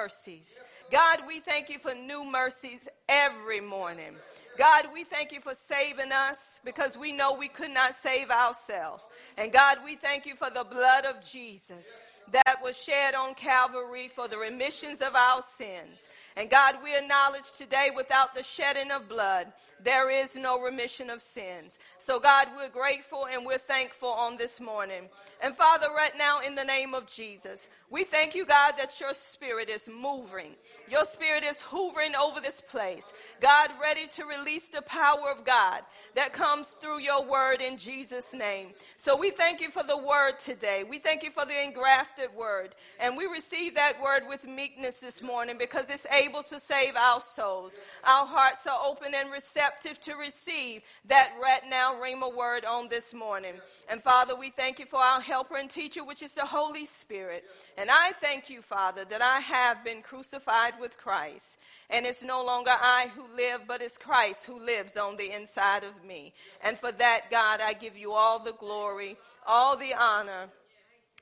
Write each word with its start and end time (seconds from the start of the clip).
mercies. 0.00 0.58
God, 0.90 1.20
we 1.26 1.40
thank 1.40 1.68
you 1.68 1.78
for 1.78 1.94
new 1.94 2.24
mercies 2.24 2.88
every 3.08 3.60
morning. 3.60 4.14
God, 4.56 4.86
we 4.94 5.04
thank 5.04 5.30
you 5.30 5.40
for 5.40 5.52
saving 5.54 6.10
us 6.10 6.58
because 6.64 6.96
we 6.96 7.12
know 7.12 7.34
we 7.34 7.48
could 7.48 7.70
not 7.70 7.94
save 7.94 8.30
ourselves. 8.30 9.02
And 9.36 9.52
God, 9.52 9.78
we 9.84 9.96
thank 9.96 10.24
you 10.24 10.36
for 10.36 10.48
the 10.48 10.64
blood 10.64 11.04
of 11.04 11.16
Jesus 11.22 12.00
that 12.32 12.58
was 12.62 12.76
shed 12.76 13.14
on 13.14 13.34
Calvary 13.34 14.10
for 14.14 14.26
the 14.26 14.38
remissions 14.38 15.02
of 15.02 15.14
our 15.14 15.42
sins. 15.42 16.08
And 16.36 16.50
God, 16.50 16.76
we 16.82 16.96
acknowledge 16.96 17.52
today 17.58 17.90
without 17.94 18.34
the 18.34 18.42
shedding 18.42 18.90
of 18.90 19.08
blood, 19.08 19.52
there 19.82 20.10
is 20.10 20.36
no 20.36 20.60
remission 20.60 21.10
of 21.10 21.22
sins. 21.22 21.78
So, 21.98 22.20
God, 22.20 22.48
we're 22.56 22.68
grateful 22.68 23.26
and 23.26 23.44
we're 23.44 23.58
thankful 23.58 24.10
on 24.10 24.36
this 24.36 24.60
morning. 24.60 25.08
And 25.42 25.56
Father, 25.56 25.88
right 25.94 26.16
now, 26.16 26.40
in 26.40 26.54
the 26.54 26.64
name 26.64 26.94
of 26.94 27.06
Jesus, 27.06 27.66
we 27.90 28.04
thank 28.04 28.34
you, 28.34 28.46
God, 28.46 28.74
that 28.78 29.00
your 29.00 29.14
spirit 29.14 29.68
is 29.68 29.88
moving. 29.88 30.54
Your 30.88 31.04
spirit 31.04 31.42
is 31.42 31.60
hovering 31.60 32.14
over 32.14 32.40
this 32.40 32.60
place. 32.60 33.12
God, 33.40 33.70
ready 33.80 34.06
to 34.14 34.24
release 34.24 34.68
the 34.68 34.82
power 34.82 35.30
of 35.30 35.44
God 35.44 35.82
that 36.14 36.32
comes 36.32 36.68
through 36.68 37.00
your 37.00 37.24
word 37.24 37.60
in 37.60 37.76
Jesus' 37.76 38.32
name. 38.32 38.68
So 38.96 39.16
we 39.16 39.30
thank 39.30 39.60
you 39.60 39.70
for 39.70 39.82
the 39.82 39.96
word 39.96 40.38
today. 40.38 40.84
We 40.88 40.98
thank 40.98 41.22
you 41.22 41.30
for 41.30 41.44
the 41.44 41.62
engrafted 41.62 42.34
word. 42.34 42.74
And 43.00 43.16
we 43.16 43.26
receive 43.26 43.74
that 43.74 44.00
word 44.00 44.22
with 44.28 44.46
meekness 44.46 45.00
this 45.00 45.22
morning 45.22 45.56
because 45.58 45.90
it's 45.90 46.06
able 46.06 46.29
to 46.32 46.60
save 46.60 46.96
our 46.96 47.20
souls. 47.20 47.78
Our 48.04 48.24
hearts 48.26 48.66
are 48.66 48.78
open 48.84 49.14
and 49.14 49.30
receptive 49.30 50.00
to 50.02 50.14
receive 50.14 50.82
that 51.06 51.32
right 51.42 51.62
now 51.68 51.94
Rhema 51.94 52.34
word 52.34 52.64
on 52.64 52.88
this 52.88 53.12
morning. 53.12 53.54
And 53.88 54.02
Father, 54.02 54.34
we 54.34 54.50
thank 54.50 54.78
you 54.78 54.86
for 54.86 55.00
our 55.00 55.20
helper 55.20 55.56
and 55.56 55.68
teacher, 55.68 56.04
which 56.04 56.22
is 56.22 56.34
the 56.34 56.46
Holy 56.46 56.86
Spirit. 56.86 57.44
And 57.76 57.90
I 57.90 58.12
thank 58.20 58.48
you, 58.48 58.62
Father, 58.62 59.04
that 59.04 59.20
I 59.22 59.40
have 59.40 59.84
been 59.84 60.02
crucified 60.02 60.74
with 60.80 60.96
Christ. 60.96 61.58
And 61.90 62.06
it's 62.06 62.22
no 62.22 62.44
longer 62.44 62.72
I 62.72 63.10
who 63.14 63.24
live, 63.36 63.62
but 63.66 63.82
it's 63.82 63.98
Christ 63.98 64.46
who 64.46 64.64
lives 64.64 64.96
on 64.96 65.16
the 65.16 65.34
inside 65.34 65.84
of 65.84 66.04
me. 66.04 66.32
And 66.62 66.78
for 66.78 66.92
that, 66.92 67.30
God, 67.30 67.60
I 67.60 67.72
give 67.72 67.96
you 67.96 68.12
all 68.12 68.38
the 68.38 68.52
glory, 68.52 69.16
all 69.46 69.76
the 69.76 69.94
honor, 69.94 70.48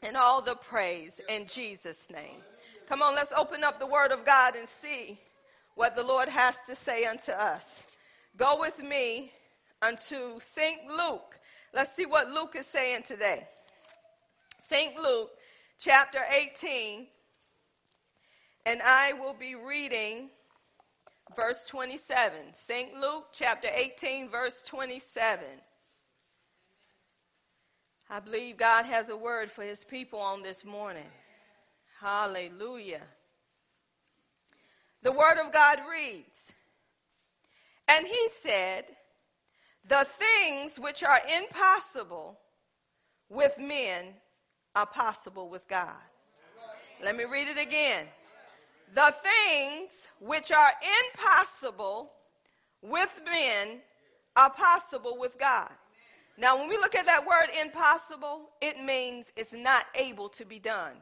and 0.02 0.16
all 0.16 0.42
the 0.42 0.54
praise 0.54 1.20
in 1.28 1.46
Jesus' 1.46 2.08
name. 2.10 2.42
Come 2.88 3.02
on, 3.02 3.14
let's 3.14 3.32
open 3.36 3.64
up 3.64 3.78
the 3.78 3.86
Word 3.86 4.12
of 4.12 4.24
God 4.24 4.56
and 4.56 4.66
see 4.66 5.20
what 5.74 5.94
the 5.94 6.02
Lord 6.02 6.26
has 6.26 6.56
to 6.68 6.74
say 6.74 7.04
unto 7.04 7.32
us. 7.32 7.82
Go 8.38 8.58
with 8.58 8.82
me 8.82 9.30
unto 9.82 10.40
St. 10.40 10.86
Luke. 10.88 11.38
Let's 11.74 11.94
see 11.94 12.06
what 12.06 12.30
Luke 12.30 12.54
is 12.56 12.66
saying 12.66 13.02
today. 13.02 13.46
St. 14.60 14.96
Luke 14.96 15.28
chapter 15.78 16.20
18, 16.30 17.08
and 18.64 18.80
I 18.82 19.12
will 19.12 19.34
be 19.34 19.54
reading 19.54 20.30
verse 21.36 21.66
27. 21.66 22.54
St. 22.54 22.94
Luke 22.98 23.26
chapter 23.34 23.68
18, 23.70 24.30
verse 24.30 24.62
27. 24.62 25.44
I 28.08 28.20
believe 28.20 28.56
God 28.56 28.86
has 28.86 29.10
a 29.10 29.16
word 29.16 29.50
for 29.50 29.62
his 29.62 29.84
people 29.84 30.20
on 30.20 30.42
this 30.42 30.64
morning. 30.64 31.04
Hallelujah. 32.00 33.02
The 35.02 35.12
word 35.12 35.38
of 35.44 35.52
God 35.52 35.80
reads, 35.90 36.52
And 37.88 38.06
he 38.06 38.28
said, 38.32 38.84
The 39.88 40.06
things 40.18 40.78
which 40.78 41.02
are 41.02 41.20
impossible 41.38 42.38
with 43.28 43.58
men 43.58 44.14
are 44.74 44.86
possible 44.86 45.48
with 45.48 45.66
God. 45.68 45.94
Let 47.02 47.16
me 47.16 47.24
read 47.24 47.48
it 47.48 47.58
again. 47.58 48.06
The 48.94 49.14
things 49.22 50.08
which 50.20 50.50
are 50.50 50.72
impossible 51.08 52.12
with 52.80 53.20
men 53.24 53.80
are 54.36 54.50
possible 54.50 55.18
with 55.18 55.38
God. 55.38 55.70
Now, 56.36 56.56
when 56.56 56.68
we 56.68 56.76
look 56.76 56.94
at 56.94 57.06
that 57.06 57.26
word 57.26 57.48
impossible, 57.60 58.50
it 58.60 58.80
means 58.82 59.32
it's 59.36 59.52
not 59.52 59.86
able 59.96 60.28
to 60.30 60.44
be 60.44 60.60
done. 60.60 60.92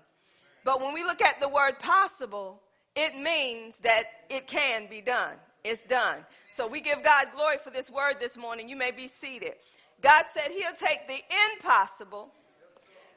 But 0.67 0.83
when 0.83 0.93
we 0.93 1.05
look 1.05 1.23
at 1.23 1.41
the 1.41 1.49
word 1.49 1.79
possible, 1.79 2.61
it 2.97 3.17
means 3.17 3.79
that 3.79 4.07
it 4.29 4.49
can 4.49 4.89
be 4.91 5.01
done. 5.01 5.37
It's 5.63 5.83
done. 5.83 6.27
So 6.51 6.67
we 6.67 6.81
give 6.81 7.05
God 7.05 7.29
glory 7.33 7.57
for 7.63 7.71
this 7.71 7.89
word 7.89 8.17
this 8.19 8.37
morning. 8.37 8.69
You 8.69 8.75
may 8.75 8.91
be 8.91 9.07
seated. 9.07 9.55
God 10.03 10.25
said 10.35 10.49
He'll 10.49 10.75
take 10.77 11.07
the 11.07 11.21
impossible 11.53 12.33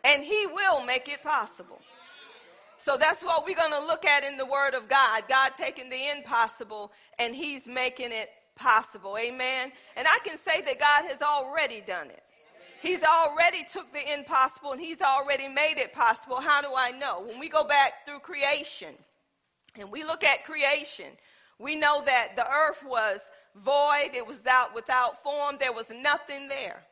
and 0.04 0.24
He 0.24 0.46
will 0.46 0.86
make 0.86 1.10
it 1.10 1.24
possible. 1.24 1.82
So 2.78 2.98
that's 2.98 3.24
what 3.24 3.46
we're 3.46 3.56
going 3.56 3.72
to 3.72 3.86
look 3.88 4.06
at 4.06 4.24
in 4.24 4.38
the 4.38 4.46
Word 4.46 4.76
of 4.76 4.88
God. 4.88 5.24
God 5.28 5.54
taking 5.56 5.90
the 5.90 6.12
impossible 6.16 6.92
and 7.18 7.34
He's 7.34 7.68
making 7.68 8.12
it 8.12 8.30
possible. 8.56 9.18
Amen. 9.18 9.72
And 9.98 10.08
I 10.08 10.20
can 10.24 10.38
say 10.38 10.62
that 10.62 10.80
God 10.80 11.10
has 11.10 11.24
already 11.24 11.82
done 11.82 12.12
it. 12.12 12.22
He's 12.82 13.04
already 13.04 13.64
took 13.72 13.92
the 13.92 14.14
impossible 14.14 14.72
and 14.72 14.82
he's 14.82 15.02
already 15.02 15.48
made 15.48 15.78
it 15.78 15.94
possible. 15.94 16.40
How 16.40 16.62
do 16.62 16.70
I 16.76 16.92
know? 16.92 17.24
When 17.26 17.40
we 17.40 17.50
go 17.50 17.64
back 17.66 18.06
through 18.06 18.20
creation 18.20 18.96
and 19.78 19.92
we 19.92 20.04
look 20.04 20.24
at 20.24 20.46
creation, 20.46 21.08
we 21.60 21.76
know 21.76 22.02
that 22.06 22.36
the 22.36 22.48
earth 22.48 22.84
was 22.86 23.30
void, 23.56 24.12
it 24.14 24.26
was 24.26 24.46
out 24.48 24.74
without 24.74 25.22
form, 25.22 25.58
there 25.60 25.74
was 25.74 25.92
nothing 25.92 26.48
there. 26.48 26.84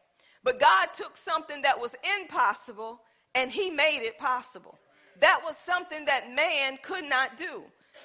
But 0.44 0.60
God 0.60 0.88
took 0.94 1.16
something 1.16 1.62
that 1.62 1.80
was 1.80 1.96
impossible 2.20 3.02
and 3.34 3.52
he 3.52 3.70
made 3.70 4.02
it 4.02 4.20
possible. 4.20 4.78
That 5.20 5.42
was 5.44 5.58
something 5.58 6.06
that 6.06 6.32
man 6.34 6.78
could 6.84 7.06
not 7.06 7.38
do. 7.38 7.64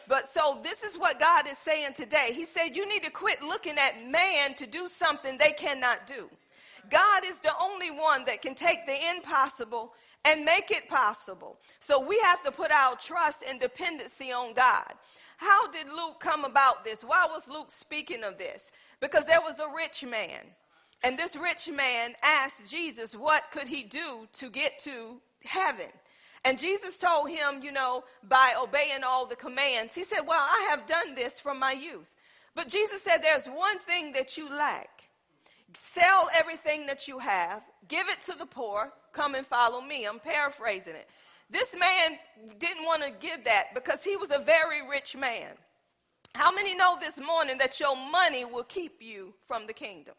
But 0.09 0.31
so 0.31 0.60
this 0.62 0.82
is 0.82 0.99
what 0.99 1.20
God 1.20 1.47
is 1.49 1.59
saying 1.59 1.94
today. 1.94 2.31
He 2.32 2.47
said, 2.47 2.70
You 2.75 2.88
need 2.88 3.03
to 3.03 3.10
quit 3.10 3.43
looking 3.43 3.76
at 3.76 4.06
man 4.09 4.54
to 4.54 4.66
do 4.66 4.88
something 4.88 5.37
they 5.37 5.53
cannot 5.53 6.06
do. 6.06 6.31
God 6.91 7.25
is 7.25 7.38
the 7.38 7.53
only 7.60 7.91
one 7.91 8.25
that 8.26 8.43
can 8.43 8.54
take 8.54 8.87
the 8.87 8.97
impossible 9.16 9.94
and 10.25 10.44
make 10.44 10.70
it 10.70 10.88
possible. 10.88 11.59
So 11.81 12.00
we 12.00 12.19
have 12.25 12.43
to 12.44 12.50
put 12.50 12.70
our 12.70 12.97
trust 12.97 13.43
and 13.48 13.60
dependency 13.60 14.32
on 14.32 14.54
God. 14.54 14.93
How 15.37 15.66
did 15.70 15.88
Luke 15.88 16.20
come 16.20 16.44
about 16.44 16.84
this? 16.84 17.03
Why 17.03 17.26
was 17.28 17.48
Luke 17.48 17.70
speaking 17.70 18.22
of 18.22 18.38
this? 18.38 18.70
Because 19.00 19.25
there 19.26 19.41
was 19.41 19.59
a 19.59 19.75
rich 19.75 20.04
man. 20.04 20.41
And 21.03 21.19
this 21.19 21.34
rich 21.34 21.69
man 21.69 22.15
asked 22.22 22.70
Jesus, 22.70 23.16
what 23.16 23.44
could 23.50 23.66
he 23.66 23.82
do 23.82 24.28
to 24.34 24.49
get 24.49 24.78
to 24.81 25.20
heaven? 25.44 25.88
And 26.44 26.59
Jesus 26.59 26.99
told 26.99 27.31
him, 27.31 27.62
you 27.62 27.72
know, 27.72 28.04
by 28.28 28.54
obeying 28.60 29.04
all 29.04 29.26
the 29.26 29.37
commands, 29.37 29.94
he 29.94 30.04
said, 30.04 30.20
Well, 30.26 30.41
I 30.41 30.66
have 30.70 30.87
done 30.87 31.14
this 31.14 31.38
from 31.38 31.59
my 31.59 31.72
youth. 31.72 32.10
But 32.54 32.69
Jesus 32.69 33.03
said, 33.03 33.19
There's 33.19 33.47
one 33.47 33.78
thing 33.78 34.12
that 34.12 34.37
you 34.37 34.50
lack. 34.50 35.01
Sell 35.74 36.28
everything 36.34 36.86
that 36.86 37.08
you 37.08 37.18
have, 37.18 37.62
give 37.88 38.08
it 38.08 38.22
to 38.22 38.34
the 38.38 38.46
poor, 38.46 38.92
come 39.12 39.34
and 39.34 39.46
follow 39.46 39.80
me. 39.80 40.04
I'm 40.04 40.18
paraphrasing 40.18 40.94
it. 40.94 41.08
This 41.50 41.74
man 41.78 42.18
didn't 42.58 42.84
want 42.84 43.02
to 43.02 43.10
give 43.10 43.44
that 43.44 43.74
because 43.74 44.02
he 44.02 44.16
was 44.16 44.30
a 44.30 44.38
very 44.38 44.86
rich 44.88 45.16
man. 45.16 45.50
How 46.34 46.50
many 46.50 46.74
know 46.74 46.96
this 46.98 47.20
morning 47.20 47.58
that 47.58 47.78
your 47.78 47.94
money 47.94 48.44
will 48.44 48.64
keep 48.64 49.02
you 49.02 49.34
from 49.46 49.66
the 49.66 49.72
kingdom? 49.72 50.14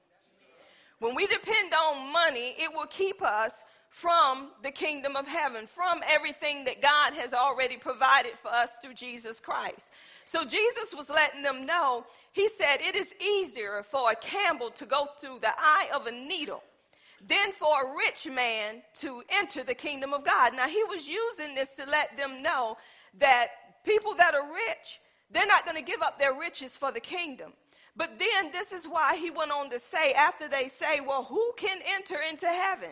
When 0.99 1.15
we 1.15 1.25
depend 1.25 1.73
on 1.73 2.11
money, 2.11 2.55
it 2.57 2.71
will 2.73 2.85
keep 2.85 3.21
us 3.21 3.63
from 3.93 4.47
the 4.63 4.71
kingdom 4.71 5.15
of 5.15 5.27
heaven, 5.27 5.67
from 5.67 6.01
everything 6.09 6.63
that 6.63 6.81
God 6.81 7.13
has 7.13 7.31
already 7.31 7.77
provided 7.77 8.31
for 8.41 8.47
us 8.47 8.71
through 8.81 8.95
Jesus 8.95 9.39
Christ. 9.39 9.91
So 10.25 10.43
Jesus 10.43 10.95
was 10.97 11.11
letting 11.11 11.43
them 11.43 11.67
know, 11.67 12.03
he 12.31 12.49
said, 12.49 12.77
it 12.81 12.95
is 12.95 13.13
easier 13.21 13.85
for 13.91 14.09
a 14.09 14.15
camel 14.15 14.71
to 14.71 14.87
go 14.87 15.09
through 15.21 15.39
the 15.41 15.53
eye 15.55 15.89
of 15.93 16.07
a 16.07 16.11
needle 16.11 16.63
than 17.23 17.51
for 17.51 17.83
a 17.83 17.95
rich 17.95 18.27
man 18.27 18.81
to 18.97 19.21
enter 19.29 19.63
the 19.63 19.75
kingdom 19.75 20.11
of 20.11 20.25
God. 20.25 20.55
Now, 20.55 20.67
he 20.67 20.83
was 20.85 21.07
using 21.07 21.53
this 21.53 21.71
to 21.73 21.85
let 21.85 22.17
them 22.17 22.41
know 22.41 22.77
that 23.19 23.49
people 23.85 24.15
that 24.15 24.33
are 24.33 24.51
rich, 24.51 25.01
they're 25.29 25.45
not 25.45 25.65
going 25.65 25.77
to 25.77 25.83
give 25.83 26.01
up 26.01 26.18
their 26.18 26.33
riches 26.33 26.75
for 26.75 26.91
the 26.91 27.00
kingdom. 27.00 27.53
But 27.95 28.18
then 28.18 28.51
this 28.51 28.71
is 28.71 28.88
why 28.88 29.18
he 29.18 29.29
went 29.29 29.51
on 29.51 29.69
to 29.69 29.77
say, 29.77 30.13
after 30.13 30.50
they 30.50 30.68
say, 30.68 31.00
well, 31.00 31.25
who 31.25 31.53
can 31.57 31.77
enter 31.95 32.18
into 32.27 32.47
heaven? 32.47 32.89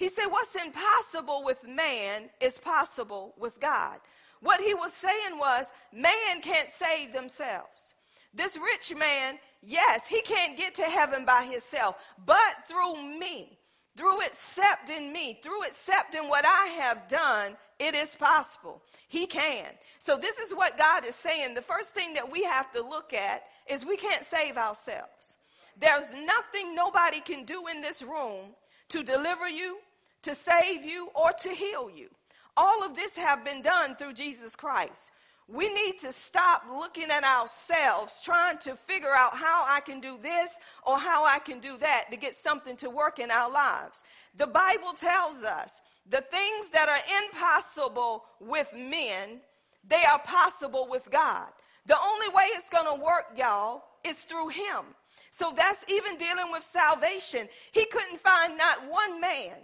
He 0.00 0.08
said, 0.08 0.28
What's 0.28 0.56
impossible 0.56 1.44
with 1.44 1.62
man 1.68 2.30
is 2.40 2.56
possible 2.56 3.34
with 3.36 3.60
God. 3.60 3.98
What 4.40 4.58
he 4.62 4.72
was 4.72 4.94
saying 4.94 5.38
was, 5.38 5.66
man 5.92 6.40
can't 6.40 6.70
save 6.70 7.12
themselves. 7.12 7.92
This 8.32 8.56
rich 8.56 8.96
man, 8.96 9.38
yes, 9.62 10.06
he 10.06 10.22
can't 10.22 10.56
get 10.56 10.74
to 10.76 10.84
heaven 10.84 11.26
by 11.26 11.44
himself, 11.44 11.96
but 12.24 12.66
through 12.66 13.18
me, 13.18 13.58
through 13.94 14.22
accepting 14.22 15.12
me, 15.12 15.38
through 15.42 15.64
accepting 15.64 16.30
what 16.30 16.46
I 16.46 16.68
have 16.78 17.06
done, 17.06 17.58
it 17.78 17.94
is 17.94 18.14
possible. 18.14 18.80
He 19.06 19.26
can. 19.26 19.66
So, 19.98 20.16
this 20.16 20.38
is 20.38 20.54
what 20.54 20.78
God 20.78 21.04
is 21.04 21.14
saying. 21.14 21.52
The 21.52 21.60
first 21.60 21.90
thing 21.90 22.14
that 22.14 22.32
we 22.32 22.42
have 22.44 22.72
to 22.72 22.80
look 22.80 23.12
at 23.12 23.42
is 23.68 23.84
we 23.84 23.98
can't 23.98 24.24
save 24.24 24.56
ourselves. 24.56 25.36
There's 25.78 26.10
nothing 26.14 26.74
nobody 26.74 27.20
can 27.20 27.44
do 27.44 27.66
in 27.66 27.82
this 27.82 28.02
room 28.02 28.54
to 28.90 29.02
deliver 29.02 29.48
you, 29.48 29.78
to 30.22 30.34
save 30.34 30.84
you, 30.84 31.08
or 31.14 31.32
to 31.32 31.50
heal 31.50 31.90
you. 31.94 32.08
All 32.56 32.84
of 32.84 32.94
this 32.94 33.16
have 33.16 33.44
been 33.44 33.62
done 33.62 33.96
through 33.96 34.14
Jesus 34.14 34.54
Christ. 34.56 35.10
we 35.48 35.68
need 35.68 35.98
to 35.98 36.12
stop 36.12 36.62
looking 36.70 37.10
at 37.10 37.24
ourselves, 37.24 38.20
trying 38.22 38.56
to 38.58 38.76
figure 38.76 39.12
out 39.12 39.34
how 39.34 39.64
I 39.66 39.80
can 39.80 40.00
do 40.00 40.16
this 40.22 40.52
or 40.86 40.98
how 40.98 41.24
I 41.24 41.40
can 41.40 41.58
do 41.58 41.76
that 41.78 42.04
to 42.10 42.16
get 42.16 42.36
something 42.36 42.76
to 42.76 42.88
work 42.90 43.18
in 43.18 43.30
our 43.32 43.50
lives. 43.50 44.04
The 44.36 44.46
Bible 44.46 44.92
tells 44.96 45.42
us 45.42 45.80
the 46.08 46.20
things 46.30 46.70
that 46.70 46.88
are 46.88 47.24
impossible 47.24 48.24
with 48.40 48.68
men, 48.72 49.40
they 49.88 50.04
are 50.04 50.20
possible 50.20 50.86
with 50.88 51.10
God. 51.10 51.48
The 51.86 51.98
only 52.00 52.28
way 52.28 52.44
it's 52.52 52.70
going 52.70 52.86
to 52.86 53.04
work, 53.04 53.32
y'all, 53.36 53.82
is 54.04 54.20
through 54.22 54.48
Him. 54.48 54.84
So 55.32 55.52
that's 55.56 55.84
even 55.88 56.16
dealing 56.16 56.52
with 56.52 56.62
salvation. 56.62 57.48
He 57.72 57.86
couldn't 57.86 58.20
find 58.20 58.56
not 58.56 58.88
one 58.88 59.20
man 59.20 59.56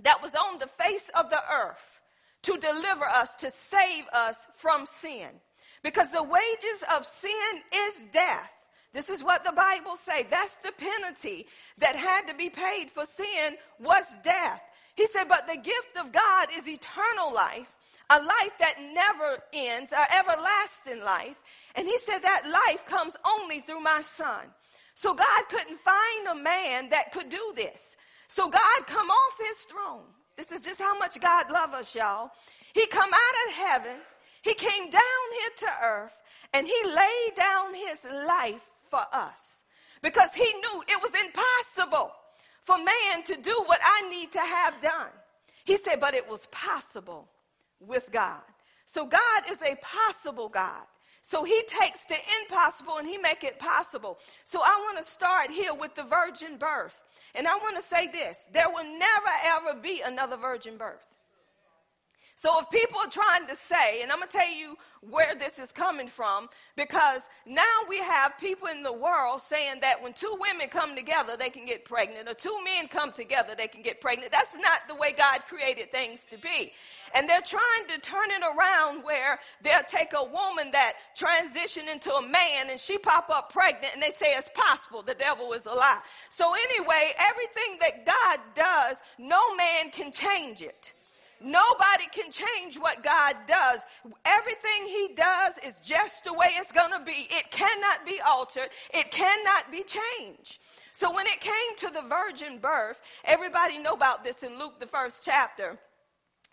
that 0.00 0.22
was 0.22 0.32
on 0.34 0.58
the 0.58 0.66
face 0.66 1.10
of 1.14 1.30
the 1.30 1.40
earth 1.52 2.00
to 2.42 2.58
deliver 2.58 3.04
us, 3.04 3.34
to 3.36 3.50
save 3.50 4.04
us 4.12 4.36
from 4.54 4.86
sin. 4.86 5.28
Because 5.82 6.10
the 6.10 6.22
wages 6.22 6.84
of 6.94 7.06
sin 7.06 7.30
is 7.74 7.94
death. 8.12 8.50
This 8.92 9.10
is 9.10 9.22
what 9.22 9.44
the 9.44 9.52
Bible 9.52 9.96
say. 9.96 10.26
That's 10.30 10.56
the 10.56 10.72
penalty 10.72 11.46
that 11.78 11.96
had 11.96 12.26
to 12.28 12.34
be 12.34 12.48
paid 12.48 12.90
for 12.90 13.04
sin 13.04 13.56
was 13.78 14.04
death. 14.24 14.60
He 14.94 15.06
said, 15.08 15.28
but 15.28 15.46
the 15.46 15.56
gift 15.56 15.96
of 16.00 16.12
God 16.12 16.48
is 16.56 16.68
eternal 16.68 17.34
life, 17.34 17.70
a 18.08 18.18
life 18.18 18.56
that 18.58 18.80
never 18.94 19.42
ends, 19.52 19.92
an 19.92 20.06
everlasting 20.18 21.04
life. 21.04 21.36
And 21.74 21.86
he 21.86 21.98
said 22.06 22.20
that 22.20 22.50
life 22.50 22.86
comes 22.86 23.16
only 23.38 23.60
through 23.60 23.80
my 23.80 24.00
son. 24.00 24.46
So 24.94 25.14
God 25.14 25.44
couldn't 25.50 25.78
find 25.78 26.28
a 26.28 26.42
man 26.42 26.88
that 26.88 27.12
could 27.12 27.28
do 27.28 27.52
this. 27.54 27.96
So 28.36 28.50
God 28.50 28.86
come 28.86 29.08
off 29.08 29.38
his 29.40 29.62
throne 29.64 30.04
this 30.36 30.52
is 30.52 30.60
just 30.60 30.80
how 30.80 30.98
much 30.98 31.18
God 31.18 31.50
loves 31.50 31.72
us, 31.74 31.94
y'all. 31.94 32.30
He 32.74 32.86
come 32.86 33.10
out 33.10 33.48
of 33.48 33.54
heaven. 33.54 33.96
He 34.42 34.52
came 34.52 34.90
down 34.90 35.26
here 35.40 35.50
to 35.60 35.66
earth 35.82 36.14
and 36.52 36.66
he 36.66 36.76
laid 36.84 37.32
down 37.34 37.74
his 37.74 38.04
life 38.26 38.68
for 38.90 39.02
us 39.12 39.60
because 40.02 40.34
he 40.34 40.44
knew 40.44 40.82
it 40.86 41.02
was 41.02 41.12
impossible 41.24 42.12
for 42.64 42.76
man 42.76 43.24
to 43.24 43.36
do 43.40 43.62
what 43.64 43.80
I 43.82 44.08
need 44.10 44.30
to 44.32 44.40
have 44.40 44.80
done. 44.82 45.08
He 45.64 45.78
said, 45.78 45.98
but 45.98 46.14
it 46.14 46.28
was 46.28 46.46
possible 46.52 47.28
with 47.80 48.12
God. 48.12 48.42
So 48.84 49.06
God 49.06 49.50
is 49.50 49.62
a 49.62 49.76
possible 49.76 50.50
God. 50.50 50.84
So 51.22 51.42
he 51.42 51.60
takes 51.66 52.04
the 52.04 52.14
impossible 52.42 52.98
and 52.98 53.08
he 53.08 53.18
make 53.18 53.42
it 53.42 53.58
possible. 53.58 54.18
So 54.44 54.60
I 54.62 54.80
want 54.84 54.98
to 54.98 55.10
start 55.10 55.50
here 55.50 55.74
with 55.74 55.96
the 55.96 56.04
virgin 56.04 56.56
birth. 56.56 57.00
And 57.36 57.46
I 57.46 57.56
want 57.56 57.76
to 57.76 57.82
say 57.82 58.08
this, 58.08 58.44
there 58.52 58.70
will 58.70 58.84
never 58.84 59.30
ever 59.44 59.80
be 59.80 60.02
another 60.04 60.36
virgin 60.36 60.76
birth. 60.78 61.04
So 62.38 62.60
if 62.60 62.68
people 62.68 62.98
are 62.98 63.08
trying 63.08 63.46
to 63.46 63.56
say, 63.56 64.02
and 64.02 64.12
I'm 64.12 64.18
going 64.18 64.28
to 64.28 64.36
tell 64.36 64.52
you 64.52 64.76
where 65.00 65.34
this 65.34 65.58
is 65.58 65.72
coming 65.72 66.06
from, 66.06 66.50
because 66.76 67.22
now 67.46 67.62
we 67.88 67.96
have 67.96 68.36
people 68.38 68.68
in 68.68 68.82
the 68.82 68.92
world 68.92 69.40
saying 69.40 69.76
that 69.80 70.02
when 70.02 70.12
two 70.12 70.36
women 70.38 70.68
come 70.68 70.94
together, 70.94 71.38
they 71.38 71.48
can 71.48 71.64
get 71.64 71.86
pregnant, 71.86 72.28
or 72.28 72.34
two 72.34 72.54
men 72.62 72.88
come 72.88 73.10
together, 73.10 73.54
they 73.56 73.68
can 73.68 73.80
get 73.80 74.02
pregnant. 74.02 74.32
That's 74.32 74.54
not 74.54 74.80
the 74.86 74.94
way 74.94 75.14
God 75.16 75.46
created 75.48 75.90
things 75.90 76.26
to 76.28 76.36
be. 76.36 76.72
And 77.14 77.26
they're 77.26 77.40
trying 77.40 77.86
to 77.88 77.98
turn 78.00 78.30
it 78.30 78.42
around 78.42 79.02
where 79.02 79.40
they'll 79.62 79.82
take 79.88 80.12
a 80.12 80.22
woman 80.22 80.72
that 80.72 80.92
transitioned 81.18 81.90
into 81.90 82.12
a 82.12 82.20
man 82.20 82.68
and 82.68 82.78
she 82.78 82.98
pop 82.98 83.30
up 83.30 83.50
pregnant 83.50 83.94
and 83.94 84.02
they 84.02 84.10
say 84.10 84.34
it's 84.34 84.50
possible. 84.54 85.00
The 85.00 85.14
devil 85.14 85.54
is 85.54 85.64
a 85.64 85.72
lie. 85.72 86.00
So 86.28 86.52
anyway, 86.52 87.12
everything 87.18 87.78
that 87.80 88.04
God 88.04 88.40
does, 88.54 88.98
no 89.18 89.54
man 89.56 89.90
can 89.90 90.12
change 90.12 90.60
it. 90.60 90.92
Nobody 91.40 92.04
can 92.12 92.30
change 92.30 92.78
what 92.78 93.02
God 93.02 93.36
does. 93.46 93.80
Everything 94.24 94.86
He 94.86 95.10
does 95.14 95.54
is 95.64 95.78
just 95.86 96.24
the 96.24 96.32
way 96.32 96.48
it's 96.56 96.72
going 96.72 96.92
to 96.92 97.04
be. 97.04 97.28
It 97.30 97.50
cannot 97.50 98.06
be 98.06 98.20
altered. 98.26 98.68
It 98.92 99.10
cannot 99.10 99.70
be 99.70 99.84
changed. 99.84 100.58
So 100.92 101.12
when 101.14 101.26
it 101.26 101.40
came 101.40 101.76
to 101.78 101.90
the 101.90 102.08
virgin 102.08 102.58
birth, 102.58 103.02
everybody 103.24 103.78
know 103.78 103.92
about 103.92 104.24
this 104.24 104.42
in 104.42 104.58
Luke, 104.58 104.80
the 104.80 104.86
first 104.86 105.22
chapter. 105.22 105.78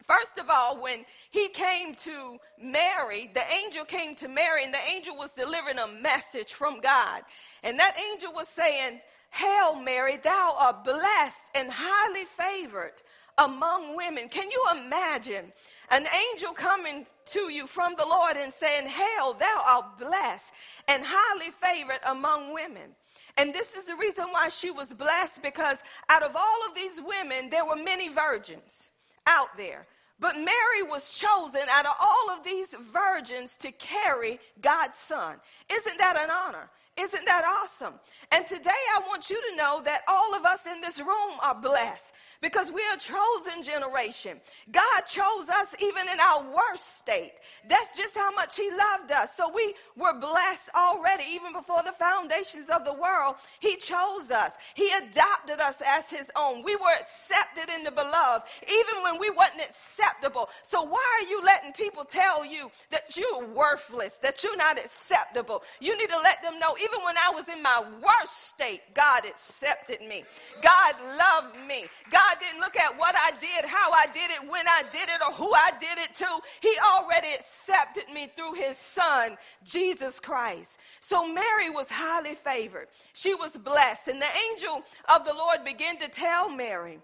First 0.06 0.38
of 0.38 0.50
all, 0.50 0.82
when 0.82 1.06
he 1.32 1.48
came 1.48 1.96
to 1.96 2.38
Mary, 2.62 3.32
the 3.34 3.44
angel 3.54 3.86
came 3.86 4.16
to 4.16 4.28
Mary, 4.28 4.66
and 4.66 4.74
the 4.74 4.90
angel 4.94 5.16
was 5.16 5.32
delivering 5.32 5.80
a 5.80 5.88
message 5.88 6.52
from 6.52 6.82
God. 6.82 7.22
And 7.64 7.80
that 7.80 7.98
angel 8.12 8.34
was 8.34 8.50
saying, 8.50 9.00
Hail 9.30 9.76
Mary, 9.82 10.18
thou 10.18 10.56
art 10.60 10.84
blessed 10.84 11.42
and 11.56 11.70
highly 11.72 12.26
favored 12.26 13.02
among 13.38 13.96
women. 13.96 14.30
Can 14.30 14.50
you 14.50 14.66
imagine 14.72 15.52
an 15.90 16.08
angel 16.32 16.54
coming 16.54 17.06
to 17.26 17.52
you 17.52 17.68
from 17.68 17.96
the 17.98 18.06
Lord 18.06 18.38
and 18.38 18.52
saying, 18.52 18.88
Hail, 18.88 19.34
thou 19.34 19.64
art 19.68 19.98
blessed 19.98 20.52
and 20.88 21.04
highly 21.06 21.52
favored 21.52 22.00
among 22.06 22.54
women? 22.54 22.96
And 23.38 23.54
this 23.54 23.76
is 23.76 23.86
the 23.86 23.96
reason 23.96 24.26
why 24.32 24.50
she 24.50 24.70
was 24.70 24.94
blessed 24.94 25.42
because 25.42 25.84
out 26.10 26.24
of 26.24 26.36
all 26.36 26.68
of 26.68 26.76
these 26.76 27.02
women, 27.02 27.50
there 27.50 27.66
were 27.66 27.76
many 27.76 28.10
virgins 28.10 28.92
out 29.26 29.58
there. 29.58 29.88
But 30.20 30.36
Mary 30.36 30.84
was 30.88 31.10
chosen 31.10 31.64
out 31.70 31.86
of 31.86 31.94
all 32.00 32.30
of 32.30 32.44
these 32.44 32.76
virgins 32.94 33.58
to 33.58 33.72
carry 33.72 34.40
God's 34.62 34.98
son. 34.98 35.38
Isn't 35.72 35.98
that 35.98 36.18
an 36.18 36.30
honor? 36.30 36.70
Isn't 37.00 37.26
that 37.26 37.44
awesome? 37.44 37.96
And 38.32 38.46
today 38.46 38.70
I 38.96 39.00
want 39.08 39.30
you 39.30 39.42
to 39.50 39.56
know 39.56 39.82
that 39.84 40.02
all 40.08 40.36
of 40.36 40.46
us 40.46 40.68
in 40.68 40.80
this 40.80 41.00
room 41.00 41.40
are 41.42 41.56
blessed 41.60 42.14
because 42.44 42.72
we 42.72 42.82
are 42.82 42.96
a 42.96 43.00
chosen 43.00 43.64
generation. 43.64 44.40
God 44.72 45.02
chose 45.08 45.50
us 45.50 45.74
even 45.82 46.08
in 46.10 46.20
our 46.20 46.44
worst 46.44 46.98
state. 46.98 47.32
That's 47.68 47.98
just 47.98 48.16
how 48.16 48.32
much 48.36 48.58
He 48.58 48.70
loved 48.70 49.12
us. 49.12 49.36
So 49.36 49.50
we 49.52 49.74
were 49.96 50.20
blessed 50.20 50.70
already, 50.76 51.24
even 51.32 51.54
before 51.54 51.82
the 51.84 51.94
foundations 51.94 52.70
of 52.70 52.84
the 52.86 52.94
world. 52.94 53.38
He 53.60 53.78
chose 53.78 54.30
us. 54.30 54.54
He 54.76 54.92
adopted 54.92 55.62
us 55.62 55.82
as 55.86 56.10
His 56.10 56.30
own. 56.36 56.64
We 56.64 56.76
were 56.76 56.94
accepted 57.00 57.70
in 57.74 57.86
the 57.86 57.92
beloved, 57.92 58.44
even 58.70 59.02
when 59.04 59.20
we 59.20 59.30
wasn't 59.32 59.62
acceptable. 59.62 60.50
So 60.62 60.84
why 60.84 61.22
are 61.22 61.30
you 61.30 61.42
letting 61.44 61.72
people 61.72 62.04
tell 62.04 62.46
you 62.46 62.70
that 62.92 63.16
you're 63.16 63.48
worthless, 63.48 64.18
that 64.18 64.44
you're 64.44 64.58
not 64.58 64.78
acceptable? 64.78 65.64
You 65.80 65.98
need 65.98 66.10
to 66.10 66.20
let 66.20 66.44
them 66.44 66.60
know, 66.60 66.76
even 66.84 67.04
when 67.04 67.16
I 67.18 67.32
was 67.34 67.48
in 67.50 67.62
my 67.62 67.84
worst 68.02 68.48
state, 68.50 68.82
God 68.94 69.26
accepted 69.26 70.02
me. 70.02 70.24
God 70.62 70.96
loved 71.18 71.58
me. 71.68 71.86
God 72.12 72.36
didn't 72.40 72.60
look 72.60 72.76
at 72.76 72.98
what 72.98 73.16
I 73.16 73.32
did, 73.32 73.66
how 73.66 73.92
I 73.92 74.08
did 74.14 74.32
it, 74.32 74.42
when 74.50 74.68
I 74.68 74.84
did 74.92 75.10
it, 75.10 75.22
or 75.26 75.34
who 75.34 75.54
I 75.54 75.72
did 75.80 75.98
it 75.98 76.16
to. 76.16 76.28
He 76.62 76.76
already 76.86 77.34
accepted 77.34 78.06
me 78.14 78.32
through 78.36 78.54
his 78.54 78.78
son, 78.78 79.38
Jesus 79.64 80.20
Christ. 80.20 80.78
So 81.00 81.28
Mary 81.28 81.70
was 81.70 81.90
highly 81.90 82.36
favored. 82.36 82.88
She 83.14 83.34
was 83.34 83.58
blessed. 83.58 84.10
And 84.10 84.22
the 84.22 84.28
angel 84.52 84.82
of 85.14 85.26
the 85.26 85.34
Lord 85.34 85.64
began 85.64 85.98
to 86.00 86.08
tell 86.08 86.50
Mary, 86.50 87.00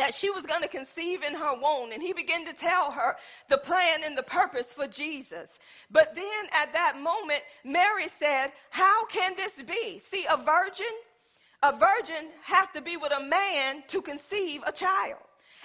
that 0.00 0.14
she 0.14 0.30
was 0.30 0.46
going 0.46 0.62
to 0.62 0.68
conceive 0.68 1.22
in 1.22 1.34
her 1.34 1.54
womb. 1.54 1.92
And 1.92 2.02
he 2.02 2.14
began 2.14 2.46
to 2.46 2.54
tell 2.54 2.90
her 2.90 3.16
the 3.50 3.58
plan 3.58 4.00
and 4.02 4.16
the 4.16 4.22
purpose 4.22 4.72
for 4.72 4.86
Jesus. 4.86 5.58
But 5.90 6.14
then 6.14 6.46
at 6.52 6.72
that 6.72 6.98
moment, 6.98 7.42
Mary 7.64 8.08
said, 8.08 8.52
How 8.70 9.04
can 9.04 9.36
this 9.36 9.60
be? 9.62 9.98
See, 9.98 10.24
a 10.30 10.38
virgin 10.38 10.86
a 11.62 11.72
virgin 11.76 12.30
have 12.42 12.72
to 12.72 12.80
be 12.80 12.96
with 12.96 13.12
a 13.12 13.22
man 13.22 13.82
to 13.88 14.00
conceive 14.00 14.62
a 14.66 14.72
child. 14.72 15.18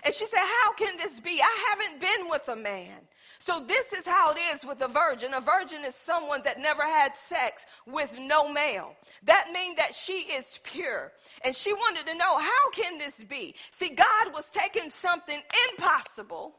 And 0.03 0.13
she 0.13 0.27
said, 0.27 0.41
How 0.41 0.73
can 0.73 0.97
this 0.97 1.21
be? 1.21 1.41
I 1.41 1.65
haven't 1.69 2.01
been 2.01 2.29
with 2.29 2.49
a 2.49 2.55
man. 2.57 2.99
So 3.45 3.59
this 3.59 3.93
is 3.93 4.07
how 4.07 4.31
it 4.31 4.39
is 4.55 4.65
with 4.65 4.81
a 4.81 4.87
virgin. 4.87 5.35
A 5.35 5.39
virgin 5.39 5.85
is 5.85 5.93
someone 5.93 6.41
that 6.45 6.59
never 6.59 6.81
had 6.81 7.15
sex 7.15 7.67
with 7.85 8.11
no 8.19 8.51
male. 8.51 8.95
That 9.21 9.51
means 9.53 9.77
that 9.77 9.93
she 9.93 10.21
is 10.33 10.59
pure. 10.63 11.11
And 11.43 11.55
she 11.55 11.71
wanted 11.71 12.07
to 12.07 12.15
know, 12.15 12.39
how 12.39 12.71
can 12.73 12.97
this 12.97 13.23
be? 13.23 13.53
See, 13.69 13.89
God 13.89 14.33
was 14.33 14.49
taking 14.49 14.89
something 14.89 15.39
impossible 15.69 16.55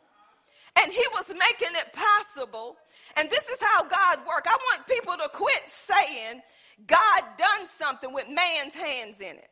and 0.81 0.93
he 0.93 1.05
was 1.13 1.27
making 1.31 1.75
it 1.75 1.93
possible. 1.93 2.77
And 3.17 3.29
this 3.29 3.49
is 3.49 3.59
how 3.61 3.83
God 3.83 4.19
works. 4.25 4.49
I 4.49 4.57
want 4.57 4.87
people 4.87 5.15
to 5.15 5.29
quit 5.33 5.67
saying 5.67 6.41
God 6.87 7.23
done 7.37 7.67
something 7.67 8.13
with 8.13 8.29
man's 8.29 8.77
hands 8.77 9.21
in 9.21 9.35
it. 9.35 9.51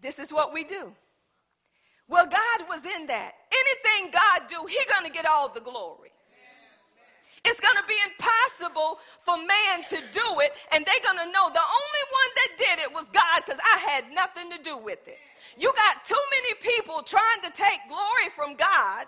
This 0.00 0.18
is 0.18 0.32
what 0.32 0.52
we 0.52 0.64
do. 0.64 0.92
Well, 2.08 2.26
God 2.26 2.68
was 2.68 2.84
in 2.84 3.06
that. 3.06 3.32
Anything 3.52 4.12
God 4.12 4.48
do, 4.48 4.66
he 4.68 4.78
going 4.90 5.10
to 5.10 5.14
get 5.14 5.26
all 5.26 5.48
the 5.48 5.60
glory. 5.60 6.10
It's 7.44 7.58
going 7.58 7.74
to 7.74 7.86
be 7.88 7.98
impossible 8.06 9.00
for 9.22 9.36
man 9.36 9.82
to 9.90 9.96
do 10.12 10.40
it, 10.40 10.52
and 10.70 10.86
they're 10.86 11.02
going 11.02 11.18
to 11.18 11.32
know 11.32 11.50
the 11.50 11.66
only 11.66 12.04
one 12.14 12.30
that 12.38 12.50
did 12.58 12.78
it 12.84 12.92
was 12.92 13.08
God 13.10 13.42
because 13.44 13.58
I 13.58 13.78
had 13.78 14.04
nothing 14.14 14.50
to 14.50 14.62
do 14.62 14.78
with 14.78 15.08
it. 15.08 15.18
You 15.58 15.72
got 15.74 16.04
too 16.04 16.22
many 16.30 16.54
people 16.62 17.02
trying 17.02 17.42
to 17.42 17.50
take 17.50 17.80
glory 17.88 18.30
from 18.34 18.54
God 18.54 19.06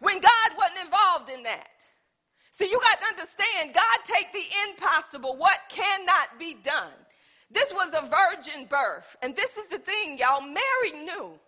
when 0.00 0.20
God 0.20 0.48
wasn't 0.58 0.84
involved 0.84 1.30
in 1.30 1.42
that. 1.44 1.68
See, 2.50 2.68
you 2.70 2.78
got 2.80 3.00
to 3.00 3.06
understand, 3.06 3.72
God 3.72 3.98
take 4.04 4.30
the 4.32 4.44
impossible, 4.68 5.36
what 5.36 5.58
cannot 5.70 6.38
be 6.38 6.54
done. 6.62 6.92
This 7.50 7.72
was 7.72 7.94
a 7.94 8.02
virgin 8.02 8.66
birth. 8.66 9.16
And 9.22 9.34
this 9.34 9.56
is 9.56 9.68
the 9.68 9.78
thing, 9.78 10.18
y'all. 10.18 10.42
Mary 10.42 11.04
knew. 11.04 11.38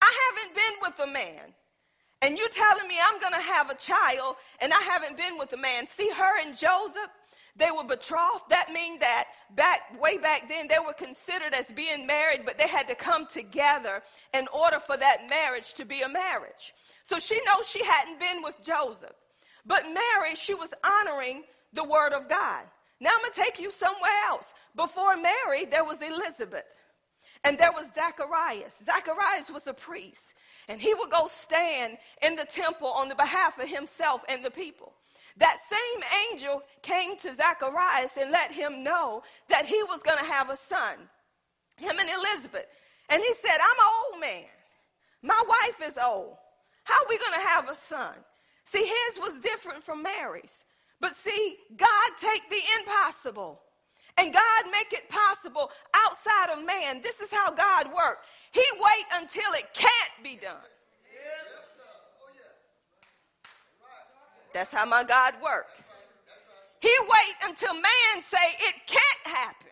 I 0.00 0.12
haven't 0.28 0.54
been 0.54 0.74
with 0.82 1.08
a 1.08 1.12
man. 1.12 1.54
And 2.22 2.36
you 2.36 2.48
telling 2.50 2.86
me 2.86 2.96
I'm 3.02 3.20
going 3.20 3.32
to 3.32 3.40
have 3.40 3.70
a 3.70 3.74
child 3.74 4.36
and 4.60 4.72
I 4.72 4.80
haven't 4.82 5.16
been 5.16 5.38
with 5.38 5.52
a 5.52 5.56
man. 5.56 5.86
See 5.86 6.10
her 6.10 6.40
and 6.40 6.56
Joseph, 6.56 7.10
they 7.56 7.70
were 7.70 7.84
betrothed. 7.84 8.44
That 8.50 8.72
means 8.72 9.00
that 9.00 9.24
back, 9.54 10.00
way 10.00 10.18
back 10.18 10.48
then, 10.48 10.68
they 10.68 10.78
were 10.84 10.92
considered 10.92 11.54
as 11.54 11.70
being 11.72 12.06
married, 12.06 12.42
but 12.44 12.58
they 12.58 12.68
had 12.68 12.88
to 12.88 12.94
come 12.94 13.26
together 13.26 14.02
in 14.34 14.46
order 14.48 14.78
for 14.78 14.96
that 14.96 15.28
marriage 15.30 15.74
to 15.74 15.84
be 15.84 16.02
a 16.02 16.08
marriage. 16.08 16.74
So 17.02 17.18
she 17.18 17.40
knows 17.46 17.68
she 17.68 17.84
hadn't 17.84 18.20
been 18.20 18.42
with 18.42 18.62
Joseph. 18.62 19.16
But 19.64 19.84
Mary, 19.84 20.34
she 20.34 20.54
was 20.54 20.72
honoring 20.84 21.44
the 21.72 21.84
word 21.84 22.12
of 22.12 22.28
God. 22.28 22.64
Now 23.00 23.10
I'm 23.14 23.22
going 23.22 23.32
to 23.32 23.40
take 23.40 23.58
you 23.58 23.70
somewhere 23.70 24.10
else. 24.28 24.52
Before 24.76 25.16
Mary, 25.16 25.64
there 25.64 25.84
was 25.84 26.02
Elizabeth. 26.02 26.64
And 27.44 27.58
there 27.58 27.72
was 27.72 27.86
Zacharias. 27.94 28.82
Zacharias 28.84 29.50
was 29.50 29.66
a 29.66 29.72
priest. 29.72 30.34
And 30.68 30.80
he 30.80 30.94
would 30.94 31.10
go 31.10 31.26
stand 31.26 31.96
in 32.22 32.36
the 32.36 32.44
temple 32.44 32.88
on 32.88 33.08
the 33.08 33.14
behalf 33.14 33.58
of 33.58 33.68
himself 33.68 34.22
and 34.28 34.44
the 34.44 34.50
people. 34.50 34.92
That 35.36 35.58
same 35.70 36.04
angel 36.30 36.62
came 36.82 37.16
to 37.18 37.34
Zacharias 37.34 38.16
and 38.16 38.30
let 38.30 38.52
him 38.52 38.82
know 38.82 39.22
that 39.48 39.66
he 39.66 39.82
was 39.84 40.02
going 40.02 40.18
to 40.18 40.30
have 40.30 40.50
a 40.50 40.56
son, 40.56 40.96
him 41.76 41.98
and 41.98 42.10
Elizabeth. 42.10 42.66
And 43.08 43.22
he 43.22 43.34
said, 43.40 43.54
I'm 43.54 43.78
an 43.78 44.12
old 44.12 44.20
man. 44.20 44.44
My 45.22 45.42
wife 45.48 45.88
is 45.88 45.98
old. 45.98 46.36
How 46.84 47.02
are 47.02 47.08
we 47.08 47.18
going 47.18 47.38
to 47.40 47.48
have 47.48 47.68
a 47.68 47.74
son? 47.74 48.14
See, 48.64 48.84
his 48.84 49.20
was 49.20 49.40
different 49.40 49.82
from 49.82 50.02
Mary's. 50.02 50.64
But 51.00 51.16
see, 51.16 51.56
God 51.76 52.10
take 52.18 52.48
the 52.50 52.60
impossible 52.80 53.60
and 54.18 54.32
God 54.32 54.64
make 54.72 54.92
it 54.92 55.08
possible 55.08 55.70
outside 55.94 56.50
of 56.50 56.64
man. 56.64 57.00
This 57.02 57.20
is 57.20 57.32
how 57.32 57.50
God 57.50 57.86
works. 57.94 58.26
He 58.52 58.64
wait 58.74 59.06
until 59.14 59.52
it 59.54 59.72
can't 59.74 60.24
be 60.24 60.36
done. 60.36 60.56
That's 64.52 64.72
how 64.72 64.84
my 64.84 65.04
God 65.04 65.34
works. 65.42 65.72
He 66.80 66.92
wait 67.02 67.50
until 67.50 67.74
man 67.74 68.22
say 68.22 68.56
it 68.58 68.74
can't 68.86 69.36
happen. 69.36 69.70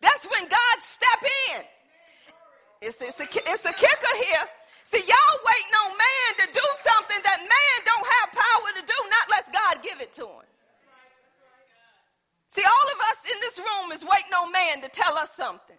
That's 0.00 0.24
when 0.24 0.48
God 0.48 0.76
step 0.80 1.20
in. 1.52 1.62
It's, 2.80 2.96
it's, 3.02 3.20
a, 3.20 3.24
it's 3.24 3.66
a 3.66 3.72
kicker 3.72 4.14
here. 4.16 4.46
See, 4.84 5.04
y'all 5.06 5.38
waiting 5.44 5.74
on 5.84 5.90
man 5.98 6.46
to 6.46 6.52
do 6.54 6.66
something 6.80 7.20
that 7.22 7.38
man 7.38 7.76
don't 7.84 8.08
have 8.08 8.28
power 8.32 8.68
to 8.80 8.82
do, 8.86 8.98
not 9.10 9.24
unless 9.28 9.48
God 9.52 9.82
give 9.82 10.00
it 10.00 10.14
to 10.14 10.22
him. 10.24 10.49
See, 12.50 12.62
all 12.62 12.92
of 12.92 13.00
us 13.00 13.18
in 13.32 13.40
this 13.40 13.58
room 13.58 13.92
is 13.92 14.02
waiting 14.02 14.34
on 14.34 14.50
man 14.50 14.82
to 14.82 14.88
tell 14.88 15.16
us 15.16 15.30
something. 15.36 15.76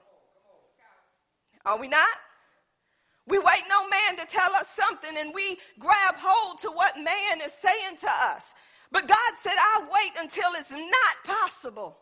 Are 1.65 1.77
we 1.77 1.89
not? 1.89 2.07
We 3.27 3.39
wait 3.39 3.63
on 3.75 3.89
man 3.89 4.25
to 4.25 4.25
tell 4.25 4.51
us 4.53 4.69
something 4.69 5.17
and 5.17 5.33
we 5.35 5.57
grab 5.79 6.15
hold 6.17 6.59
to 6.59 6.69
what 6.69 6.95
man 6.95 7.41
is 7.43 7.51
saying 7.51 7.97
to 7.99 8.09
us. 8.09 8.55
But 8.89 9.07
God 9.07 9.31
said, 9.35 9.53
I 9.57 9.83
wait 9.83 10.13
until 10.23 10.49
it's 10.55 10.71
not 10.71 11.15
possible. 11.25 11.97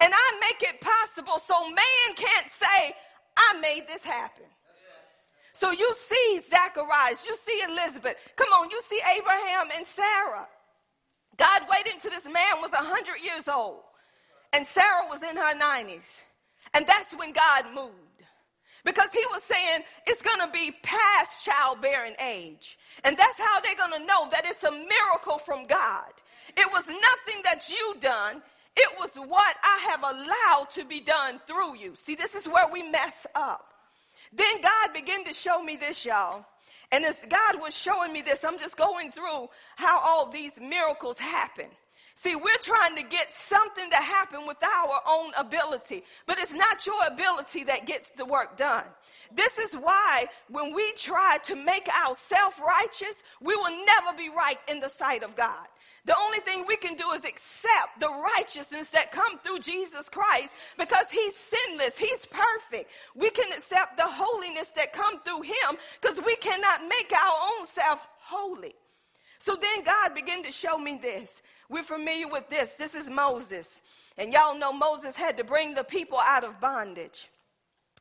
And 0.00 0.12
I 0.14 0.40
make 0.40 0.62
it 0.62 0.80
possible 0.80 1.40
so 1.40 1.68
man 1.68 2.14
can't 2.16 2.50
say, 2.50 2.94
I 3.36 3.58
made 3.60 3.84
this 3.88 4.04
happen. 4.04 4.46
So 5.52 5.72
you 5.72 5.92
see 5.96 6.40
Zacharias, 6.48 7.26
you 7.26 7.36
see 7.36 7.62
Elizabeth. 7.68 8.14
Come 8.36 8.48
on, 8.52 8.70
you 8.70 8.80
see 8.88 9.00
Abraham 9.16 9.68
and 9.76 9.84
Sarah. 9.84 10.46
God 11.38 11.62
waited 11.70 11.94
until 11.94 12.10
this 12.10 12.26
man 12.26 12.60
was 12.60 12.72
100 12.72 13.22
years 13.22 13.48
old 13.48 13.82
and 14.52 14.66
Sarah 14.66 15.06
was 15.08 15.22
in 15.22 15.36
her 15.36 15.54
90s. 15.54 16.22
And 16.74 16.86
that's 16.86 17.14
when 17.14 17.32
God 17.32 17.66
moved. 17.74 17.94
Because 18.84 19.12
he 19.12 19.24
was 19.30 19.42
saying 19.42 19.80
it's 20.06 20.22
going 20.22 20.40
to 20.40 20.52
be 20.52 20.72
past 20.82 21.44
childbearing 21.44 22.14
age. 22.24 22.78
And 23.04 23.16
that's 23.16 23.38
how 23.38 23.60
they're 23.60 23.76
going 23.76 24.00
to 24.00 24.06
know 24.06 24.28
that 24.30 24.44
it's 24.44 24.64
a 24.64 24.70
miracle 24.70 25.38
from 25.38 25.64
God. 25.64 26.12
It 26.56 26.70
was 26.72 26.86
nothing 26.86 27.42
that 27.44 27.68
you 27.68 27.96
done. 28.00 28.42
It 28.76 28.98
was 28.98 29.10
what 29.14 29.56
I 29.62 29.78
have 29.90 30.02
allowed 30.02 30.70
to 30.70 30.84
be 30.84 31.00
done 31.00 31.40
through 31.46 31.76
you. 31.76 31.94
See, 31.96 32.14
this 32.14 32.34
is 32.34 32.46
where 32.46 32.70
we 32.70 32.82
mess 32.82 33.26
up. 33.34 33.74
Then 34.32 34.60
God 34.60 34.92
began 34.94 35.24
to 35.24 35.32
show 35.32 35.62
me 35.62 35.76
this, 35.76 36.04
y'all. 36.04 36.46
And 36.90 37.04
as 37.04 37.16
God 37.28 37.60
was 37.60 37.76
showing 37.76 38.12
me 38.12 38.22
this, 38.22 38.44
I'm 38.44 38.58
just 38.58 38.76
going 38.76 39.10
through 39.12 39.48
how 39.76 40.00
all 40.00 40.30
these 40.30 40.58
miracles 40.60 41.18
happen. 41.18 41.66
See, 42.14 42.34
we're 42.34 42.58
trying 42.60 42.96
to 42.96 43.04
get 43.04 43.32
something 43.32 43.90
to 43.90 43.96
happen 43.96 44.44
with 44.44 44.56
our 44.60 45.00
own 45.08 45.30
ability, 45.36 46.02
but 46.26 46.36
it's 46.38 46.52
not 46.52 46.84
your 46.84 47.06
ability 47.06 47.62
that 47.64 47.86
gets 47.86 48.10
the 48.16 48.24
work 48.24 48.56
done. 48.56 48.82
This 49.32 49.56
is 49.58 49.74
why 49.74 50.26
when 50.48 50.74
we 50.74 50.92
try 50.94 51.38
to 51.44 51.54
make 51.54 51.88
ourselves 51.88 52.56
righteous, 52.58 53.22
we 53.40 53.54
will 53.54 53.84
never 53.86 54.16
be 54.16 54.30
right 54.30 54.58
in 54.66 54.80
the 54.80 54.88
sight 54.88 55.22
of 55.22 55.36
God. 55.36 55.68
The 56.08 56.16
only 56.16 56.40
thing 56.40 56.64
we 56.66 56.78
can 56.78 56.94
do 56.94 57.10
is 57.10 57.26
accept 57.26 58.00
the 58.00 58.08
righteousness 58.38 58.88
that 58.90 59.12
come 59.12 59.38
through 59.40 59.58
Jesus 59.58 60.08
Christ 60.08 60.54
because 60.78 61.04
he's 61.10 61.36
sinless. 61.36 61.98
He's 61.98 62.24
perfect. 62.24 62.90
We 63.14 63.28
can 63.28 63.52
accept 63.52 63.98
the 63.98 64.06
holiness 64.06 64.70
that 64.70 64.94
come 64.94 65.20
through 65.20 65.42
him 65.42 65.76
because 66.00 66.18
we 66.24 66.34
cannot 66.36 66.88
make 66.88 67.12
our 67.12 67.34
own 67.52 67.66
self 67.66 68.00
holy. 68.20 68.74
So 69.38 69.54
then 69.54 69.84
God 69.84 70.14
began 70.14 70.42
to 70.44 70.50
show 70.50 70.78
me 70.78 70.98
this. 71.00 71.42
We're 71.68 71.82
familiar 71.82 72.26
with 72.26 72.48
this. 72.48 72.70
This 72.72 72.94
is 72.94 73.10
Moses. 73.10 73.82
And 74.16 74.32
y'all 74.32 74.58
know 74.58 74.72
Moses 74.72 75.14
had 75.14 75.36
to 75.36 75.44
bring 75.44 75.74
the 75.74 75.84
people 75.84 76.18
out 76.18 76.42
of 76.42 76.58
bondage. 76.58 77.28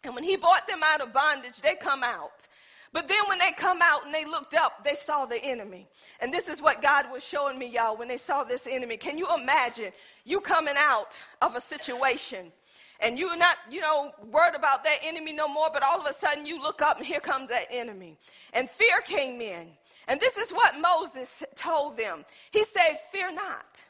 And 0.06 0.16
when 0.16 0.24
he 0.24 0.38
brought 0.38 0.66
them 0.66 0.80
out 0.82 1.02
of 1.02 1.12
bondage, 1.12 1.60
they 1.62 1.76
come 1.76 2.04
out. 2.04 2.48
But 2.94 3.08
then 3.08 3.18
when 3.28 3.40
they 3.40 3.52
come 3.52 3.80
out 3.82 4.06
and 4.06 4.14
they 4.14 4.26
looked 4.26 4.54
up, 4.54 4.84
they 4.84 4.96
saw 4.96 5.26
the 5.26 5.44
enemy. 5.44 5.88
And 6.20 6.34
this 6.34 6.48
is 6.48 6.62
what 6.62 6.82
God 6.82 7.12
was 7.12 7.24
showing 7.24 7.60
me, 7.60 7.68
y'all, 7.68 7.98
when 7.98 8.08
they 8.08 8.18
saw 8.18 8.44
this 8.44 8.68
enemy. 8.70 8.98
Can 8.98 9.18
you 9.18 9.28
imagine 9.36 9.92
you 10.24 10.40
coming 10.40 10.76
out 10.78 11.16
of 11.42 11.56
a 11.56 11.62
situation 11.62 12.52
and 13.00 13.20
you're 13.20 13.38
not, 13.38 13.58
you 13.70 13.82
know, 13.82 14.12
worried 14.32 14.56
about 14.56 14.84
that 14.84 15.00
enemy 15.04 15.34
no 15.34 15.48
more, 15.48 15.70
but 15.72 15.84
all 15.84 16.00
of 16.00 16.08
a 16.08 16.14
sudden 16.14 16.46
you 16.46 16.62
look 16.62 16.82
up 16.82 16.98
and 16.98 17.06
here 17.06 17.20
comes 17.20 17.50
that 17.50 17.68
enemy. 17.70 18.18
And 18.54 18.70
fear 18.70 19.02
came 19.06 19.42
in. 19.42 19.68
And 20.08 20.20
this 20.20 20.38
is 20.38 20.52
what 20.52 20.80
Moses 20.80 21.44
told 21.56 21.98
them. 21.98 22.24
He 22.52 22.64
said, 22.64 22.98
Fear 23.12 23.34
not. 23.34 23.82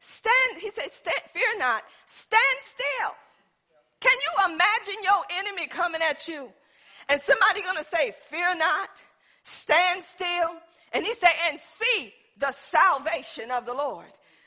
Stand, 0.00 0.60
he 0.60 0.70
said, 0.70 0.88
Fear 1.28 1.58
not. 1.58 1.82
Stand 2.06 2.40
still. 2.60 3.14
Can 4.00 4.12
you 4.12 4.54
imagine 4.54 5.02
your 5.02 5.22
enemy 5.38 5.66
coming 5.66 6.00
at 6.02 6.26
you? 6.28 6.50
And 7.08 7.20
somebody 7.20 7.62
gonna 7.62 7.84
say, 7.84 8.12
Fear 8.28 8.56
not, 8.56 8.90
stand 9.42 10.02
still. 10.02 10.50
And 10.92 11.04
he 11.04 11.14
said, 11.14 11.30
And 11.48 11.58
see 11.58 12.12
the 12.38 12.52
salvation 12.52 13.50
of 13.50 13.66
the 13.66 13.74
Lord. 13.74 14.06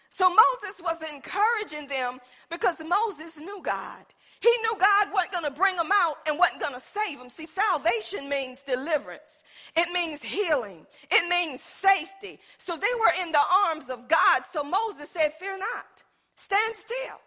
So 0.09 0.29
Moses 0.29 0.81
was 0.81 1.01
encouraging 1.03 1.87
them 1.87 2.19
because 2.49 2.81
Moses 2.85 3.39
knew 3.39 3.61
God. 3.63 4.05
He 4.41 4.49
knew 4.61 4.75
God 4.79 5.13
wasn't 5.13 5.33
going 5.33 5.43
to 5.43 5.51
bring 5.51 5.75
them 5.75 5.89
out 5.93 6.17
and 6.25 6.39
wasn't 6.39 6.61
going 6.61 6.73
to 6.73 6.79
save 6.79 7.19
them. 7.19 7.29
See, 7.29 7.45
salvation 7.45 8.29
means 8.29 8.63
deliverance. 8.63 9.43
It 9.75 9.91
means 9.91 10.23
healing. 10.23 10.85
It 11.11 11.29
means 11.29 11.61
safety. 11.61 12.39
So 12.57 12.77
they 12.77 12.87
were 12.99 13.13
in 13.21 13.33
the 13.33 13.41
arms 13.67 13.89
of 13.89 14.07
God. 14.07 14.43
So 14.49 14.63
Moses 14.63 15.09
said, 15.09 15.33
fear 15.33 15.57
not. 15.57 16.03
Stand 16.37 16.75
still 16.75 17.19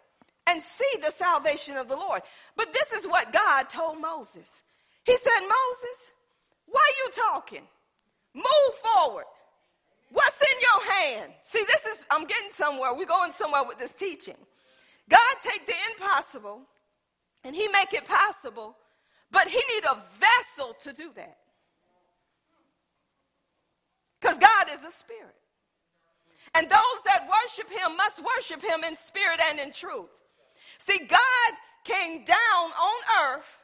and 0.47 0.61
see 0.61 0.91
the 1.03 1.11
salvation 1.11 1.77
of 1.77 1.87
the 1.87 1.95
Lord. 1.95 2.23
But 2.57 2.73
this 2.73 2.91
is 2.99 3.07
what 3.07 3.31
God 3.31 3.69
told 3.69 4.01
Moses. 4.01 4.63
He 5.03 5.13
said, 5.13 5.41
Moses, 5.41 6.11
why 6.65 6.79
are 6.79 7.05
you 7.05 7.11
talking? 7.11 7.67
Move 8.33 8.75
forward. 8.81 9.25
What's 10.11 10.41
in 10.41 10.57
your 10.61 10.93
hand? 10.93 11.33
See, 11.43 11.63
this 11.67 11.85
is, 11.85 12.05
I'm 12.09 12.25
getting 12.25 12.51
somewhere. 12.51 12.93
We're 12.93 13.05
going 13.05 13.31
somewhere 13.31 13.63
with 13.67 13.79
this 13.79 13.95
teaching. 13.95 14.37
God 15.09 15.35
take 15.41 15.65
the 15.65 15.73
impossible 15.91 16.61
and 17.43 17.55
he 17.55 17.67
make 17.67 17.93
it 17.93 18.05
possible, 18.05 18.75
but 19.31 19.47
he 19.47 19.57
need 19.73 19.83
a 19.85 19.97
vessel 20.17 20.75
to 20.83 20.93
do 20.93 21.11
that. 21.15 21.37
Because 24.21 24.37
God 24.37 24.67
is 24.71 24.85
a 24.85 24.91
spirit. 24.91 25.35
And 26.55 26.69
those 26.69 26.99
that 27.05 27.27
worship 27.27 27.69
him 27.69 27.97
must 27.97 28.21
worship 28.23 28.61
him 28.61 28.83
in 28.83 28.95
spirit 28.95 29.39
and 29.49 29.59
in 29.59 29.71
truth. 29.71 30.09
See, 30.77 30.99
God 30.99 31.51
came 31.83 32.23
down 32.23 32.37
on 32.79 33.01
earth 33.25 33.57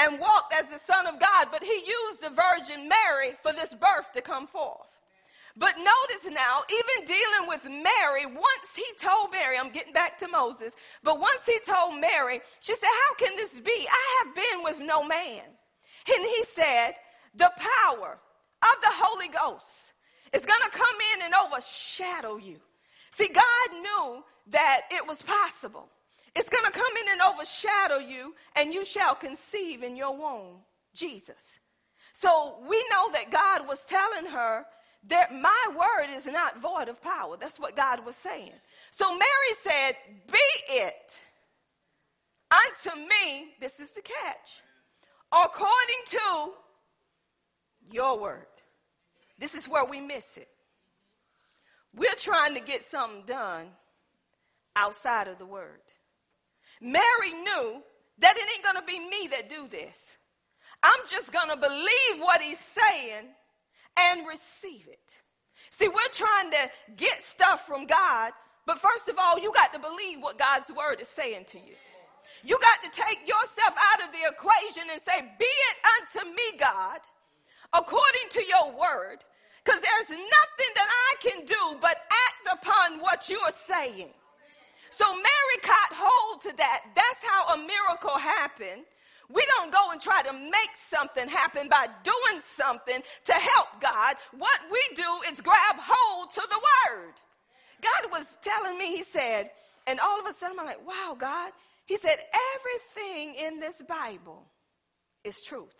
and 0.00 0.18
walked 0.18 0.54
as 0.54 0.70
the 0.70 0.78
Son 0.78 1.06
of 1.06 1.20
God, 1.20 1.48
but 1.52 1.62
he 1.62 1.84
used 1.86 2.22
the 2.22 2.30
Virgin 2.30 2.88
Mary 2.88 3.34
for 3.42 3.52
this 3.52 3.74
birth 3.74 4.12
to 4.14 4.22
come 4.22 4.46
forth. 4.46 4.88
But 5.56 5.74
notice 5.76 6.30
now, 6.30 6.62
even 6.70 7.06
dealing 7.06 7.48
with 7.48 7.64
Mary, 7.64 8.24
once 8.24 8.74
he 8.74 8.84
told 8.98 9.32
Mary, 9.32 9.58
I'm 9.58 9.70
getting 9.70 9.92
back 9.92 10.16
to 10.18 10.28
Moses, 10.28 10.74
but 11.02 11.20
once 11.20 11.44
he 11.44 11.58
told 11.66 12.00
Mary, 12.00 12.40
she 12.60 12.74
said, 12.74 12.88
How 12.88 13.14
can 13.16 13.36
this 13.36 13.60
be? 13.60 13.86
I 13.90 14.24
have 14.24 14.34
been 14.34 14.64
with 14.64 14.80
no 14.80 15.06
man. 15.06 15.42
And 15.44 16.24
he 16.24 16.44
said, 16.44 16.92
The 17.34 17.50
power 17.56 18.18
of 18.62 18.80
the 18.80 18.90
Holy 18.90 19.28
Ghost 19.28 19.92
is 20.32 20.46
going 20.46 20.62
to 20.70 20.78
come 20.78 20.96
in 21.14 21.22
and 21.24 21.34
overshadow 21.34 22.36
you. 22.36 22.56
See, 23.10 23.28
God 23.28 23.82
knew 23.82 24.24
that 24.48 24.82
it 24.90 25.06
was 25.06 25.20
possible. 25.22 25.88
It's 26.34 26.48
going 26.48 26.64
to 26.64 26.70
come 26.70 26.92
in 27.02 27.12
and 27.12 27.22
overshadow 27.22 27.98
you, 27.98 28.34
and 28.56 28.72
you 28.72 28.84
shall 28.84 29.14
conceive 29.14 29.82
in 29.82 29.96
your 29.96 30.16
womb 30.16 30.58
Jesus. 30.94 31.58
So 32.12 32.58
we 32.68 32.84
know 32.90 33.10
that 33.12 33.30
God 33.30 33.66
was 33.66 33.84
telling 33.84 34.30
her 34.30 34.64
that 35.08 35.34
my 35.34 35.66
word 35.70 36.14
is 36.14 36.26
not 36.26 36.60
void 36.60 36.88
of 36.88 37.02
power. 37.02 37.36
That's 37.40 37.58
what 37.58 37.74
God 37.74 38.04
was 38.04 38.16
saying. 38.16 38.52
So 38.90 39.10
Mary 39.10 39.54
said, 39.60 39.92
Be 40.30 40.38
it 40.68 41.20
unto 42.50 42.98
me, 42.98 43.54
this 43.60 43.80
is 43.80 43.92
the 43.92 44.02
catch, 44.02 44.60
according 45.32 46.02
to 46.08 46.52
your 47.90 48.18
word. 48.18 48.46
This 49.38 49.54
is 49.54 49.66
where 49.66 49.84
we 49.84 50.00
miss 50.00 50.36
it. 50.36 50.48
We're 51.94 52.14
trying 52.16 52.54
to 52.54 52.60
get 52.60 52.84
something 52.84 53.22
done 53.26 53.66
outside 54.76 55.28
of 55.28 55.38
the 55.38 55.46
word. 55.46 55.80
Mary 56.80 57.32
knew 57.32 57.82
that 58.18 58.36
it 58.36 58.48
ain't 58.54 58.64
going 58.64 58.76
to 58.76 58.86
be 58.86 58.98
me 58.98 59.28
that 59.30 59.48
do 59.48 59.68
this. 59.68 60.16
I'm 60.82 61.00
just 61.10 61.32
going 61.32 61.48
to 61.50 61.56
believe 61.56 62.20
what 62.20 62.40
he's 62.40 62.58
saying 62.58 63.26
and 63.98 64.26
receive 64.26 64.88
it. 64.88 65.18
See, 65.70 65.88
we're 65.88 66.12
trying 66.12 66.50
to 66.52 66.70
get 66.96 67.22
stuff 67.22 67.66
from 67.66 67.86
God, 67.86 68.32
but 68.66 68.78
first 68.78 69.08
of 69.08 69.16
all, 69.18 69.38
you 69.38 69.52
got 69.52 69.72
to 69.74 69.78
believe 69.78 70.20
what 70.20 70.38
God's 70.38 70.70
word 70.70 71.00
is 71.00 71.08
saying 71.08 71.44
to 71.46 71.58
you. 71.58 71.74
You 72.42 72.58
got 72.60 72.82
to 72.82 72.90
take 72.90 73.20
yourself 73.28 73.74
out 73.92 74.02
of 74.06 74.12
the 74.12 74.28
equation 74.28 74.84
and 74.90 75.00
say, 75.02 75.20
Be 75.38 75.44
it 75.44 76.20
unto 76.20 76.30
me, 76.30 76.58
God, 76.58 77.00
according 77.74 78.28
to 78.30 78.44
your 78.44 78.72
word, 78.72 79.18
because 79.62 79.80
there's 79.80 80.10
nothing 80.10 80.72
that 80.74 80.88
I 80.88 81.14
can 81.20 81.44
do 81.44 81.78
but 81.80 81.96
act 82.28 82.62
upon 82.62 83.00
what 83.00 83.28
you're 83.28 83.40
saying. 83.52 84.08
So 84.90 85.06
Mary 85.12 85.58
caught 85.62 85.92
hold 85.92 86.42
to 86.42 86.56
that. 86.56 86.82
That's 86.94 87.24
how 87.24 87.54
a 87.54 87.58
miracle 87.58 88.18
happened. 88.18 88.84
We 89.32 89.44
don't 89.56 89.72
go 89.72 89.90
and 89.92 90.00
try 90.00 90.22
to 90.22 90.32
make 90.32 90.74
something 90.76 91.28
happen 91.28 91.68
by 91.68 91.86
doing 92.02 92.40
something 92.42 93.00
to 93.26 93.32
help 93.32 93.80
God. 93.80 94.16
What 94.36 94.60
we 94.70 94.80
do 94.96 95.30
is 95.30 95.40
grab 95.40 95.76
hold 95.78 96.32
to 96.32 96.42
the 96.50 96.56
word. 96.56 97.12
God 97.80 98.10
was 98.12 98.36
telling 98.42 98.76
me, 98.76 98.96
He 98.96 99.04
said, 99.04 99.50
and 99.86 99.98
all 100.00 100.20
of 100.20 100.26
a 100.26 100.32
sudden 100.32 100.58
I'm 100.58 100.66
like, 100.66 100.86
wow, 100.86 101.16
God. 101.18 101.52
He 101.86 101.96
said, 101.96 102.18
everything 102.54 103.34
in 103.34 103.58
this 103.58 103.82
Bible 103.82 104.46
is 105.24 105.40
truth. 105.40 105.74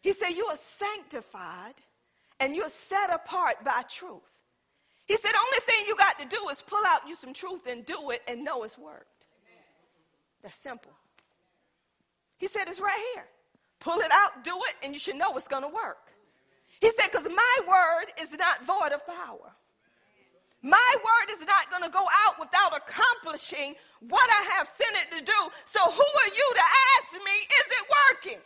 He 0.00 0.12
said, 0.12 0.30
you 0.30 0.46
are 0.46 0.56
sanctified 0.56 1.74
and 2.40 2.56
you're 2.56 2.68
set 2.68 3.12
apart 3.12 3.64
by 3.64 3.82
truth. 3.88 4.31
He 5.06 5.16
said, 5.16 5.32
only 5.34 5.60
thing 5.60 5.84
you 5.86 5.96
got 5.96 6.18
to 6.20 6.26
do 6.26 6.48
is 6.50 6.62
pull 6.62 6.82
out 6.86 7.08
you 7.08 7.16
some 7.16 7.32
truth 7.34 7.66
and 7.66 7.84
do 7.84 8.10
it 8.10 8.22
and 8.26 8.44
know 8.44 8.62
it's 8.62 8.78
worked. 8.78 9.26
That's 10.42 10.56
simple. 10.56 10.92
He 12.38 12.48
said, 12.48 12.68
it's 12.68 12.80
right 12.80 13.00
here. 13.14 13.24
Pull 13.80 13.98
it 13.98 14.10
out, 14.12 14.44
do 14.44 14.54
it, 14.54 14.84
and 14.84 14.92
you 14.92 14.98
should 14.98 15.16
know 15.16 15.36
it's 15.36 15.48
going 15.48 15.62
to 15.62 15.68
work. 15.68 16.12
He 16.80 16.90
said, 16.98 17.10
because 17.10 17.26
my 17.26 17.56
word 17.66 18.12
is 18.20 18.32
not 18.38 18.64
void 18.64 18.92
of 18.92 19.06
power. 19.06 19.52
My 20.62 20.94
word 20.96 21.34
is 21.34 21.46
not 21.46 21.70
going 21.70 21.82
to 21.82 21.90
go 21.90 22.06
out 22.26 22.38
without 22.38 22.76
accomplishing 22.76 23.74
what 24.08 24.28
I 24.30 24.54
have 24.54 24.68
sent 24.68 24.94
it 24.94 25.18
to 25.18 25.24
do. 25.24 25.40
So 25.64 25.80
who 25.80 26.02
are 26.02 26.34
you 26.34 26.52
to 26.54 26.64
ask 26.98 27.12
me, 27.14 27.36
is 27.42 27.66
it 27.70 27.84
working? 28.10 28.40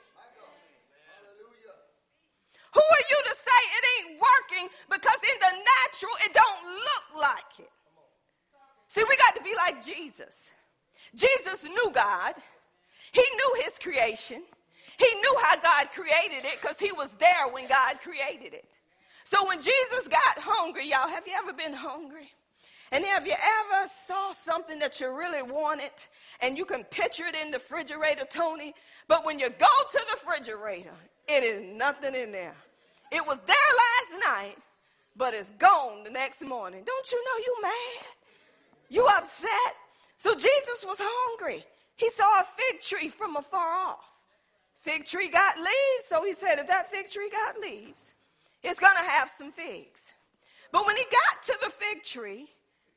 Who 2.77 2.83
are 2.83 3.07
you 3.09 3.21
to 3.25 3.35
say 3.41 3.61
it 3.73 3.85
ain't 3.97 4.21
working 4.21 4.69
because 4.91 5.17
in 5.25 5.39
the 5.41 5.53
natural 5.65 6.13
it 6.29 6.33
don't 6.35 6.65
look 6.77 7.23
like 7.23 7.53
it? 7.59 7.73
See, 8.89 9.03
we 9.09 9.17
got 9.17 9.35
to 9.37 9.43
be 9.43 9.55
like 9.57 9.83
Jesus. 9.83 10.51
Jesus 11.15 11.65
knew 11.65 11.91
God. 11.95 12.35
He 13.13 13.23
knew 13.23 13.63
his 13.65 13.79
creation. 13.79 14.43
He 14.99 15.15
knew 15.15 15.37
how 15.41 15.57
God 15.57 15.91
created 15.93 16.45
it 16.45 16.61
because 16.61 16.79
he 16.79 16.93
was 16.93 17.11
there 17.19 17.49
when 17.51 17.67
God 17.67 17.99
created 18.03 18.53
it. 18.53 18.69
So 19.25 19.47
when 19.49 19.61
Jesus 19.61 20.07
got 20.09 20.39
hungry, 20.39 20.91
y'all, 20.91 21.09
have 21.09 21.27
you 21.27 21.33
ever 21.39 21.55
been 21.55 21.73
hungry? 21.73 22.31
And 22.93 23.05
have 23.05 23.27
you 23.27 23.33
ever 23.33 23.91
saw 24.07 24.33
something 24.33 24.79
that 24.81 25.01
you 25.01 25.11
really 25.11 25.43
wanted 25.43 25.91
and 26.41 26.57
you 26.57 26.65
can 26.65 26.85
picture 26.85 27.27
it 27.27 27.35
in 27.35 27.51
the 27.51 27.59
refrigerator, 27.59 28.27
Tony? 28.31 28.75
But 29.09 29.25
when 29.25 29.39
you 29.39 29.49
go 29.49 29.67
to 29.91 29.99
the 29.99 30.15
refrigerator, 30.15 30.95
it 31.27 31.43
is 31.43 31.63
nothing 31.77 32.15
in 32.15 32.33
there. 32.33 32.55
It 33.11 33.27
was 33.27 33.39
there 33.47 33.57
last 33.57 34.21
night, 34.27 34.57
but 35.17 35.35
it's 35.35 35.51
gone 35.59 36.05
the 36.05 36.11
next 36.11 36.43
morning. 36.43 36.83
Don't 36.85 37.13
you 37.13 37.25
know 37.25 37.45
you 37.45 37.57
mad? 37.63 38.07
You 38.89 39.07
upset? 39.07 39.75
So 40.19 40.35
Jesus 40.35 40.85
was 40.85 40.99
hungry. 41.01 41.65
He 41.97 42.11
saw 42.11 42.41
a 42.41 42.45
fig 42.45 42.81
tree 42.81 43.09
from 43.09 43.37
afar 43.37 43.75
off. 43.75 44.05
Fig 44.81 45.05
tree 45.05 45.29
got 45.29 45.57
leaves, 45.57 46.05
so 46.07 46.25
he 46.25 46.33
said, 46.33 46.59
if 46.59 46.69
that 46.69 46.91
fig 46.91 47.11
tree 47.11 47.31
got 47.31 47.61
leaves, 47.61 48.13
it's 48.63 48.79
going 48.79 48.97
to 48.97 49.11
have 49.11 49.31
some 49.31 49.51
figs. 49.51 50.13
But 50.73 50.87
when 50.87 50.97
he 50.97 51.05
got 51.05 51.43
to 51.45 51.57
the 51.63 51.71
fig 51.71 52.03
tree, 52.03 52.49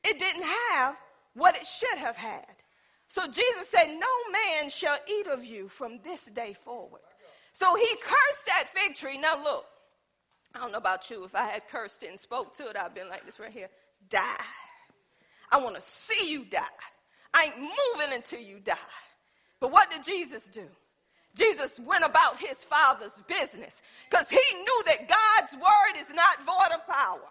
it 0.04 0.20
didn't 0.20 0.44
have 0.44 0.96
what 1.34 1.56
it 1.56 1.66
should 1.66 1.98
have 1.98 2.16
had. 2.16 2.46
So 3.08 3.26
Jesus 3.26 3.68
said, 3.68 3.88
No 3.88 4.32
man 4.32 4.70
shall 4.70 4.98
eat 5.08 5.28
of 5.28 5.44
you 5.44 5.68
from 5.68 6.00
this 6.04 6.26
day 6.26 6.54
forward. 6.54 7.02
So 7.54 7.76
he 7.76 7.88
cursed 8.02 8.46
that 8.46 8.70
fig 8.74 8.96
tree. 8.96 9.18
Now 9.18 9.42
look, 9.44 9.66
I 10.56 10.60
don't 10.60 10.72
know 10.72 10.78
about 10.78 11.10
you. 11.10 11.24
If 11.24 11.36
I 11.36 11.48
had 11.48 11.68
cursed 11.68 12.04
it 12.04 12.10
and 12.10 12.20
spoke 12.20 12.56
to 12.58 12.70
it, 12.70 12.76
I'd 12.76 12.94
been 12.94 13.10
like 13.10 13.26
this 13.26 13.40
right 13.40 13.52
here. 13.52 13.70
Die. 14.10 14.46
I 15.52 15.58
want 15.58 15.76
to 15.76 15.82
see 15.82 16.32
you 16.32 16.46
die. 16.46 16.62
I 17.34 17.46
ain't 17.46 17.58
moving 17.58 18.16
until 18.16 18.40
you 18.40 18.60
die. 18.60 18.76
But 19.60 19.72
what 19.72 19.92
did 19.92 20.04
Jesus 20.04 20.48
do? 20.48 20.66
Jesus 21.36 21.80
went 21.80 22.04
about 22.04 22.38
his 22.38 22.64
father's 22.64 23.22
business 23.28 23.82
because 24.10 24.30
he 24.30 24.42
knew 24.58 24.84
that 24.88 25.08
God's 25.08 25.54
word 25.54 26.02
is 26.02 26.12
not 26.14 26.44
void 26.46 26.76
of 26.76 26.86
power. 26.88 27.30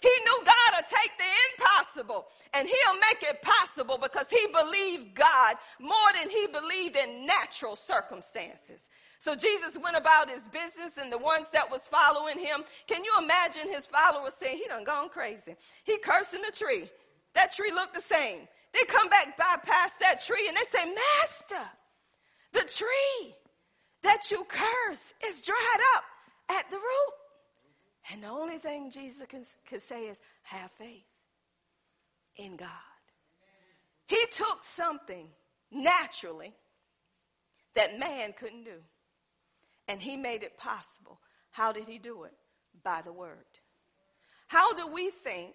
He 0.00 0.08
knew 0.24 0.44
God 0.44 0.76
would 0.76 0.86
take 0.86 1.10
the 1.18 1.24
impossible 1.52 2.26
and 2.54 2.68
he'll 2.68 2.94
make 2.94 3.22
it 3.22 3.42
possible 3.42 3.98
because 4.00 4.30
he 4.30 4.46
believed 4.52 5.14
God 5.14 5.56
more 5.80 5.92
than 6.14 6.30
he 6.30 6.46
believed 6.46 6.96
in 6.96 7.26
natural 7.26 7.74
circumstances. 7.74 8.88
So 9.18 9.34
Jesus 9.34 9.76
went 9.82 9.96
about 9.96 10.30
his 10.30 10.46
business 10.48 10.96
and 10.96 11.12
the 11.12 11.18
ones 11.18 11.48
that 11.52 11.70
was 11.70 11.88
following 11.88 12.38
him, 12.38 12.62
can 12.86 13.02
you 13.02 13.12
imagine 13.20 13.68
his 13.68 13.84
followers 13.86 14.34
saying, 14.34 14.58
he 14.58 14.68
done 14.68 14.84
gone 14.84 15.08
crazy. 15.08 15.56
He 15.84 15.98
cursing 15.98 16.42
the 16.42 16.56
tree. 16.56 16.88
That 17.34 17.52
tree 17.52 17.72
looked 17.72 17.94
the 17.94 18.00
same. 18.00 18.46
They 18.72 18.84
come 18.86 19.08
back 19.08 19.36
by 19.36 19.56
past 19.62 19.98
that 20.00 20.24
tree 20.24 20.46
and 20.46 20.56
they 20.56 20.64
say, 20.70 20.84
Master, 20.84 21.68
the 22.52 22.64
tree 22.68 23.34
that 24.02 24.30
you 24.30 24.44
curse 24.48 25.14
is 25.26 25.40
dried 25.40 25.80
up 25.96 26.04
at 26.50 26.70
the 26.70 26.76
root. 26.76 27.14
And 28.12 28.22
the 28.22 28.28
only 28.28 28.58
thing 28.58 28.90
Jesus 28.90 29.26
can, 29.28 29.44
can 29.66 29.80
say 29.80 30.04
is, 30.04 30.18
have 30.42 30.70
faith 30.78 31.04
in 32.36 32.56
God. 32.56 32.68
He 34.06 34.24
took 34.32 34.64
something 34.64 35.28
naturally 35.70 36.54
that 37.74 37.98
man 37.98 38.32
couldn't 38.38 38.64
do, 38.64 38.80
and 39.88 40.00
he 40.00 40.16
made 40.16 40.42
it 40.42 40.56
possible. 40.56 41.20
How 41.50 41.72
did 41.72 41.84
he 41.84 41.98
do 41.98 42.24
it? 42.24 42.34
By 42.84 43.02
the 43.02 43.12
word. 43.12 43.46
How 44.46 44.72
do 44.74 44.86
we 44.86 45.10
think 45.10 45.54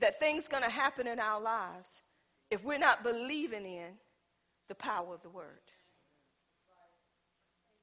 that 0.00 0.18
things 0.18 0.48
going 0.48 0.62
to 0.62 0.70
happen 0.70 1.06
in 1.06 1.20
our 1.20 1.40
lives 1.40 2.00
if 2.50 2.64
we're 2.64 2.78
not 2.78 3.04
believing 3.04 3.64
in 3.64 3.92
the 4.68 4.74
power 4.74 5.14
of 5.14 5.22
the 5.22 5.30
word? 5.30 5.60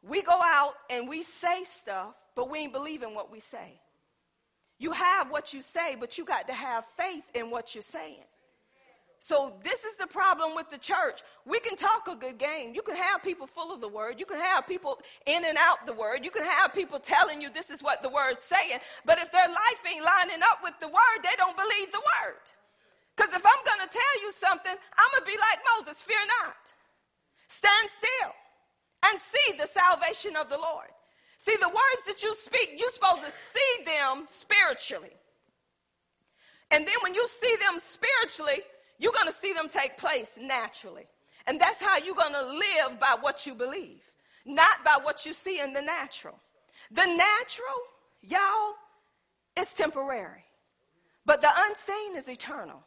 We 0.03 0.21
go 0.21 0.39
out 0.41 0.73
and 0.89 1.07
we 1.07 1.23
say 1.23 1.63
stuff, 1.63 2.15
but 2.35 2.49
we 2.49 2.59
ain't 2.59 2.73
believing 2.73 3.13
what 3.13 3.31
we 3.31 3.39
say. 3.39 3.79
You 4.79 4.91
have 4.93 5.29
what 5.29 5.53
you 5.53 5.61
say, 5.61 5.95
but 5.99 6.17
you 6.17 6.25
got 6.25 6.47
to 6.47 6.53
have 6.53 6.83
faith 6.97 7.23
in 7.35 7.51
what 7.51 7.75
you're 7.75 7.83
saying. 7.83 8.23
So 9.23 9.53
this 9.63 9.85
is 9.85 9.97
the 9.97 10.07
problem 10.07 10.55
with 10.55 10.71
the 10.71 10.79
church. 10.79 11.21
We 11.45 11.59
can 11.59 11.75
talk 11.75 12.07
a 12.11 12.15
good 12.15 12.39
game. 12.39 12.73
You 12.73 12.81
can 12.81 12.95
have 12.95 13.21
people 13.21 13.45
full 13.45 13.71
of 13.71 13.79
the 13.79 13.87
word. 13.87 14.19
You 14.19 14.25
can 14.25 14.41
have 14.41 14.65
people 14.65 14.97
in 15.27 15.45
and 15.45 15.59
out 15.59 15.85
the 15.85 15.93
word. 15.93 16.25
You 16.25 16.31
can 16.31 16.43
have 16.43 16.73
people 16.73 16.97
telling 16.97 17.39
you 17.39 17.53
this 17.53 17.69
is 17.69 17.83
what 17.83 18.01
the 18.01 18.09
word's 18.09 18.43
saying. 18.43 18.79
But 19.05 19.19
if 19.19 19.31
their 19.31 19.47
life 19.47 19.81
ain't 19.85 20.03
lining 20.03 20.41
up 20.41 20.63
with 20.63 20.73
the 20.81 20.87
word, 20.87 21.19
they 21.21 21.37
don't 21.37 21.55
believe 21.55 21.91
the 21.91 22.01
word. 22.01 22.41
Because 23.15 23.31
if 23.31 23.45
I'm 23.45 23.63
going 23.63 23.87
to 23.87 23.93
tell 23.93 24.15
you 24.25 24.31
something, 24.33 24.73
I'm 24.73 25.11
going 25.13 25.23
to 25.23 25.31
be 25.31 25.37
like 25.37 25.59
Moses, 25.77 26.01
fear 26.01 26.17
not. 26.41 26.57
Stand 27.47 27.89
still 27.93 28.33
and 29.05 29.21
see 29.21 29.53
the 29.55 29.67
salvation 29.67 30.35
of 30.35 30.49
the 30.49 30.57
Lord. 30.57 30.89
See, 31.37 31.55
the 31.61 31.69
words 31.69 32.03
that 32.07 32.23
you 32.23 32.35
speak, 32.35 32.73
you're 32.75 32.91
supposed 32.91 33.23
to 33.23 33.31
see 33.31 33.85
them 33.85 34.25
spiritually. 34.27 35.13
And 36.71 36.87
then 36.87 36.95
when 37.03 37.13
you 37.13 37.27
see 37.27 37.55
them 37.57 37.79
spiritually, 37.79 38.63
you're 39.01 39.11
going 39.11 39.27
to 39.27 39.33
see 39.33 39.51
them 39.51 39.67
take 39.67 39.97
place 39.97 40.37
naturally. 40.39 41.07
And 41.47 41.59
that's 41.59 41.81
how 41.81 41.97
you're 41.97 42.15
going 42.15 42.33
to 42.33 42.45
live 42.45 42.99
by 42.99 43.17
what 43.19 43.47
you 43.47 43.55
believe, 43.55 44.01
not 44.45 44.85
by 44.85 44.99
what 45.01 45.25
you 45.25 45.33
see 45.33 45.59
in 45.59 45.73
the 45.73 45.81
natural. 45.81 46.39
The 46.91 47.05
natural, 47.05 47.79
y'all, 48.21 48.75
is 49.59 49.73
temporary, 49.73 50.45
but 51.25 51.41
the 51.41 51.49
unseen 51.53 52.15
is 52.15 52.29
eternal. 52.29 52.83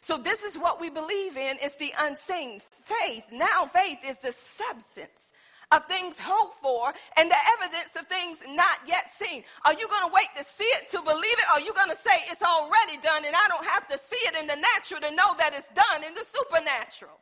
So 0.00 0.16
this 0.16 0.44
is 0.44 0.56
what 0.56 0.80
we 0.80 0.90
believe 0.90 1.36
in. 1.36 1.56
It's 1.60 1.76
the 1.76 1.92
unseen 1.98 2.60
faith. 2.82 3.24
Now 3.32 3.66
faith 3.66 3.98
is 4.04 4.18
the 4.20 4.32
substance 4.32 5.32
of 5.72 5.88
things 5.88 6.20
hoped 6.20 6.60
for 6.60 6.92
and 7.16 7.30
the 7.30 7.40
evidence 7.56 7.96
of 7.96 8.06
things 8.06 8.38
not 8.48 8.84
yet 8.86 9.10
seen. 9.10 9.42
Are 9.64 9.72
you 9.72 9.88
going 9.88 10.04
to 10.04 10.12
wait 10.12 10.28
to 10.36 10.44
see 10.44 10.68
it 10.76 10.88
to 10.92 11.00
believe 11.00 11.38
it? 11.40 11.48
Or 11.48 11.58
are 11.58 11.64
you 11.64 11.72
going 11.72 11.90
to 11.90 11.96
say 11.96 12.12
it's 12.28 12.44
already 12.44 13.00
done 13.00 13.24
and 13.24 13.34
I 13.34 13.48
don't 13.48 13.66
have 13.66 13.88
to 13.88 13.96
see 13.96 14.20
it 14.28 14.36
in 14.36 14.46
the 14.46 14.56
natural 14.60 15.00
to 15.00 15.10
know 15.10 15.32
that 15.40 15.56
it's 15.56 15.72
done 15.72 16.04
in 16.04 16.12
the 16.12 16.24
supernatural? 16.28 17.16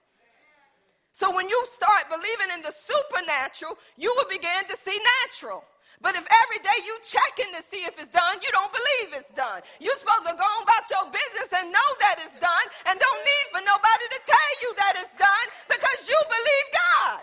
So 1.13 1.35
when 1.35 1.49
you 1.49 1.59
start 1.71 2.11
believing 2.11 2.51
in 2.55 2.63
the 2.63 2.75
supernatural, 2.75 3.79
you 3.97 4.11
will 4.19 4.31
begin 4.31 4.67
to 4.67 4.77
see 4.77 4.99
natural. 5.27 5.63
But 6.01 6.17
if 6.17 6.25
every 6.25 6.61
day 6.65 6.79
you 6.89 6.97
checking 7.05 7.53
to 7.53 7.61
see 7.69 7.85
if 7.85 7.93
it's 8.01 8.11
done, 8.11 8.41
you 8.41 8.49
don't 8.57 8.73
believe 8.73 9.21
it's 9.21 9.31
done. 9.37 9.61
You're 9.85 10.01
supposed 10.01 10.25
to 10.25 10.33
go 10.33 10.49
on 10.49 10.65
about 10.65 10.89
your 10.89 11.05
business 11.13 11.53
and 11.53 11.69
know 11.69 11.91
that 12.01 12.25
it's 12.25 12.41
done 12.41 12.67
and 12.89 12.97
don't 12.97 13.21
need 13.21 13.47
for 13.53 13.61
nobody 13.61 14.07
to 14.17 14.21
tell 14.25 14.53
you 14.65 14.71
that 14.81 14.97
it's 14.97 15.13
done 15.21 15.47
because 15.69 16.09
you 16.09 16.17
believe 16.25 16.67
God. 16.73 17.21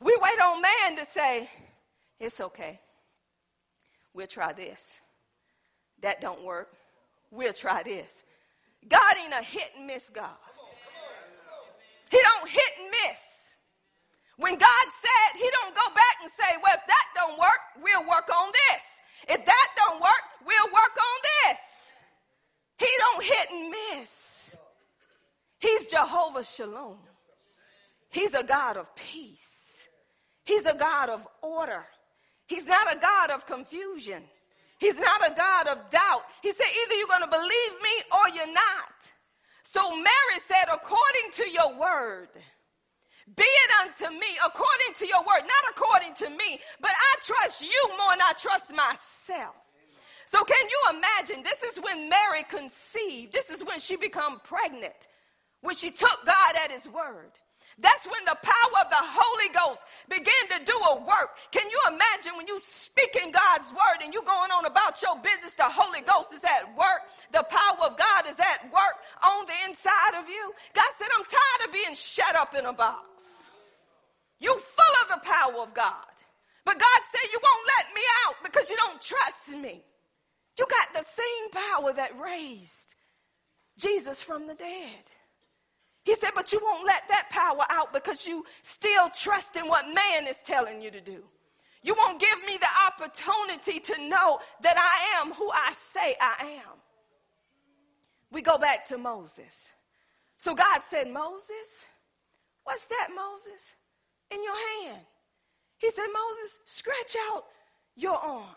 We 0.00 0.16
wait 0.20 0.40
on 0.40 0.62
man 0.62 1.04
to 1.04 1.10
say, 1.10 1.48
it's 2.18 2.40
okay. 2.40 2.80
We'll 4.14 4.26
try 4.26 4.52
this. 4.52 4.98
That 6.02 6.20
don't 6.20 6.42
work. 6.42 6.72
We'll 7.30 7.52
try 7.52 7.82
this. 7.82 8.24
God 8.88 9.14
ain't 9.22 9.34
a 9.34 9.42
hit 9.42 9.70
and 9.76 9.86
miss 9.86 10.08
God. 10.08 10.30
He 12.10 12.18
don't 12.18 12.48
hit 12.50 12.72
and 12.80 12.90
miss. 12.90 13.20
When 14.36 14.54
God 14.54 14.86
said, 14.90 15.38
he 15.38 15.48
don't 15.50 15.74
go 15.74 15.94
back 15.94 16.16
and 16.22 16.32
say, 16.32 16.56
well, 16.62 16.74
if 16.74 16.86
that 16.86 17.06
don't 17.14 17.38
work, 17.38 17.60
we'll 17.82 18.08
work 18.08 18.28
on 18.34 18.50
this. 18.52 19.36
If 19.36 19.44
that 19.44 19.68
don't 19.76 20.00
work, 20.00 20.22
we'll 20.46 20.72
work 20.72 20.96
on 20.96 21.20
this. 21.44 21.92
He 22.78 22.88
don't 22.98 23.22
hit 23.22 23.50
and 23.52 23.74
miss. 24.00 24.56
He's 25.58 25.86
Jehovah 25.86 26.42
Shalom. 26.42 26.96
He's 28.08 28.32
a 28.32 28.42
God 28.42 28.78
of 28.78 28.96
peace. 28.96 29.49
He's 30.50 30.66
a 30.66 30.74
God 30.74 31.10
of 31.10 31.28
order. 31.42 31.84
He's 32.48 32.66
not 32.66 32.92
a 32.92 32.98
God 32.98 33.30
of 33.30 33.46
confusion. 33.46 34.20
He's 34.80 34.98
not 34.98 35.30
a 35.30 35.32
God 35.32 35.68
of 35.68 35.90
doubt. 35.90 36.24
He 36.42 36.52
said, 36.52 36.66
either 36.82 36.94
you're 36.96 37.06
going 37.06 37.22
to 37.22 37.28
believe 37.28 37.74
me 37.80 37.94
or 38.10 38.34
you're 38.34 38.52
not. 38.52 38.98
So 39.62 39.90
Mary 39.94 40.40
said, 40.42 40.66
according 40.72 41.30
to 41.34 41.48
your 41.48 41.78
word, 41.78 42.30
be 43.36 43.44
it 43.44 43.70
unto 43.80 44.18
me 44.18 44.26
according 44.44 44.94
to 44.96 45.06
your 45.06 45.20
word, 45.20 45.46
not 45.46 45.70
according 45.70 46.14
to 46.14 46.30
me, 46.30 46.58
but 46.80 46.90
I 46.90 47.14
trust 47.22 47.62
you 47.62 47.88
more 47.90 48.10
than 48.10 48.22
I 48.22 48.32
trust 48.36 48.74
myself. 48.74 49.54
So 50.26 50.42
can 50.42 50.66
you 50.68 50.98
imagine? 50.98 51.44
This 51.44 51.62
is 51.62 51.80
when 51.80 52.08
Mary 52.08 52.42
conceived. 52.48 53.32
This 53.32 53.50
is 53.50 53.62
when 53.64 53.78
she 53.78 53.94
became 53.94 54.40
pregnant, 54.42 55.06
when 55.60 55.76
she 55.76 55.92
took 55.92 56.26
God 56.26 56.56
at 56.64 56.72
his 56.72 56.88
word. 56.88 57.30
That's 57.80 58.04
when 58.04 58.24
the 58.28 58.36
power 58.44 58.76
of 58.84 58.92
the 58.92 59.00
Holy 59.00 59.48
Ghost 59.56 59.82
began 60.08 60.44
to 60.52 60.64
do 60.64 60.76
a 60.92 61.00
work. 61.00 61.32
Can 61.50 61.64
you 61.64 61.80
imagine 61.88 62.36
when 62.36 62.46
you 62.46 62.60
speak 62.62 63.16
in 63.16 63.32
God's 63.32 63.72
word 63.72 64.04
and 64.04 64.12
you 64.12 64.20
going 64.20 64.52
on 64.52 64.66
about 64.68 65.00
your 65.00 65.16
business, 65.24 65.56
the 65.56 65.64
Holy 65.64 66.04
Ghost 66.04 66.32
is 66.36 66.44
at 66.44 66.68
work. 66.76 67.08
The 67.32 67.42
power 67.48 67.88
of 67.88 67.96
God 67.96 68.28
is 68.28 68.38
at 68.38 68.68
work 68.68 69.00
on 69.24 69.48
the 69.48 69.56
inside 69.64 70.20
of 70.20 70.28
you. 70.28 70.52
God 70.76 70.92
said, 71.00 71.08
I'm 71.16 71.24
tired 71.24 71.62
of 71.68 71.72
being 71.72 71.96
shut 71.96 72.36
up 72.36 72.54
in 72.54 72.66
a 72.68 72.72
box. 72.72 73.48
You 74.40 74.52
full 74.52 74.94
of 75.04 75.08
the 75.16 75.24
power 75.24 75.64
of 75.64 75.72
God. 75.72 76.12
But 76.64 76.78
God 76.78 77.00
said, 77.10 77.32
you 77.32 77.40
won't 77.42 77.66
let 77.78 77.94
me 77.94 78.02
out 78.28 78.36
because 78.44 78.68
you 78.68 78.76
don't 78.76 79.00
trust 79.00 79.56
me. 79.56 79.82
You 80.58 80.66
got 80.68 80.92
the 80.92 81.08
same 81.08 81.48
power 81.50 81.92
that 81.94 82.20
raised 82.20 82.94
Jesus 83.78 84.22
from 84.22 84.46
the 84.46 84.54
dead. 84.54 85.08
He 86.04 86.14
said, 86.16 86.30
but 86.34 86.52
you 86.52 86.60
won't 86.62 86.86
let 86.86 87.02
that 87.08 87.28
power 87.30 87.64
out 87.68 87.92
because 87.92 88.26
you 88.26 88.44
still 88.62 89.10
trust 89.10 89.56
in 89.56 89.68
what 89.68 89.86
man 89.86 90.26
is 90.26 90.36
telling 90.44 90.80
you 90.80 90.90
to 90.90 91.00
do. 91.00 91.22
You 91.82 91.94
won't 91.94 92.20
give 92.20 92.38
me 92.46 92.58
the 92.58 92.68
opportunity 92.86 93.80
to 93.80 94.08
know 94.08 94.38
that 94.62 94.76
I 94.76 95.20
am 95.20 95.32
who 95.32 95.50
I 95.50 95.72
say 95.72 96.14
I 96.20 96.60
am. 96.64 96.76
We 98.30 98.42
go 98.42 98.58
back 98.58 98.86
to 98.86 98.98
Moses. 98.98 99.70
So 100.36 100.54
God 100.54 100.80
said, 100.82 101.10
Moses, 101.10 101.84
what's 102.64 102.86
that, 102.86 103.08
Moses? 103.14 103.74
In 104.30 104.42
your 104.42 104.56
hand. 104.84 105.00
He 105.78 105.90
said, 105.90 106.06
Moses, 106.12 106.58
stretch 106.66 107.16
out 107.32 107.44
your 107.96 108.16
arm. 108.16 108.56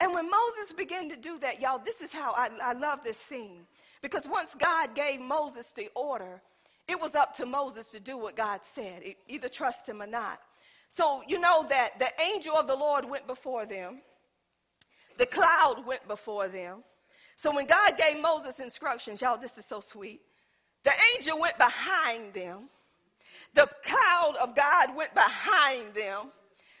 And 0.00 0.12
when 0.12 0.28
Moses 0.28 0.72
began 0.74 1.08
to 1.10 1.16
do 1.16 1.38
that, 1.38 1.60
y'all, 1.60 1.80
this 1.82 2.00
is 2.02 2.12
how 2.12 2.32
I, 2.32 2.50
I 2.62 2.72
love 2.72 3.02
this 3.04 3.16
scene. 3.16 3.66
Because 4.06 4.28
once 4.28 4.54
God 4.54 4.94
gave 4.94 5.20
Moses 5.20 5.72
the 5.72 5.88
order, 5.96 6.40
it 6.86 7.00
was 7.00 7.16
up 7.16 7.34
to 7.38 7.44
Moses 7.44 7.90
to 7.90 7.98
do 7.98 8.16
what 8.16 8.36
God 8.36 8.60
said, 8.62 9.02
either 9.26 9.48
trust 9.48 9.88
him 9.88 10.00
or 10.00 10.06
not. 10.06 10.38
So 10.88 11.24
you 11.26 11.40
know 11.40 11.66
that 11.70 11.98
the 11.98 12.10
angel 12.22 12.54
of 12.54 12.68
the 12.68 12.76
Lord 12.76 13.04
went 13.04 13.26
before 13.26 13.66
them, 13.66 14.02
the 15.18 15.26
cloud 15.26 15.84
went 15.84 16.06
before 16.06 16.46
them. 16.46 16.84
So 17.34 17.52
when 17.52 17.66
God 17.66 17.98
gave 17.98 18.22
Moses 18.22 18.60
instructions, 18.60 19.20
y'all, 19.20 19.38
this 19.38 19.58
is 19.58 19.64
so 19.64 19.80
sweet. 19.80 20.20
The 20.84 20.92
angel 21.16 21.40
went 21.40 21.58
behind 21.58 22.32
them. 22.32 22.68
The 23.54 23.68
cloud 23.82 24.36
of 24.40 24.54
God 24.54 24.94
went 24.94 25.14
behind 25.14 25.94
them. 25.94 26.30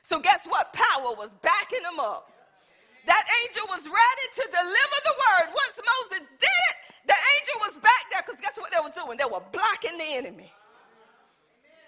So 0.04 0.20
guess 0.20 0.46
what? 0.46 0.72
Power 0.72 1.12
was 1.16 1.34
backing 1.42 1.82
them 1.82 1.98
up. 1.98 2.30
That 3.04 3.24
angel 3.42 3.64
was 3.66 3.84
ready 3.84 4.26
to 4.34 4.42
deliver 4.48 4.98
the 5.04 5.14
word. 5.18 5.48
Once 5.48 5.80
Moses 5.82 6.28
did 6.38 6.46
it, 6.46 6.85
the 7.06 7.14
angel 7.14 7.56
was 7.62 7.78
back 7.78 8.04
there 8.10 8.22
because 8.26 8.40
guess 8.40 8.58
what 8.58 8.70
they 8.70 8.82
were 8.82 8.94
doing? 8.94 9.16
They 9.16 9.24
were 9.24 9.42
blocking 9.52 9.96
the 9.98 10.10
enemy. 10.18 10.52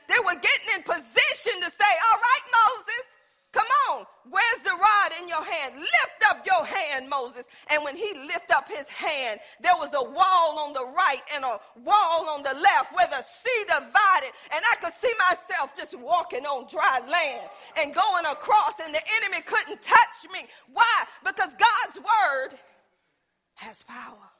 They 0.08 0.18
were 0.24 0.38
getting 0.40 0.68
in 0.76 0.82
position 0.82 1.54
to 1.60 1.68
say, 1.68 1.92
All 2.08 2.18
right, 2.18 2.44
Moses, 2.48 3.04
come 3.52 3.66
on. 3.90 4.06
Where's 4.30 4.62
the 4.64 4.72
rod 4.72 5.10
in 5.20 5.28
your 5.28 5.44
hand? 5.44 5.74
Lift 5.76 6.20
up 6.30 6.46
your 6.46 6.64
hand, 6.64 7.10
Moses. 7.10 7.46
And 7.68 7.84
when 7.84 7.96
he 7.96 8.14
lifted 8.14 8.56
up 8.56 8.68
his 8.68 8.88
hand, 8.88 9.40
there 9.60 9.76
was 9.76 9.92
a 9.92 10.02
wall 10.02 10.58
on 10.60 10.72
the 10.72 10.84
right 10.84 11.22
and 11.34 11.44
a 11.44 11.60
wall 11.84 12.28
on 12.30 12.42
the 12.42 12.54
left 12.54 12.94
where 12.94 13.08
the 13.08 13.22
sea 13.22 13.64
divided. 13.66 14.32
And 14.54 14.62
I 14.64 14.76
could 14.80 14.94
see 14.94 15.12
myself 15.28 15.76
just 15.76 15.98
walking 15.98 16.46
on 16.46 16.68
dry 16.68 17.00
land 17.10 17.48
and 17.76 17.94
going 17.94 18.24
across, 18.24 18.80
and 18.82 18.94
the 18.94 19.02
enemy 19.20 19.42
couldn't 19.42 19.82
touch 19.82 20.30
me. 20.32 20.46
Why? 20.72 21.04
Because 21.24 21.50
God's 21.58 21.98
word 21.98 22.58
has 23.56 23.82
power. 23.82 24.30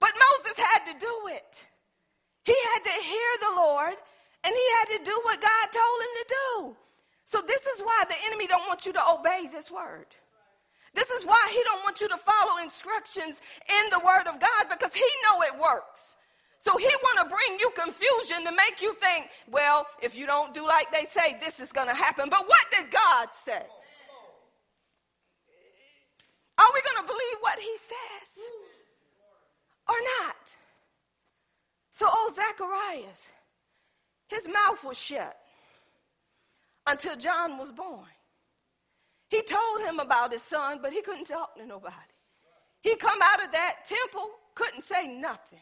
But 0.00 0.12
Moses 0.14 0.58
had 0.58 0.92
to 0.92 0.98
do 0.98 1.14
it. 1.28 1.64
He 2.44 2.56
had 2.74 2.84
to 2.84 3.02
hear 3.02 3.30
the 3.40 3.56
Lord 3.56 3.94
and 4.44 4.54
he 4.54 4.66
had 4.78 4.98
to 4.98 5.04
do 5.04 5.20
what 5.24 5.40
God 5.40 5.66
told 5.72 6.00
him 6.00 6.14
to 6.16 6.26
do. 6.28 6.76
So 7.24 7.42
this 7.46 7.66
is 7.66 7.80
why 7.80 8.04
the 8.08 8.14
enemy 8.26 8.46
don't 8.46 8.66
want 8.68 8.86
you 8.86 8.92
to 8.92 9.02
obey 9.10 9.48
this 9.50 9.70
word. 9.70 10.06
This 10.94 11.10
is 11.10 11.26
why 11.26 11.48
he 11.52 11.60
don't 11.64 11.82
want 11.82 12.00
you 12.00 12.08
to 12.08 12.16
follow 12.16 12.62
instructions 12.62 13.40
in 13.68 13.90
the 13.90 13.98
word 13.98 14.26
of 14.26 14.40
God 14.40 14.70
because 14.70 14.94
he 14.94 15.04
know 15.28 15.42
it 15.42 15.60
works. 15.60 16.16
So 16.58 16.76
he 16.78 16.88
want 17.02 17.28
to 17.28 17.34
bring 17.34 17.58
you 17.60 17.70
confusion 17.76 18.44
to 18.44 18.52
make 18.52 18.80
you 18.80 18.94
think, 18.94 19.26
well, 19.50 19.86
if 20.02 20.16
you 20.16 20.26
don't 20.26 20.54
do 20.54 20.66
like 20.66 20.90
they 20.90 21.04
say, 21.04 21.36
this 21.40 21.60
is 21.60 21.70
going 21.72 21.88
to 21.88 21.94
happen. 21.94 22.28
But 22.30 22.46
what 22.46 22.64
did 22.70 22.90
God 22.90 23.28
say? 23.32 23.62
Are 26.58 26.70
we 26.72 26.80
going 26.80 27.02
to 27.02 27.06
believe 27.06 27.36
what 27.40 27.58
he 27.58 27.76
says? 27.78 28.46
Or 29.88 29.94
not. 30.20 30.54
So 31.92 32.06
old 32.06 32.34
Zacharias, 32.34 33.28
his 34.28 34.46
mouth 34.48 34.84
was 34.84 34.98
shut 34.98 35.36
until 36.86 37.16
John 37.16 37.58
was 37.58 37.72
born. 37.72 38.04
He 39.28 39.42
told 39.42 39.80
him 39.80 39.98
about 39.98 40.32
his 40.32 40.42
son, 40.42 40.78
but 40.82 40.92
he 40.92 41.02
couldn't 41.02 41.26
talk 41.26 41.56
to 41.56 41.66
nobody. 41.66 41.94
He 42.82 42.94
come 42.96 43.18
out 43.22 43.42
of 43.42 43.52
that 43.52 43.86
temple, 43.86 44.30
couldn't 44.54 44.82
say 44.82 45.08
nothing. 45.08 45.58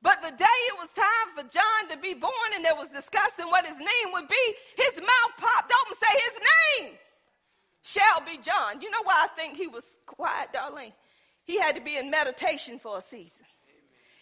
But 0.00 0.20
the 0.22 0.30
day 0.30 0.44
it 0.68 0.76
was 0.78 0.90
time 0.92 1.34
for 1.34 1.42
John 1.50 1.90
to 1.90 1.96
be 1.96 2.14
born 2.14 2.50
and 2.54 2.64
there 2.64 2.74
was 2.74 2.88
discussing 2.90 3.46
what 3.46 3.66
his 3.66 3.78
name 3.78 4.12
would 4.12 4.28
be, 4.28 4.54
his 4.76 5.00
mouth 5.00 5.32
popped 5.38 5.72
open 5.72 5.96
say 5.96 6.20
his 6.30 6.40
name 6.40 6.98
shall 7.82 8.20
be 8.24 8.38
John. 8.38 8.80
You 8.80 8.90
know 8.90 9.02
why 9.02 9.24
I 9.24 9.28
think 9.28 9.56
he 9.56 9.66
was 9.66 9.98
quiet, 10.06 10.50
Darlene? 10.54 10.92
He 11.44 11.58
had 11.58 11.76
to 11.76 11.80
be 11.80 11.96
in 11.96 12.10
meditation 12.10 12.78
for 12.78 12.98
a 12.98 13.02
season. 13.02 13.44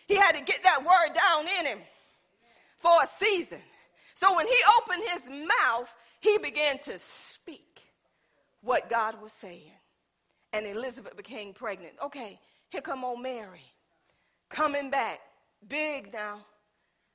He 0.06 0.16
had 0.16 0.32
to 0.32 0.42
get 0.42 0.62
that 0.64 0.84
word 0.84 1.14
down 1.14 1.46
in 1.60 1.66
him 1.66 1.78
for 2.78 3.02
a 3.02 3.06
season. 3.18 3.60
So 4.14 4.36
when 4.36 4.46
he 4.46 4.56
opened 4.78 5.02
his 5.12 5.30
mouth, 5.30 5.88
he 6.20 6.38
began 6.38 6.78
to 6.80 6.98
speak 6.98 7.80
what 8.60 8.90
God 8.90 9.20
was 9.22 9.32
saying. 9.32 9.72
And 10.52 10.66
Elizabeth 10.66 11.16
became 11.16 11.54
pregnant. 11.54 11.94
Okay, 12.04 12.38
here 12.70 12.80
come 12.80 13.04
old 13.04 13.22
Mary. 13.22 13.62
Coming 14.50 14.90
back. 14.90 15.20
Big 15.66 16.12
now. 16.12 16.44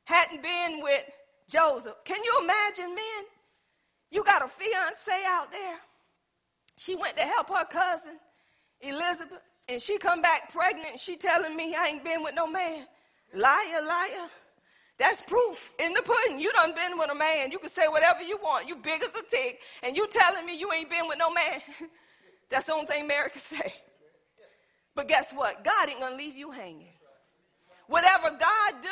Hadn't 0.05 0.41
been 0.41 0.81
with 0.81 1.03
Joseph. 1.49 1.95
Can 2.05 2.23
you 2.23 2.39
imagine, 2.43 2.95
men? 2.95 3.23
You 4.09 4.23
got 4.23 4.43
a 4.43 4.47
fiance 4.47 5.11
out 5.27 5.51
there. 5.51 5.77
She 6.77 6.95
went 6.95 7.17
to 7.17 7.23
help 7.23 7.49
her 7.49 7.65
cousin, 7.65 8.17
Elizabeth 8.81 9.41
and 9.69 9.81
she 9.81 9.97
come 9.97 10.21
back 10.21 10.51
pregnant 10.51 10.99
she 10.99 11.15
telling 11.15 11.55
me 11.55 11.75
I 11.75 11.87
ain't 11.87 12.03
been 12.03 12.23
with 12.23 12.35
no 12.35 12.47
man. 12.47 12.85
Liar, 13.33 13.81
liar. 13.85 14.29
That's 14.97 15.21
proof 15.21 15.73
in 15.79 15.93
the 15.93 16.01
pudding. 16.01 16.39
You 16.39 16.51
done 16.53 16.73
been 16.73 16.97
with 16.97 17.11
a 17.11 17.15
man. 17.15 17.51
You 17.51 17.59
can 17.59 17.69
say 17.69 17.87
whatever 17.87 18.23
you 18.23 18.37
want. 18.37 18.67
You 18.67 18.75
big 18.77 19.03
as 19.03 19.13
a 19.15 19.23
tick, 19.29 19.59
and 19.83 19.95
you 19.95 20.07
telling 20.07 20.45
me 20.45 20.57
you 20.57 20.71
ain't 20.73 20.89
been 20.89 21.07
with 21.07 21.19
no 21.19 21.31
man. 21.31 21.61
That's 22.49 22.65
the 22.65 22.73
only 22.73 22.87
thing 22.87 23.05
Mary 23.05 23.29
can 23.29 23.41
say. 23.41 23.73
But 24.95 25.07
guess 25.07 25.31
what? 25.33 25.63
God 25.63 25.89
ain't 25.89 25.99
gonna 25.99 26.15
leave 26.15 26.35
you 26.35 26.49
hanging. 26.49 26.93
Whatever 27.87 28.31
God 28.31 28.81
do, 28.81 28.89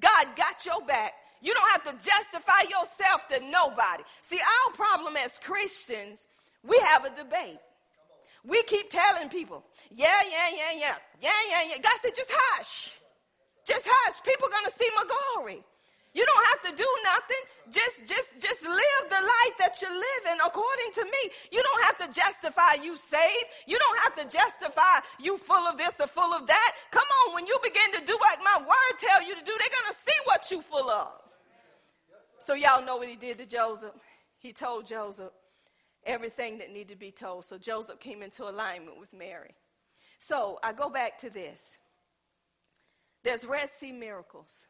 God 0.00 0.36
got 0.36 0.66
your 0.66 0.84
back. 0.84 1.14
You 1.40 1.54
don't 1.54 1.70
have 1.72 1.84
to 1.84 2.04
justify 2.04 2.62
yourself 2.62 3.26
to 3.28 3.40
nobody. 3.40 4.04
See, 4.22 4.38
our 4.38 4.74
problem 4.74 5.16
as 5.16 5.38
Christians, 5.42 6.26
we 6.62 6.78
have 6.84 7.04
a 7.04 7.10
debate. 7.10 7.58
We 8.44 8.62
keep 8.64 8.90
telling 8.90 9.28
people, 9.28 9.64
yeah, 9.90 10.08
yeah, 10.28 10.48
yeah, 10.50 10.72
yeah, 10.78 10.94
yeah, 11.20 11.30
yeah, 11.50 11.62
yeah. 11.70 11.78
God 11.78 11.94
said, 12.02 12.14
just 12.14 12.30
hush. 12.32 12.90
Just 13.64 13.86
hush. 13.86 14.22
People 14.24 14.48
gonna 14.48 14.70
see 14.70 14.88
my 14.96 15.04
glory. 15.04 15.62
You 16.14 16.26
don't 16.26 16.46
have 16.52 16.70
to 16.70 16.82
do 16.82 16.88
nothing. 17.04 17.42
Just, 17.70 18.06
just, 18.06 18.42
just 18.42 18.62
live 18.62 19.04
the 19.08 19.22
life 19.22 19.56
that 19.58 19.80
you're 19.80 19.94
living 19.94 20.38
according 20.44 20.90
to 20.94 21.04
me. 21.04 21.30
You 21.50 21.62
don't 21.62 21.82
have 21.84 21.98
to 22.04 22.20
justify 22.20 22.82
you 22.82 22.98
saved. 22.98 23.46
You 23.66 23.78
don't 23.78 23.98
have 24.00 24.14
to 24.16 24.24
justify 24.36 25.00
you 25.18 25.38
full 25.38 25.66
of 25.66 25.78
this 25.78 25.94
or 26.00 26.08
full 26.08 26.34
of 26.34 26.46
that. 26.48 26.72
Come 26.90 27.06
on, 27.26 27.34
when 27.34 27.46
you 27.46 27.56
begin 27.62 27.92
to 27.92 28.04
do 28.04 28.18
like 28.20 28.40
my 28.44 28.58
word 28.60 28.98
tell 28.98 29.22
you 29.22 29.34
to 29.34 29.44
do, 29.44 29.52
they're 29.56 29.76
gonna 29.80 29.96
see 29.96 30.18
what 30.24 30.50
you 30.50 30.60
full 30.60 30.90
of. 30.90 31.12
So 32.40 32.54
y'all 32.54 32.84
know 32.84 32.96
what 32.96 33.08
he 33.08 33.16
did 33.16 33.38
to 33.38 33.46
Joseph. 33.46 33.94
He 34.38 34.52
told 34.52 34.84
Joseph 34.84 35.30
everything 36.04 36.58
that 36.58 36.70
needed 36.70 36.88
to 36.88 36.96
be 36.96 37.10
told. 37.10 37.44
So 37.44 37.58
Joseph 37.58 38.00
came 38.00 38.22
into 38.22 38.44
alignment 38.44 38.98
with 38.98 39.12
Mary. 39.12 39.54
So 40.18 40.58
I 40.62 40.72
go 40.72 40.88
back 40.88 41.18
to 41.18 41.30
this. 41.30 41.76
There's 43.24 43.44
Red 43.44 43.68
Sea 43.78 43.92
miracles 43.92 44.66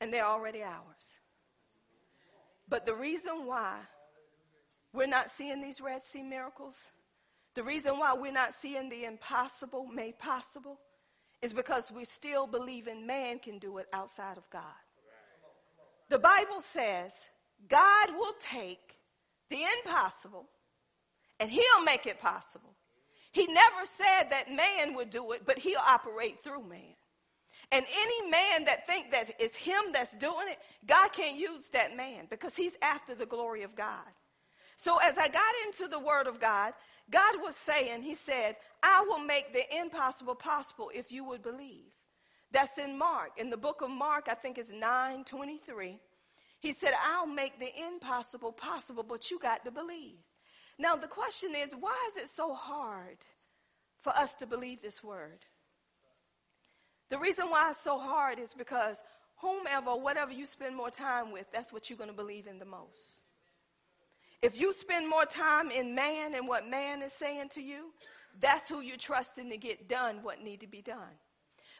and 0.00 0.12
they're 0.12 0.26
already 0.26 0.62
ours. 0.62 1.14
But 2.68 2.86
the 2.86 2.94
reason 2.94 3.46
why 3.46 3.76
we're 4.92 5.06
not 5.06 5.30
seeing 5.30 5.62
these 5.62 5.80
Red 5.80 6.04
Sea 6.04 6.22
miracles, 6.22 6.90
the 7.54 7.62
reason 7.62 7.98
why 7.98 8.14
we're 8.14 8.32
not 8.32 8.54
seeing 8.54 8.88
the 8.88 9.04
impossible 9.04 9.86
made 9.86 10.18
possible, 10.18 10.78
is 11.40 11.52
because 11.52 11.90
we 11.90 12.04
still 12.04 12.46
believe 12.46 12.86
in 12.86 13.06
man 13.06 13.38
can 13.38 13.58
do 13.58 13.78
it 13.78 13.86
outside 13.92 14.38
of 14.38 14.48
God. 14.50 14.62
The 16.08 16.18
Bible 16.18 16.60
says 16.60 17.26
God 17.68 18.10
will 18.16 18.34
take 18.40 18.96
the 19.52 19.64
impossible 19.78 20.48
and 21.38 21.50
he'll 21.50 21.84
make 21.84 22.06
it 22.06 22.20
possible. 22.20 22.74
He 23.32 23.46
never 23.46 23.84
said 23.84 24.24
that 24.30 24.50
man 24.50 24.94
would 24.94 25.10
do 25.10 25.32
it, 25.32 25.42
but 25.46 25.58
he'll 25.58 25.78
operate 25.78 26.42
through 26.42 26.64
man. 26.68 26.96
And 27.70 27.86
any 27.90 28.30
man 28.30 28.64
that 28.66 28.86
think 28.86 29.10
that 29.12 29.30
it's 29.38 29.56
him 29.56 29.82
that's 29.92 30.14
doing 30.16 30.48
it, 30.48 30.58
God 30.86 31.12
can't 31.12 31.38
use 31.38 31.70
that 31.70 31.96
man 31.96 32.26
because 32.28 32.54
he's 32.54 32.76
after 32.82 33.14
the 33.14 33.24
glory 33.24 33.62
of 33.62 33.74
God. 33.74 34.06
So 34.76 34.98
as 34.98 35.16
I 35.16 35.28
got 35.28 35.42
into 35.66 35.88
the 35.88 35.98
word 35.98 36.26
of 36.26 36.40
God, 36.40 36.74
God 37.10 37.36
was 37.42 37.56
saying, 37.56 38.02
he 38.02 38.14
said, 38.14 38.56
I 38.82 39.04
will 39.08 39.18
make 39.18 39.52
the 39.52 39.64
impossible 39.74 40.34
possible 40.34 40.90
if 40.94 41.10
you 41.10 41.24
would 41.24 41.42
believe. 41.42 41.92
That's 42.50 42.78
in 42.78 42.98
Mark. 42.98 43.30
In 43.38 43.48
the 43.48 43.56
book 43.56 43.80
of 43.80 43.90
Mark, 43.90 44.28
I 44.28 44.34
think 44.34 44.58
it's 44.58 44.70
923. 44.70 45.98
He 46.62 46.72
said, 46.72 46.92
I'll 47.04 47.26
make 47.26 47.58
the 47.58 47.72
impossible 47.88 48.52
possible, 48.52 49.02
but 49.02 49.32
you 49.32 49.38
got 49.40 49.64
to 49.64 49.72
believe. 49.72 50.20
Now 50.78 50.94
the 50.94 51.08
question 51.08 51.56
is, 51.56 51.74
why 51.78 51.96
is 52.12 52.22
it 52.22 52.28
so 52.28 52.54
hard 52.54 53.18
for 54.00 54.16
us 54.16 54.36
to 54.36 54.46
believe 54.46 54.80
this 54.80 55.02
word? 55.02 55.44
The 57.10 57.18
reason 57.18 57.50
why 57.50 57.70
it's 57.70 57.80
so 57.80 57.98
hard 57.98 58.38
is 58.38 58.54
because 58.54 59.02
whomever, 59.38 59.96
whatever 59.96 60.30
you 60.30 60.46
spend 60.46 60.76
more 60.76 60.88
time 60.88 61.32
with, 61.32 61.46
that's 61.52 61.72
what 61.72 61.90
you're 61.90 61.96
going 61.96 62.10
to 62.10 62.16
believe 62.16 62.46
in 62.46 62.60
the 62.60 62.64
most. 62.64 63.22
If 64.40 64.56
you 64.56 64.72
spend 64.72 65.10
more 65.10 65.26
time 65.26 65.72
in 65.72 65.96
man 65.96 66.32
and 66.36 66.46
what 66.46 66.70
man 66.70 67.02
is 67.02 67.12
saying 67.12 67.48
to 67.54 67.60
you, 67.60 67.92
that's 68.40 68.68
who 68.68 68.82
you're 68.82 68.96
trusting 68.96 69.50
to 69.50 69.56
get 69.56 69.88
done 69.88 70.20
what 70.22 70.40
need 70.40 70.60
to 70.60 70.68
be 70.68 70.80
done. 70.80 71.18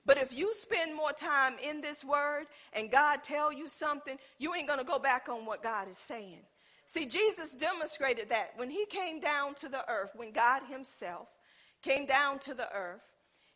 But 0.05 0.19
if 0.19 0.33
you 0.33 0.53
spend 0.55 0.95
more 0.95 1.13
time 1.13 1.55
in 1.63 1.81
this 1.81 2.05
word 2.05 2.47
and 2.73 2.91
God 2.91 3.23
tell 3.23 3.53
you 3.53 3.69
something, 3.69 4.17
you 4.39 4.55
ain't 4.55 4.67
going 4.67 4.81
to 4.81 4.85
go 4.85 4.99
back 4.99 5.29
on 5.29 5.47
what 5.47 5.63
God 5.63 5.89
is 5.89 5.99
saying. 5.99 6.41
See, 6.87 7.07
Jesus 7.07 7.53
demonstrated 7.53 8.29
that 8.31 8.51
when 8.57 8.69
he 8.69 8.85
came 8.87 9.21
down 9.21 9.55
to 9.57 9.69
the 9.69 9.89
earth, 9.89 10.11
when 10.15 10.33
God 10.33 10.63
himself 10.69 11.29
came 11.83 12.05
down 12.05 12.39
to 12.41 12.55
the 12.55 12.71
earth, 12.75 13.01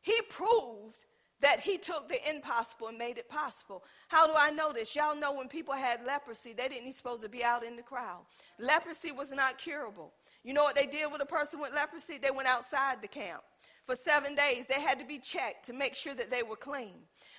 he 0.01 0.19
proved 0.31 1.05
that 1.41 1.61
he 1.61 1.77
took 1.77 2.09
the 2.09 2.31
impossible 2.31 2.89
and 2.89 2.97
made 2.97 3.19
it 3.19 3.29
possible. 3.29 3.85
How 4.09 4.27
do 4.27 4.33
I 4.37 4.51
know 4.51 4.73
this? 4.73 4.97
Y'all 4.97 5.15
know 5.15 5.35
when 5.35 5.49
people 5.49 5.75
had 5.75 6.05
leprosy, 6.07 6.53
they 6.53 6.69
didn't 6.69 6.93
supposed 6.93 7.23
to 7.23 7.29
be 7.29 7.45
out 7.45 7.65
in 7.65 7.77
the 7.77 7.83
crowd. 7.83 8.21
Leprosy 8.59 9.13
was 9.13 9.33
not 9.33 9.59
curable. 9.59 10.13
You 10.45 10.55
know 10.55 10.63
what 10.63 10.77
they 10.77 10.87
did 10.87 11.11
with 11.11 11.21
a 11.21 11.27
person 11.27 11.61
with 11.61 11.75
leprosy? 11.75 12.19
They 12.19 12.31
went 12.31 12.49
outside 12.49 13.03
the 13.03 13.09
camp. 13.09 13.43
For 13.87 13.94
seven 13.94 14.35
days, 14.35 14.64
they 14.68 14.81
had 14.81 14.99
to 14.99 15.05
be 15.05 15.18
checked 15.18 15.66
to 15.66 15.72
make 15.72 15.94
sure 15.94 16.14
that 16.14 16.31
they 16.31 16.42
were 16.42 16.57
clean. 16.57 16.94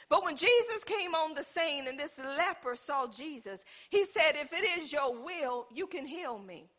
But 0.10 0.24
when 0.24 0.38
Jesus 0.38 0.84
came 0.86 1.14
on 1.14 1.34
the 1.34 1.44
scene 1.44 1.88
and 1.88 2.00
this 2.00 2.18
leper 2.18 2.78
saw 2.78 3.08
Jesus, 3.08 3.66
he 3.90 4.06
said, 4.06 4.34
If 4.36 4.54
it 4.54 4.64
is 4.80 4.94
your 4.94 5.14
will, 5.14 5.68
you 5.74 5.88
can 5.88 6.06
heal 6.06 6.40
me. 6.40 6.70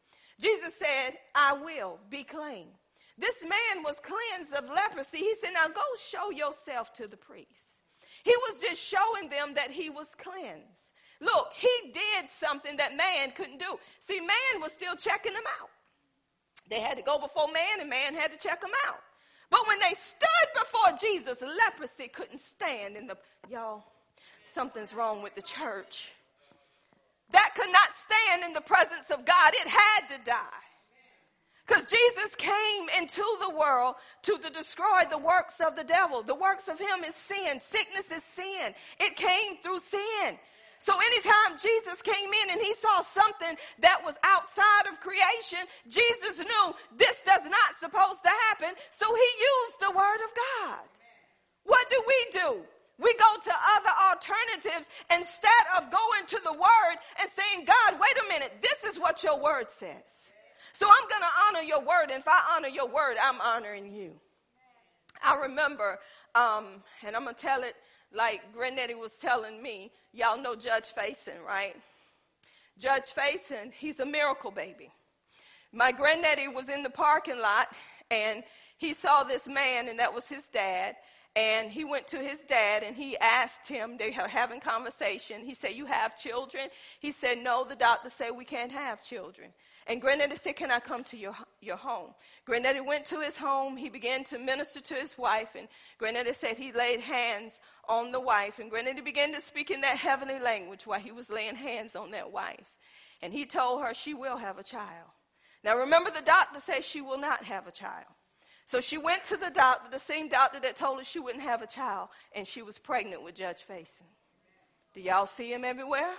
Jesus 0.40 0.74
said, 0.74 1.18
I 1.34 1.52
will 1.52 1.98
be 2.08 2.24
clean. 2.24 2.68
This 3.18 3.42
man 3.42 3.82
was 3.84 4.00
cleansed 4.00 4.54
of 4.54 4.70
leprosy. 4.70 5.18
He 5.18 5.34
said, 5.38 5.50
Now 5.52 5.66
go 5.66 5.82
show 6.00 6.30
yourself 6.30 6.94
to 6.94 7.06
the 7.06 7.16
priest. 7.18 7.82
He 8.24 8.34
was 8.48 8.60
just 8.60 8.80
showing 8.80 9.28
them 9.28 9.54
that 9.54 9.70
he 9.70 9.90
was 9.90 10.14
cleansed. 10.16 10.92
Look, 11.20 11.48
he 11.54 11.92
did 11.92 12.28
something 12.30 12.76
that 12.76 12.96
man 12.96 13.32
couldn't 13.32 13.58
do. 13.58 13.78
See, 14.00 14.20
man 14.20 14.60
was 14.62 14.72
still 14.72 14.94
checking 14.94 15.32
him 15.32 15.42
out. 15.60 15.68
They 16.70 16.80
had 16.80 16.96
to 16.96 17.02
go 17.02 17.18
before 17.18 17.48
man, 17.52 17.80
and 17.80 17.90
man 17.90 18.14
had 18.14 18.30
to 18.30 18.38
check 18.38 18.62
him 18.62 18.70
out. 18.86 19.00
But 19.50 19.66
when 19.66 19.78
they 19.80 19.94
stood 19.94 20.28
before 20.54 20.98
Jesus, 21.00 21.42
leprosy 21.42 22.08
couldn't 22.08 22.40
stand 22.40 22.96
in 22.96 23.06
the. 23.06 23.16
Y'all, 23.50 23.84
something's 24.44 24.92
wrong 24.92 25.22
with 25.22 25.34
the 25.34 25.42
church. 25.42 26.12
That 27.30 27.52
could 27.54 27.70
not 27.72 27.88
stand 27.94 28.44
in 28.44 28.52
the 28.52 28.60
presence 28.60 29.10
of 29.10 29.24
God. 29.24 29.52
It 29.54 29.68
had 29.68 30.16
to 30.16 30.24
die. 30.24 30.68
Because 31.66 31.84
Jesus 31.84 32.34
came 32.36 32.88
into 32.98 33.22
the 33.40 33.50
world 33.50 33.96
to, 34.22 34.38
destroy 34.50 35.02
the 35.10 35.18
works 35.18 35.60
of 35.60 35.76
the 35.76 35.84
devil. 35.84 36.22
The 36.22 36.34
works 36.34 36.68
of 36.68 36.78
him 36.78 37.04
is 37.06 37.14
sin. 37.14 37.60
Sickness 37.60 38.10
is 38.10 38.24
sin. 38.24 38.74
It 38.98 39.16
came 39.16 39.58
through 39.62 39.80
sin. 39.80 40.38
So 40.78 40.94
anytime 40.94 41.58
Jesus 41.58 42.02
came 42.02 42.30
in 42.44 42.50
and 42.50 42.60
he 42.60 42.74
saw 42.74 43.00
something 43.00 43.56
that 43.80 44.00
was 44.04 44.14
outside 44.22 44.86
of 44.90 45.00
creation, 45.00 45.66
Jesus 45.88 46.38
knew 46.38 46.74
this 46.96 47.20
does 47.26 47.44
not 47.44 47.76
supposed 47.78 48.22
to 48.22 48.30
happen. 48.48 48.74
So 48.90 49.06
he 49.06 49.30
used 49.42 49.80
the 49.80 49.90
word 49.90 50.20
of 50.22 50.30
God. 50.62 50.86
What 51.64 51.90
do 51.90 52.02
we 52.06 52.26
do? 52.32 52.62
We 53.00 53.14
go 53.14 53.40
to 53.44 53.52
other 53.76 53.94
alternatives 54.10 54.88
instead 55.14 55.64
of 55.76 55.90
going 55.90 56.26
to 56.26 56.40
the 56.42 56.52
word 56.52 56.96
and 57.20 57.30
saying, 57.30 57.64
God, 57.64 58.00
wait 58.00 58.24
a 58.24 58.28
minute. 58.28 58.60
This 58.60 58.90
is 58.90 59.00
what 59.00 59.22
your 59.22 59.38
word 59.38 59.70
says. 59.70 60.28
So 60.72 60.86
I'm 60.86 61.08
going 61.08 61.22
to 61.22 61.28
honor 61.46 61.66
your 61.66 61.80
word. 61.80 62.10
And 62.10 62.20
if 62.20 62.28
I 62.28 62.54
honor 62.56 62.68
your 62.68 62.88
word, 62.88 63.16
I'm 63.22 63.40
honoring 63.40 63.92
you. 63.94 64.12
I 65.22 65.36
remember, 65.36 65.98
um, 66.34 66.82
and 67.04 67.16
I'm 67.16 67.24
going 67.24 67.34
to 67.34 67.40
tell 67.40 67.62
it 67.62 67.74
like 68.12 68.52
Granddaddy 68.52 68.94
was 68.94 69.16
telling 69.16 69.62
me. 69.62 69.92
Y'all 70.12 70.40
know 70.40 70.56
Judge 70.56 70.94
Faison, 70.94 71.44
right? 71.46 71.76
Judge 72.78 73.14
Faison, 73.14 73.72
he's 73.72 74.00
a 74.00 74.06
miracle 74.06 74.50
baby. 74.50 74.90
My 75.72 75.92
granddaddy 75.92 76.48
was 76.48 76.68
in 76.68 76.82
the 76.82 76.90
parking 76.90 77.38
lot 77.38 77.68
and 78.10 78.42
he 78.78 78.94
saw 78.94 79.24
this 79.24 79.48
man, 79.48 79.88
and 79.88 79.98
that 79.98 80.14
was 80.14 80.28
his 80.28 80.44
dad. 80.52 80.94
And 81.36 81.70
he 81.70 81.84
went 81.84 82.08
to 82.08 82.18
his 82.18 82.40
dad 82.40 82.82
and 82.82 82.96
he 82.96 83.16
asked 83.18 83.68
him, 83.68 83.96
they 83.96 84.10
were 84.10 84.28
having 84.28 84.60
conversation. 84.60 85.44
He 85.44 85.54
said, 85.54 85.72
You 85.72 85.86
have 85.86 86.16
children? 86.16 86.68
He 87.00 87.12
said, 87.12 87.38
No, 87.38 87.64
the 87.68 87.76
doctor 87.76 88.08
said 88.08 88.30
we 88.30 88.44
can't 88.44 88.72
have 88.72 89.02
children. 89.02 89.50
And 89.86 90.00
Granddaddy 90.00 90.36
said, 90.36 90.56
Can 90.56 90.70
I 90.70 90.80
come 90.80 91.04
to 91.04 91.16
your, 91.16 91.34
your 91.60 91.76
home? 91.76 92.10
Granddaddy 92.48 92.80
went 92.80 93.04
to 93.06 93.20
his 93.20 93.36
home. 93.36 93.76
He 93.76 93.90
began 93.90 94.24
to 94.24 94.38
minister 94.38 94.80
to 94.80 94.94
his 94.94 95.18
wife. 95.18 95.50
And 95.54 95.68
Granddaddy 95.98 96.32
said 96.32 96.56
he 96.56 96.72
laid 96.72 97.00
hands 97.00 97.60
on 97.86 98.10
the 98.10 98.20
wife. 98.20 98.58
And 98.58 98.70
Granddaddy 98.70 99.02
began 99.02 99.34
to 99.34 99.40
speak 99.42 99.70
in 99.70 99.82
that 99.82 99.98
heavenly 99.98 100.38
language 100.38 100.86
while 100.86 100.98
he 100.98 101.12
was 101.12 101.28
laying 101.28 101.56
hands 101.56 101.94
on 101.94 102.10
that 102.12 102.32
wife. 102.32 102.64
And 103.20 103.34
he 103.34 103.44
told 103.44 103.82
her 103.82 103.92
she 103.92 104.14
will 104.14 104.38
have 104.38 104.58
a 104.58 104.62
child. 104.62 105.10
Now 105.62 105.76
remember, 105.76 106.10
the 106.10 106.22
doctor 106.22 106.58
said 106.58 106.84
she 106.84 107.02
will 107.02 107.18
not 107.18 107.44
have 107.44 107.66
a 107.66 107.70
child. 107.70 108.06
So 108.64 108.80
she 108.80 108.96
went 108.96 109.24
to 109.24 109.36
the 109.36 109.50
doctor, 109.50 109.90
the 109.90 109.98
same 109.98 110.28
doctor 110.28 110.58
that 110.60 110.76
told 110.76 110.98
her 110.98 111.04
she 111.04 111.18
wouldn't 111.18 111.44
have 111.44 111.60
a 111.60 111.66
child, 111.66 112.08
and 112.34 112.46
she 112.46 112.62
was 112.62 112.78
pregnant 112.78 113.22
with 113.22 113.34
Judge 113.34 113.64
Faison. 113.68 114.02
Do 114.94 115.02
y'all 115.02 115.26
see 115.26 115.52
him 115.52 115.66
everywhere? 115.66 116.14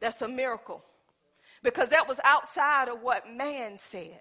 That's 0.00 0.22
a 0.22 0.28
miracle 0.28 0.82
because 1.62 1.90
that 1.90 2.08
was 2.08 2.18
outside 2.24 2.88
of 2.88 3.02
what 3.02 3.30
man 3.30 3.76
said. 3.76 4.20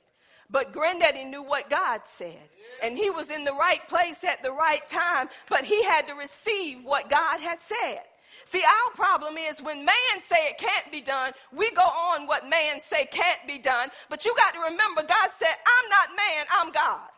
But 0.53 0.71
granddaddy 0.71 1.25
knew 1.25 1.41
what 1.41 1.69
God 1.69 2.01
said. 2.05 2.39
And 2.83 2.95
he 2.95 3.09
was 3.09 3.31
in 3.31 3.43
the 3.43 3.53
right 3.53 3.85
place 3.89 4.23
at 4.23 4.43
the 4.43 4.51
right 4.51 4.87
time, 4.87 5.27
but 5.49 5.63
he 5.63 5.83
had 5.83 6.07
to 6.07 6.13
receive 6.13 6.83
what 6.83 7.09
God 7.09 7.39
had 7.39 7.59
said. 7.59 8.01
See, 8.45 8.61
our 8.63 8.91
problem 8.93 9.35
is 9.37 9.61
when 9.61 9.83
man 9.83 10.15
say 10.21 10.35
it 10.49 10.59
can't 10.59 10.91
be 10.91 11.01
done, 11.01 11.31
we 11.51 11.71
go 11.71 11.81
on 11.81 12.27
what 12.27 12.47
man 12.47 12.79
say 12.81 13.05
can't 13.05 13.39
be 13.47 13.57
done. 13.57 13.89
But 14.09 14.25
you 14.25 14.35
got 14.37 14.53
to 14.53 14.59
remember, 14.59 15.01
God 15.01 15.29
said, 15.35 15.55
I'm 15.65 15.89
not 15.89 16.09
man, 16.15 16.45
I'm 16.51 16.71
God. 16.71 17.09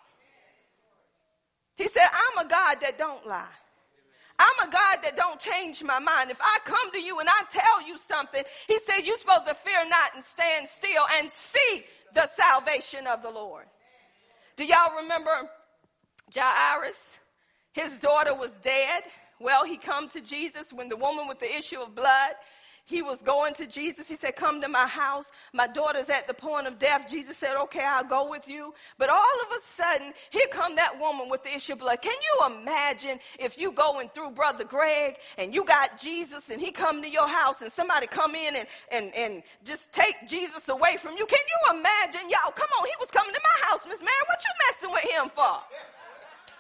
He 1.76 1.90
said, 1.90 2.08
I'm 2.14 2.46
a 2.46 2.50
God 2.50 2.78
that 2.82 2.98
don't 2.98 3.28
lie. 3.28 3.44
I'm 4.40 4.68
a 4.68 4.72
God 4.72 5.00
that 5.04 5.16
don't 5.16 5.40
change 5.40 5.84
my 5.84 6.00
mind. 6.00 6.32
If 6.32 6.40
I 6.42 6.60
come 6.64 6.92
to 6.92 7.00
you 7.00 7.20
and 7.20 7.28
I 7.28 7.44
tell 7.50 7.86
you 7.86 7.98
something, 7.98 8.44
he 8.68 8.80
said, 8.80 9.02
you're 9.06 9.18
supposed 9.18 9.48
to 9.48 9.56
fear 9.56 9.88
not 9.88 10.16
and 10.16 10.24
stand 10.24 10.68
still 10.68 11.04
and 11.18 11.30
see 11.30 11.86
the 12.16 12.28
salvation 12.34 13.06
of 13.06 13.22
the 13.22 13.30
Lord. 13.30 13.66
Do 14.56 14.66
y'all 14.66 14.96
remember 15.02 15.50
Jairus? 16.34 17.20
His 17.74 18.00
daughter 18.00 18.34
was 18.34 18.58
dead. 18.64 19.04
Well, 19.40 19.66
he 19.66 19.78
come 19.78 20.08
to 20.10 20.22
Jesus 20.22 20.72
when 20.72 20.88
the 20.88 20.96
woman 20.96 21.28
with 21.28 21.40
the 21.40 21.54
issue 21.54 21.80
of 21.80 21.94
blood, 21.94 22.32
he 22.86 23.02
was 23.02 23.22
going 23.24 23.56
to 23.56 23.66
Jesus. 23.66 24.08
He 24.08 24.16
said, 24.16 24.36
come 24.36 24.62
to 24.62 24.68
my 24.68 24.86
house. 24.86 25.32
My 25.54 25.66
daughter's 25.66 26.10
at 26.10 26.28
the 26.28 26.34
point 26.36 26.68
of 26.68 26.78
death. 26.78 27.10
Jesus 27.10 27.36
said, 27.36 27.56
okay, 27.64 27.84
I'll 27.84 28.04
go 28.04 28.30
with 28.30 28.48
you. 28.48 28.74
But 29.00 29.10
all 29.10 29.38
of 29.44 29.58
a 29.58 29.62
sudden, 29.66 30.14
here 30.30 30.46
come 30.52 30.76
that 30.76 31.00
woman 31.00 31.30
with 31.30 31.44
the 31.44 31.56
issue 31.56 31.74
of 31.74 31.80
blood. 31.80 32.02
Can 32.04 32.14
you 32.14 32.56
imagine 32.60 33.20
if 33.40 33.58
you 33.58 33.72
going 33.72 34.10
through 34.10 34.32
Brother 34.32 34.64
Greg 34.64 35.18
and 35.38 35.54
you 35.54 35.66
got 35.66 35.98
Jesus 35.98 36.52
and 36.52 36.62
he 36.62 36.72
come 36.72 37.02
to 37.02 37.10
your 37.10 37.28
house 37.28 37.64
and 37.64 37.72
somebody 37.72 38.06
come 38.06 38.36
in 38.36 38.56
and, 38.56 38.68
and, 38.92 39.16
and 39.16 39.44
just 39.64 39.92
take 39.92 40.16
Jesus 40.28 40.70
away 40.70 40.98
from 40.98 41.18
you? 41.18 41.26
Can 41.26 41.40
you 41.42 41.80
imagine? 41.80 42.30
Y'all, 42.30 42.52
come 42.52 42.70
on, 42.80 42.86
he 42.86 42.94
was 43.00 43.10
coming 43.10 43.34
to 43.34 43.42
my 43.42 43.68
house, 43.68 43.86
Miss 43.90 44.00
Mary. 44.00 44.24
What 44.28 44.40
you 44.46 44.54
messing 44.70 44.92
with 44.92 45.12
him 45.12 45.30
for? 45.34 45.58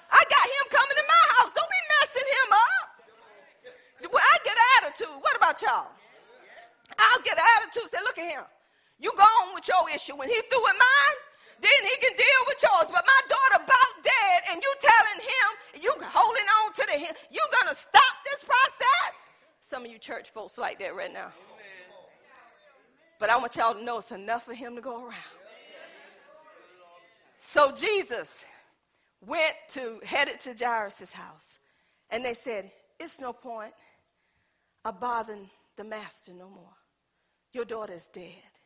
I 0.09 0.23
got 0.25 0.45
him 0.45 0.65
coming 0.69 0.97
to 0.97 1.05
my 1.07 1.23
house. 1.37 1.53
Don't 1.53 1.69
be 1.69 1.83
messing 2.01 2.27
him 2.27 2.51
up. 2.53 2.95
I 4.17 4.37
get 4.43 4.57
attitude. 4.81 5.21
What 5.21 5.35
about 5.35 5.61
y'all? 5.61 5.87
I'll 6.97 7.21
get 7.21 7.37
an 7.37 7.43
attitude. 7.57 7.89
Say, 7.91 7.97
look 8.03 8.17
at 8.17 8.31
him. 8.31 8.45
You 8.99 9.11
go 9.17 9.23
on 9.23 9.53
with 9.53 9.67
your 9.67 9.89
issue. 9.93 10.15
When 10.15 10.29
he 10.29 10.39
through 10.49 10.63
with 10.63 10.79
mine, 10.79 11.17
then 11.59 11.79
he 11.83 11.95
can 11.97 12.15
deal 12.15 12.41
with 12.47 12.59
yours. 12.61 12.89
But 12.91 13.03
my 13.05 13.21
daughter 13.27 13.63
about 13.63 13.91
dead, 14.03 14.39
and 14.51 14.61
you 14.61 14.71
telling 14.79 15.19
him, 15.19 15.47
you 15.83 15.91
holding 16.03 16.47
on 16.63 16.73
to 16.73 16.83
the 16.87 16.97
him, 16.99 17.13
you 17.31 17.41
gonna 17.61 17.75
stop 17.75 18.15
this 18.23 18.43
process? 18.43 19.13
Some 19.61 19.85
of 19.85 19.91
you 19.91 19.97
church 19.97 20.29
folks 20.29 20.57
like 20.57 20.79
that 20.79 20.95
right 20.95 21.11
now. 21.11 21.31
But 23.19 23.29
I 23.29 23.37
want 23.37 23.55
y'all 23.55 23.73
to 23.73 23.83
know 23.83 23.99
it's 23.99 24.11
enough 24.11 24.45
for 24.45 24.53
him 24.53 24.75
to 24.75 24.81
go 24.81 25.03
around. 25.03 25.15
So 27.39 27.71
Jesus 27.71 28.43
went 29.25 29.55
to, 29.69 29.99
headed 30.03 30.39
to 30.41 30.55
Jairus' 30.57 31.13
house. 31.13 31.59
And 32.09 32.23
they 32.23 32.33
said, 32.33 32.71
It's 32.99 33.19
no 33.19 33.33
point 33.33 33.73
of 34.83 34.99
bothering 34.99 35.49
the 35.77 35.83
master 35.83 36.33
no 36.33 36.49
more. 36.49 36.77
Your 37.51 37.65
daughter 37.65 37.93
is 37.93 38.07
dead. 38.11 38.59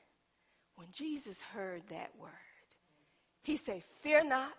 When 0.75 0.87
Jesus 0.91 1.41
heard 1.41 1.83
that 1.89 2.11
word, 2.19 2.31
he 3.43 3.57
said, 3.57 3.83
Fear 4.01 4.25
not, 4.25 4.53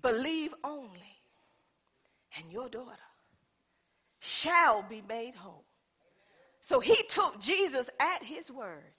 believe 0.00 0.52
only, 0.64 1.20
and 2.36 2.52
your 2.52 2.68
daughter 2.68 2.96
shall 4.18 4.82
be 4.82 5.02
made 5.08 5.34
whole. 5.34 5.64
So 6.60 6.78
he 6.80 7.02
took 7.08 7.40
Jesus 7.40 7.88
at 7.98 8.22
his 8.22 8.50
word. 8.50 8.92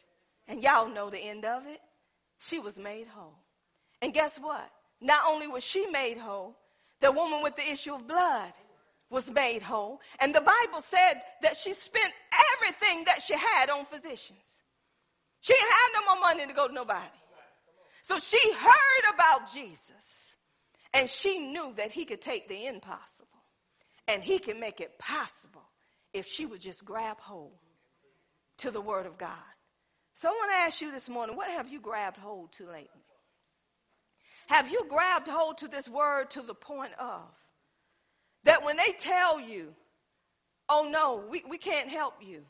And 0.47 0.61
y'all 0.61 0.89
know 0.89 1.09
the 1.09 1.19
end 1.19 1.45
of 1.45 1.65
it. 1.67 1.79
She 2.39 2.59
was 2.59 2.77
made 2.77 3.07
whole. 3.07 3.37
And 4.01 4.13
guess 4.13 4.37
what? 4.37 4.69
Not 4.99 5.21
only 5.27 5.47
was 5.47 5.63
she 5.63 5.85
made 5.87 6.17
whole, 6.17 6.57
the 6.99 7.11
woman 7.11 7.41
with 7.43 7.55
the 7.55 7.71
issue 7.71 7.93
of 7.93 8.07
blood 8.07 8.51
was 9.11 9.29
made 9.29 9.61
whole. 9.61 10.01
And 10.19 10.33
the 10.33 10.41
Bible 10.41 10.81
said 10.81 11.21
that 11.43 11.57
she 11.57 11.73
spent 11.73 12.11
everything 12.55 13.03
that 13.03 13.21
she 13.21 13.35
had 13.35 13.69
on 13.69 13.85
physicians. 13.85 14.61
She 15.41 15.53
had 15.53 15.89
no 15.93 16.13
more 16.13 16.21
money 16.21 16.47
to 16.47 16.53
go 16.53 16.67
to 16.67 16.73
nobody. 16.73 17.05
So 18.03 18.17
she 18.19 18.39
heard 18.53 19.13
about 19.13 19.53
Jesus 19.53 20.33
and 20.93 21.09
she 21.09 21.37
knew 21.37 21.73
that 21.77 21.91
he 21.91 22.05
could 22.05 22.21
take 22.21 22.47
the 22.47 22.65
impossible 22.65 23.27
and 24.07 24.23
he 24.23 24.39
can 24.39 24.59
make 24.59 24.81
it 24.81 24.97
possible 24.97 25.69
if 26.13 26.25
she 26.25 26.45
would 26.45 26.61
just 26.61 26.83
grab 26.83 27.19
hold 27.19 27.53
to 28.57 28.71
the 28.71 28.81
word 28.81 29.05
of 29.05 29.17
God. 29.17 29.37
So 30.13 30.29
I 30.29 30.31
want 30.31 30.51
to 30.51 30.57
ask 30.57 30.81
you 30.81 30.91
this 30.91 31.09
morning, 31.09 31.35
what 31.35 31.49
have 31.49 31.69
you 31.69 31.79
grabbed 31.79 32.17
hold 32.17 32.53
to 32.53 32.65
lately? 32.65 32.87
Have 34.47 34.69
you 34.69 34.85
grabbed 34.89 35.27
hold 35.27 35.59
to 35.59 35.67
this 35.67 35.87
word 35.87 36.29
to 36.31 36.41
the 36.41 36.53
point 36.53 36.91
of 36.99 37.21
that 38.43 38.63
when 38.63 38.77
they 38.77 38.93
tell 38.97 39.39
you, 39.39 39.73
oh 40.69 40.87
no, 40.89 41.23
we, 41.29 41.43
we 41.49 41.57
can't 41.57 41.89
help 41.89 42.15
you. 42.21 42.41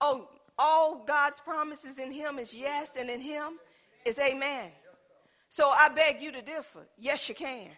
Oh, 0.00 0.28
all 0.58 1.04
God's 1.06 1.40
promises 1.40 1.98
in 1.98 2.12
Him 2.12 2.38
is 2.38 2.54
yes, 2.54 2.90
and 2.98 3.08
in 3.08 3.20
Him 3.20 3.54
is 4.04 4.18
amen. 4.18 4.70
So 5.48 5.70
I 5.70 5.88
beg 5.88 6.20
you 6.20 6.32
to 6.32 6.42
differ. 6.42 6.80
Yes, 6.98 7.28
you 7.28 7.34
can. 7.34 7.68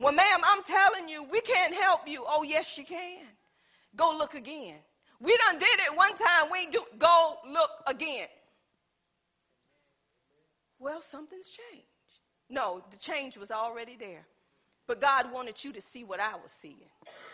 Well, 0.00 0.12
ma'am, 0.12 0.40
I'm 0.44 0.62
telling 0.64 1.08
you, 1.08 1.22
we 1.22 1.40
can't 1.40 1.72
help 1.72 2.08
you. 2.08 2.24
Oh, 2.26 2.42
yes, 2.42 2.76
you 2.76 2.84
can. 2.84 3.22
Go 3.94 4.16
look 4.18 4.34
again. 4.34 4.76
We 5.20 5.36
done 5.46 5.58
did 5.58 5.78
it 5.86 5.96
one 5.96 6.14
time. 6.16 6.50
We 6.50 6.66
do. 6.66 6.82
Go 6.98 7.36
look 7.48 7.70
again. 7.86 8.26
Well, 10.78 11.00
something's 11.00 11.48
changed. 11.48 11.86
No, 12.50 12.82
the 12.90 12.98
change 12.98 13.36
was 13.38 13.50
already 13.50 13.96
there. 13.96 14.26
But 14.86 15.00
God 15.00 15.32
wanted 15.32 15.64
you 15.64 15.72
to 15.72 15.80
see 15.80 16.04
what 16.04 16.20
I 16.20 16.34
was 16.34 16.52
seeing. 16.52 16.90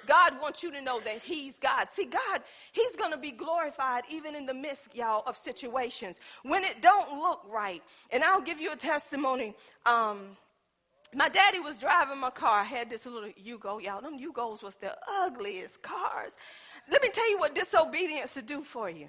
God 0.06 0.40
wants 0.40 0.62
you 0.62 0.70
to 0.72 0.80
know 0.80 1.00
that 1.00 1.20
He's 1.22 1.58
God. 1.58 1.88
See, 1.90 2.04
God, 2.04 2.42
He's 2.72 2.94
going 2.96 3.10
to 3.10 3.16
be 3.16 3.32
glorified 3.32 4.04
even 4.10 4.34
in 4.34 4.46
the 4.46 4.54
midst, 4.54 4.94
y'all, 4.94 5.24
of 5.26 5.36
situations 5.36 6.20
when 6.42 6.62
it 6.62 6.80
don't 6.80 7.18
look 7.18 7.42
right. 7.50 7.82
And 8.10 8.22
I'll 8.22 8.40
give 8.40 8.60
you 8.60 8.72
a 8.72 8.76
testimony. 8.76 9.54
Um, 9.84 10.36
my 11.12 11.28
daddy 11.28 11.58
was 11.58 11.76
driving 11.76 12.18
my 12.18 12.30
car. 12.30 12.60
I 12.60 12.64
had 12.64 12.88
this 12.88 13.04
little 13.04 13.30
Yugo, 13.30 13.82
y'all. 13.82 14.00
Them 14.00 14.18
Yugos 14.18 14.62
was 14.62 14.76
the 14.76 14.96
ugliest 15.22 15.82
cars. 15.82 16.36
Let 16.88 17.02
me 17.02 17.08
tell 17.08 17.28
you 17.28 17.38
what 17.38 17.54
disobedience 17.54 18.34
to 18.34 18.42
do 18.42 18.62
for 18.62 18.88
you. 18.88 19.08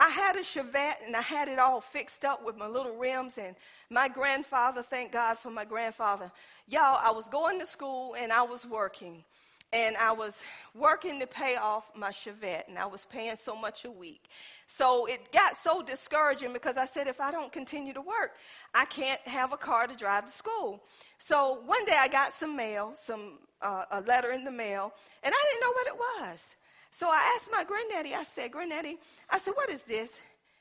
I 0.00 0.10
had 0.10 0.36
a 0.36 0.40
Chevette 0.40 1.04
and 1.04 1.16
I 1.16 1.22
had 1.22 1.48
it 1.48 1.58
all 1.58 1.80
fixed 1.80 2.24
up 2.24 2.44
with 2.44 2.56
my 2.56 2.68
little 2.68 2.96
rims. 2.96 3.38
And 3.38 3.56
my 3.90 4.08
grandfather, 4.08 4.82
thank 4.82 5.12
God 5.12 5.38
for 5.38 5.50
my 5.50 5.64
grandfather. 5.64 6.30
Y'all, 6.68 7.00
I 7.02 7.10
was 7.10 7.28
going 7.28 7.58
to 7.60 7.66
school 7.66 8.14
and 8.14 8.32
I 8.32 8.42
was 8.42 8.64
working. 8.64 9.24
And 9.70 9.98
I 9.98 10.12
was 10.12 10.42
working 10.74 11.20
to 11.20 11.26
pay 11.26 11.56
off 11.56 11.90
my 11.94 12.08
Chevette, 12.08 12.68
and 12.68 12.78
I 12.78 12.86
was 12.86 13.04
paying 13.04 13.36
so 13.36 13.54
much 13.54 13.84
a 13.84 13.90
week. 13.90 14.24
So 14.66 15.04
it 15.04 15.30
got 15.30 15.58
so 15.58 15.82
discouraging 15.82 16.54
because 16.54 16.78
I 16.78 16.86
said, 16.86 17.06
if 17.06 17.20
I 17.20 17.30
don't 17.30 17.52
continue 17.52 17.92
to 17.92 18.00
work, 18.00 18.36
I 18.72 18.86
can't 18.86 19.20
have 19.28 19.52
a 19.52 19.58
car 19.58 19.86
to 19.86 19.94
drive 19.94 20.24
to 20.24 20.30
school. 20.30 20.82
So 21.18 21.60
one 21.66 21.84
day 21.84 21.96
I 21.98 22.08
got 22.08 22.32
some 22.32 22.56
mail, 22.56 22.92
some 22.94 23.40
uh, 23.60 23.84
a 23.90 24.00
letter 24.00 24.32
in 24.32 24.44
the 24.44 24.50
mail, 24.50 24.94
and 25.22 25.34
I 25.34 25.44
didn't 25.50 25.60
know 25.60 25.72
what 25.72 25.86
it 25.86 25.96
was. 25.96 26.56
So 26.90 27.08
I 27.08 27.36
asked 27.36 27.50
my 27.52 27.64
granddaddy, 27.64 28.14
I 28.14 28.24
said, 28.24 28.50
Granddaddy, 28.50 28.98
I 29.30 29.38
said, 29.38 29.52
what 29.52 29.70
is 29.70 29.82
this? 29.82 30.20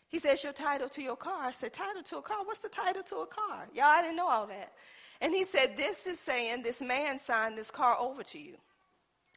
He 0.10 0.20
says, 0.20 0.44
your 0.44 0.54
title 0.54 0.88
to 0.90 1.02
your 1.02 1.16
car. 1.16 1.46
I 1.46 1.52
said, 1.52 1.74
title 1.74 2.04
to 2.04 2.18
a 2.18 2.22
car? 2.22 2.38
What's 2.46 2.62
the 2.62 2.70
title 2.70 3.04
to 3.04 3.18
a 3.18 3.26
car? 3.26 3.68
Y'all, 3.74 3.86
I 3.86 4.02
didn't 4.02 4.18
know 4.18 4.28
all 4.28 4.48
that. 4.48 4.74
And 5.20 5.34
he 5.34 5.44
said, 5.44 5.76
this 5.76 6.06
is 6.08 6.20
saying 6.20 6.64
this 6.64 6.82
man 6.82 7.20
signed 7.20 7.58
this 7.58 7.72
car 7.72 7.98
over 8.00 8.24
to 8.24 8.40
you. 8.40 8.56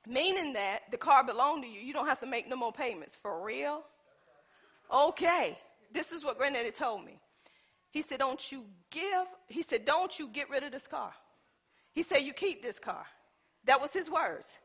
Meaning 0.07 0.53
that 0.55 0.81
the 0.91 0.97
car 0.97 1.25
belonged 1.25 1.63
to 1.65 1.69
you. 1.69 1.81
You 1.81 1.93
don't 1.93 2.07
have 2.07 2.21
to 2.21 2.27
make 2.27 2.49
no 2.49 2.57
more 2.57 2.73
payments. 2.73 3.17
For 3.17 3.45
real? 3.45 3.83
Okay. 4.93 5.59
This 5.93 6.13
is 6.13 6.25
what 6.25 6.39
granddaddy 6.39 6.71
told 6.71 7.05
me. 7.05 7.19
He 7.91 8.03
said, 8.03 8.21
don't 8.21 8.53
you 8.53 8.65
give, 8.91 9.27
he 9.49 9.63
said, 9.63 9.85
don't 9.85 10.17
you 10.19 10.29
get 10.29 10.49
rid 10.49 10.63
of 10.63 10.71
this 10.71 10.87
car. 10.87 11.13
He 11.93 12.03
said, 12.03 12.19
you 12.19 12.33
keep 12.33 12.63
this 12.63 12.79
car. 12.79 13.05
That 13.65 13.81
was 13.81 13.93
his 13.93 14.09
words. 14.09 14.59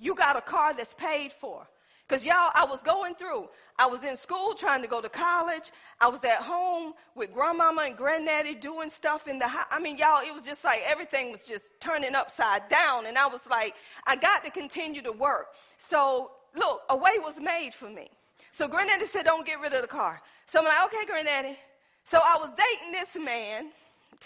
You 0.00 0.14
got 0.14 0.36
a 0.36 0.40
car 0.40 0.74
that's 0.74 0.94
paid 0.94 1.32
for. 1.32 1.66
Because 2.08 2.24
y'all, 2.24 2.50
I 2.54 2.64
was 2.64 2.82
going 2.82 3.14
through. 3.14 3.48
I 3.78 3.86
was 3.86 4.02
in 4.02 4.16
school 4.16 4.54
trying 4.54 4.82
to 4.82 4.88
go 4.88 5.00
to 5.00 5.08
college. 5.08 5.70
I 6.00 6.08
was 6.08 6.24
at 6.24 6.42
home 6.42 6.94
with 7.14 7.32
grandmama 7.32 7.82
and 7.82 7.96
granddaddy 7.96 8.56
doing 8.56 8.90
stuff 8.90 9.28
in 9.28 9.38
the 9.38 9.46
house. 9.46 9.66
I 9.70 9.78
mean, 9.78 9.96
y'all, 9.96 10.20
it 10.20 10.34
was 10.34 10.42
just 10.42 10.64
like 10.64 10.80
everything 10.84 11.30
was 11.30 11.42
just 11.46 11.66
turning 11.78 12.16
upside 12.16 12.68
down. 12.68 13.06
And 13.06 13.16
I 13.16 13.28
was 13.28 13.46
like, 13.48 13.76
I 14.08 14.16
got 14.16 14.42
to 14.42 14.50
continue 14.50 15.02
to 15.02 15.12
work. 15.12 15.50
So, 15.78 16.32
look, 16.56 16.80
a 16.90 16.96
way 16.96 17.12
was 17.18 17.38
made 17.38 17.74
for 17.74 17.88
me. 17.88 18.08
So, 18.50 18.66
granddaddy 18.66 19.06
said, 19.06 19.24
Don't 19.24 19.46
get 19.46 19.60
rid 19.60 19.72
of 19.72 19.82
the 19.82 19.86
car. 19.86 20.20
So, 20.46 20.58
I'm 20.58 20.64
like, 20.64 20.86
Okay, 20.86 21.06
granddaddy. 21.06 21.56
So, 22.04 22.18
I 22.18 22.38
was 22.38 22.50
dating 22.56 22.90
this 22.90 23.16
man. 23.16 23.70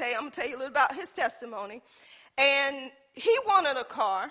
I'm 0.01 0.21
going 0.21 0.31
to 0.31 0.41
tell 0.41 0.49
you 0.49 0.57
a 0.57 0.59
little 0.59 0.73
about 0.73 0.95
his 0.95 1.11
testimony. 1.11 1.83
And 2.39 2.91
he 3.13 3.37
wanted 3.47 3.77
a 3.77 3.85
car. 3.85 4.31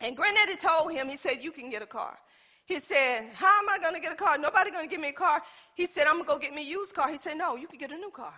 And 0.00 0.16
granddaddy 0.16 0.56
told 0.56 0.92
him, 0.92 1.08
he 1.08 1.16
said, 1.16 1.38
You 1.40 1.52
can 1.52 1.70
get 1.70 1.82
a 1.82 1.86
car. 1.86 2.18
He 2.66 2.80
said, 2.80 3.26
How 3.34 3.58
am 3.60 3.68
I 3.68 3.78
going 3.78 3.94
to 3.94 4.00
get 4.00 4.12
a 4.12 4.16
car? 4.16 4.38
Nobody 4.38 4.70
going 4.70 4.88
to 4.88 4.90
give 4.90 5.00
me 5.00 5.08
a 5.08 5.12
car. 5.12 5.42
He 5.74 5.86
said, 5.86 6.06
I'm 6.06 6.14
going 6.14 6.24
to 6.24 6.32
go 6.32 6.38
get 6.38 6.54
me 6.54 6.62
a 6.62 6.70
used 6.70 6.94
car. 6.94 7.10
He 7.10 7.16
said, 7.16 7.34
No, 7.34 7.56
you 7.56 7.66
can 7.66 7.78
get 7.78 7.92
a 7.92 7.96
new 7.96 8.10
car. 8.10 8.34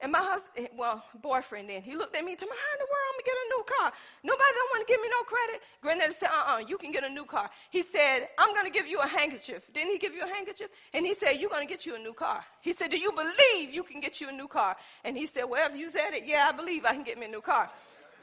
And 0.00 0.12
my 0.12 0.20
husband, 0.20 0.66
eh, 0.66 0.68
well, 0.76 1.04
boyfriend 1.20 1.68
then, 1.68 1.82
he 1.82 1.96
looked 1.96 2.14
at 2.14 2.24
me 2.24 2.32
and 2.32 2.38
told 2.38 2.50
me, 2.50 2.56
How 2.56 2.74
in 2.74 2.78
the 2.78 2.86
world 2.86 3.08
I'm 3.08 3.16
gonna 3.18 3.26
get 3.26 3.34
a 3.34 3.48
new 3.50 3.64
car. 3.64 3.92
Nobody 4.22 4.52
don't 4.54 4.70
want 4.70 4.86
to 4.86 4.92
give 4.92 5.00
me 5.00 5.08
no 5.10 5.22
credit. 5.24 5.62
Granddaddy 5.82 6.12
said, 6.14 6.28
uh-uh, 6.28 6.58
you 6.68 6.78
can 6.78 6.92
get 6.92 7.02
a 7.02 7.08
new 7.08 7.24
car. 7.24 7.50
He 7.70 7.82
said, 7.82 8.28
I'm 8.38 8.54
gonna 8.54 8.70
give 8.70 8.86
you 8.86 9.00
a 9.00 9.06
handkerchief. 9.08 9.66
Didn't 9.74 9.90
he 9.90 9.98
give 9.98 10.14
you 10.14 10.22
a 10.22 10.28
handkerchief? 10.28 10.68
And 10.94 11.04
he 11.04 11.14
said, 11.14 11.32
you're 11.40 11.50
gonna 11.50 11.66
get 11.66 11.84
you 11.84 11.96
a 11.96 11.98
new 11.98 12.12
car. 12.12 12.44
He 12.60 12.72
said, 12.72 12.92
do 12.92 12.98
you 12.98 13.10
believe 13.10 13.74
you 13.74 13.82
can 13.82 14.00
get 14.00 14.20
you 14.20 14.28
a 14.28 14.32
new 14.32 14.46
car? 14.46 14.76
And 15.04 15.16
he 15.16 15.26
said, 15.26 15.44
well, 15.44 15.68
if 15.68 15.76
you 15.76 15.90
said 15.90 16.10
it, 16.12 16.24
yeah, 16.24 16.46
I 16.48 16.52
believe 16.52 16.84
I 16.84 16.92
can 16.92 17.02
get 17.02 17.18
me 17.18 17.26
a 17.26 17.30
new 17.30 17.40
car. 17.40 17.68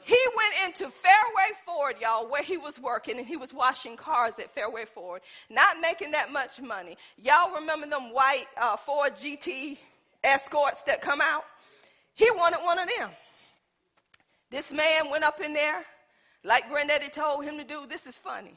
He 0.06 0.18
went 0.36 0.68
into 0.68 0.88
Fairway 0.88 1.50
Ford, 1.64 1.96
y'all, 2.00 2.30
where 2.30 2.44
he 2.44 2.56
was 2.56 2.78
working, 2.78 3.18
and 3.18 3.26
he 3.26 3.36
was 3.36 3.52
washing 3.52 3.96
cars 3.96 4.38
at 4.38 4.54
Fairway 4.54 4.84
Ford, 4.84 5.20
not 5.50 5.80
making 5.80 6.12
that 6.12 6.30
much 6.30 6.60
money. 6.60 6.96
Y'all 7.20 7.52
remember 7.56 7.88
them 7.88 8.12
white 8.12 8.46
uh, 8.56 8.76
Ford 8.76 9.16
GT 9.16 9.78
escorts 10.22 10.84
that 10.84 11.00
come 11.02 11.20
out? 11.20 11.42
He 12.14 12.30
wanted 12.30 12.58
one 12.58 12.78
of 12.78 12.88
them. 12.96 13.10
This 14.48 14.70
man 14.70 15.10
went 15.10 15.24
up 15.24 15.40
in 15.40 15.52
there, 15.52 15.82
like 16.44 16.68
Granddaddy 16.70 17.08
told 17.08 17.44
him 17.44 17.58
to 17.58 17.64
do. 17.64 17.84
This 17.88 18.06
is 18.06 18.16
funny. 18.16 18.54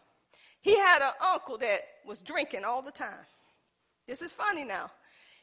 He 0.62 0.78
had 0.78 1.02
an 1.02 1.14
uncle 1.34 1.58
that 1.58 1.80
was 2.06 2.22
drinking 2.22 2.64
all 2.64 2.84
the 2.84 2.92
time. 2.92 3.26
This 4.06 4.22
is 4.22 4.32
funny 4.32 4.66
now. 4.66 4.92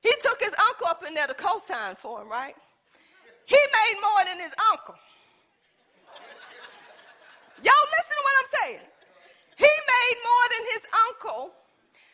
He 0.03 0.13
took 0.23 0.41
his 0.41 0.55
uncle 0.71 0.87
up 0.87 1.03
in 1.05 1.15
there 1.15 1.27
to 1.27 1.35
co-sign 1.35 1.97
for 1.97 2.23
him, 2.23 2.31
right? 2.31 2.55
He 3.47 3.57
made 3.57 4.01
more 4.01 4.25
than 4.25 4.39
his 4.39 4.53
uncle. 4.71 4.95
Y'all 7.63 7.89
listen 7.97 8.15
to 8.17 8.25
what 8.25 8.37
I'm 8.41 8.51
saying. 8.61 8.87
He 9.57 9.65
made 9.65 10.17
more 10.23 10.47
than 10.53 10.65
his 10.75 10.83
uncle. 11.09 11.53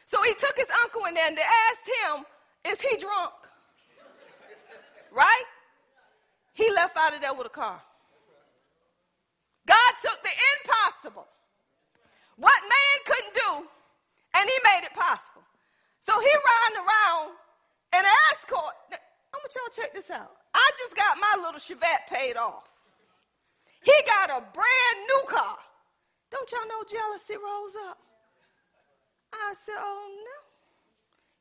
So 0.06 0.22
he 0.22 0.34
took 0.34 0.56
his 0.56 0.68
uncle 0.84 1.04
in 1.06 1.14
there 1.14 1.26
and 1.26 1.36
they 1.36 1.42
asked 1.42 1.88
him, 1.88 2.24
Is 2.70 2.80
he 2.80 2.96
drunk? 2.96 3.32
Right? 5.10 5.44
He 6.54 6.70
left 6.72 6.96
out 6.96 7.14
of 7.14 7.20
there 7.20 7.34
with 7.34 7.46
a 7.46 7.50
car. 7.50 7.80
God 9.66 9.92
took 10.00 10.22
the 10.22 10.30
impossible, 10.30 11.26
what 12.36 12.60
man 12.62 12.96
couldn't 13.06 13.34
do, 13.34 13.68
and 14.34 14.48
he 14.48 14.58
made 14.64 14.84
it 14.84 14.92
possible. 14.92 15.42
So 16.00 16.18
he 16.18 16.26
ran 16.26 16.84
around 16.84 17.30
and 17.92 18.06
escort. 18.32 18.74
I 18.90 19.36
want 19.36 19.54
y'all 19.54 19.84
check 19.84 19.94
this 19.94 20.10
out. 20.10 20.32
I 20.52 20.70
just 20.78 20.96
got 20.96 21.16
my 21.18 21.42
little 21.42 21.60
Chevette 21.60 22.06
paid 22.08 22.36
off. 22.36 22.71
He 23.82 23.92
got 24.06 24.30
a 24.30 24.40
brand 24.40 24.98
new 25.08 25.22
car. 25.28 25.58
Don't 26.30 26.50
y'all 26.50 26.66
know 26.68 26.82
jealousy 26.90 27.34
rose 27.34 27.76
up? 27.88 27.98
I 29.32 29.54
said, 29.54 29.74
oh 29.78 30.08
no. 30.24 30.38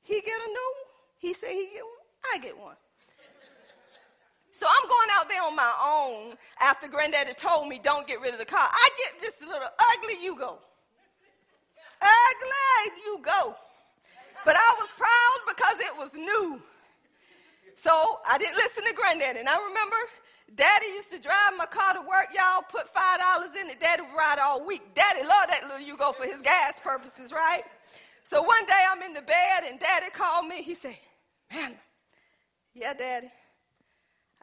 He 0.02 0.16
get 0.22 0.36
a 0.36 0.48
new 0.48 0.74
one. 0.82 0.92
He 1.18 1.34
said 1.34 1.52
he 1.52 1.70
get 1.74 1.84
one. 1.84 2.34
I 2.34 2.38
get 2.40 2.58
one. 2.58 2.76
So 4.52 4.68
I'm 4.68 4.88
going 4.88 5.10
out 5.14 5.30
there 5.30 5.42
on 5.42 5.56
my 5.56 5.74
own 5.84 6.36
after 6.60 6.88
granddaddy 6.88 7.34
told 7.34 7.68
me 7.68 7.80
don't 7.82 8.06
get 8.08 8.20
rid 8.22 8.34
of 8.34 8.40
the 8.40 8.46
car. 8.46 8.70
I 8.72 8.90
get 8.98 9.22
this 9.22 9.42
little 9.42 9.70
ugly 9.80 10.16
Yugo. 10.16 10.58
Ugly 12.02 13.02
Yugo. 13.08 13.56
But 14.44 14.56
I 14.58 14.76
was 14.80 14.90
proud 14.98 15.56
because 15.56 15.80
it 15.80 15.98
was 15.98 16.14
new. 16.16 16.62
So 17.78 18.20
I 18.28 18.38
didn't 18.38 18.56
listen 18.56 18.84
to 18.86 18.94
granddaddy. 18.94 19.40
And 19.40 19.50
I 19.50 19.58
remember 19.58 19.96
Daddy 20.56 20.88
used 20.96 21.12
to 21.12 21.20
drive 21.20 21.54
my 21.58 21.66
car 21.66 21.94
to 21.94 22.02
work, 22.02 22.28
y'all, 22.36 22.64
put 22.70 22.90
five 22.94 23.20
dollars 23.20 23.56
in 23.60 23.70
it. 23.70 23.80
Daddy 23.80 24.02
would 24.02 24.18
ride 24.18 24.40
all 24.40 24.66
week. 24.66 24.82
Daddy 24.94 25.22
loved 25.22 25.50
that 25.50 25.64
little 25.64 25.80
Yugo 25.80 26.14
for 26.14 26.26
his 26.26 26.42
gas 26.42 26.80
purposes, 26.80 27.32
right? 27.32 27.64
So 28.26 28.42
one 28.42 28.66
day 28.66 28.84
I'm 28.90 29.02
in 29.02 29.14
the 29.14 29.22
bed 29.22 29.64
and 29.68 29.80
daddy 29.80 30.08
called 30.14 30.48
me. 30.48 30.62
He 30.62 30.76
said, 30.76 30.98
Man, 31.54 31.76
yeah, 32.74 32.94
daddy. 32.94 33.32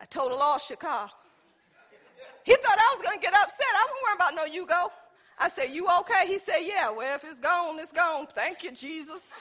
I 0.00 0.04
total 0.06 0.38
lost 0.38 0.70
your 0.70 0.76
car. 0.76 1.10
He 2.44 2.54
thought 2.54 2.78
I 2.78 2.94
was 2.96 3.02
gonna 3.04 3.18
get 3.20 3.34
upset. 3.34 3.66
I 3.74 3.86
wasn't 3.86 4.02
worried 4.04 4.16
about 4.16 4.34
no 4.34 4.64
Yugo. 4.64 4.90
I 5.40 5.48
said, 5.48 5.70
You 5.70 5.86
okay? 6.00 6.26
He 6.26 6.38
said, 6.38 6.66
Yeah, 6.66 6.90
well, 6.90 7.14
if 7.14 7.24
it's 7.24 7.38
gone, 7.38 7.78
it's 7.78 7.92
gone. 7.92 8.26
Thank 8.34 8.64
you, 8.64 8.72
Jesus. 8.72 9.34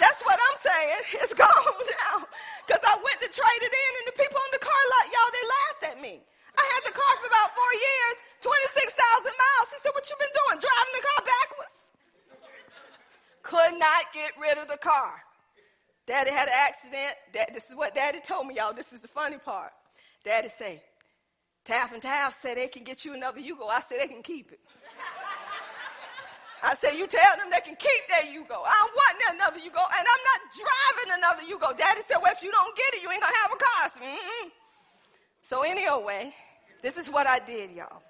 That's 0.00 0.22
what 0.22 0.38
I'm 0.38 0.58
saying. 0.58 1.02
It's 1.22 1.34
gone 1.34 1.48
now. 1.48 2.26
Because 2.66 2.82
I 2.82 2.94
went 2.98 3.18
to 3.22 3.30
trade 3.30 3.62
it 3.62 3.74
in, 3.74 3.92
and 4.02 4.06
the 4.10 4.16
people 4.18 4.38
in 4.38 4.52
the 4.58 4.62
car 4.62 4.82
lot, 4.98 5.04
y'all, 5.10 5.30
they 5.30 5.46
laughed 5.46 5.82
at 5.94 5.98
me. 6.02 6.22
I 6.58 6.64
had 6.74 6.82
the 6.84 6.94
car 6.94 7.12
for 7.22 7.26
about 7.26 7.50
four 7.54 7.72
years, 7.72 8.16
26,000 8.42 9.30
miles. 9.30 9.68
He 9.70 9.78
said, 9.78 9.92
What 9.94 10.04
you 10.10 10.16
been 10.18 10.34
doing? 10.34 10.58
Driving 10.58 10.94
the 10.98 11.04
car 11.06 11.20
backwards? 11.22 11.78
Could 13.42 13.74
not 13.78 14.10
get 14.14 14.32
rid 14.40 14.58
of 14.58 14.68
the 14.68 14.78
car. 14.78 15.22
Daddy 16.06 16.30
had 16.30 16.48
an 16.48 16.54
accident. 16.56 17.14
Dad, 17.32 17.50
this 17.54 17.70
is 17.70 17.76
what 17.76 17.94
Daddy 17.94 18.20
told 18.20 18.46
me, 18.46 18.56
y'all. 18.56 18.74
This 18.74 18.92
is 18.92 19.00
the 19.00 19.08
funny 19.08 19.38
part. 19.38 19.72
Daddy 20.24 20.48
say, 20.48 20.82
Taff 21.64 21.92
and 21.92 22.02
Taff 22.02 22.34
said 22.34 22.56
they 22.56 22.68
can 22.68 22.84
get 22.84 23.04
you 23.04 23.14
another 23.14 23.40
Yugo. 23.40 23.68
I 23.70 23.80
said 23.80 23.98
they 24.00 24.08
can 24.08 24.22
keep 24.22 24.50
it. 24.52 24.60
I 26.64 26.76
said, 26.76 26.92
you 26.92 27.08
tell 27.08 27.36
them 27.36 27.50
they 27.50 27.60
can 27.60 27.74
keep 27.74 28.02
their 28.08 28.22
Yugo. 28.22 28.62
I 28.64 28.86
don't 28.86 28.94
want 28.94 29.34
another 29.34 29.58
Yugo, 29.58 29.82
and 29.82 30.06
I'm 30.06 30.22
not 30.30 30.40
driving 30.54 31.18
another 31.18 31.42
Yugo. 31.42 31.76
Daddy 31.76 32.02
said, 32.06 32.18
well, 32.22 32.32
if 32.32 32.42
you 32.42 32.52
don't 32.52 32.76
get 32.76 32.94
it, 32.94 33.02
you 33.02 33.10
ain't 33.10 33.20
gonna 33.20 33.34
have 33.42 33.52
a 33.52 33.56
car. 33.56 34.06
Mm-mm. 34.06 34.50
So 35.42 35.62
anyway, 35.62 36.32
this 36.80 36.96
is 36.96 37.10
what 37.10 37.26
I 37.26 37.40
did, 37.40 37.72
y'all. 37.72 38.02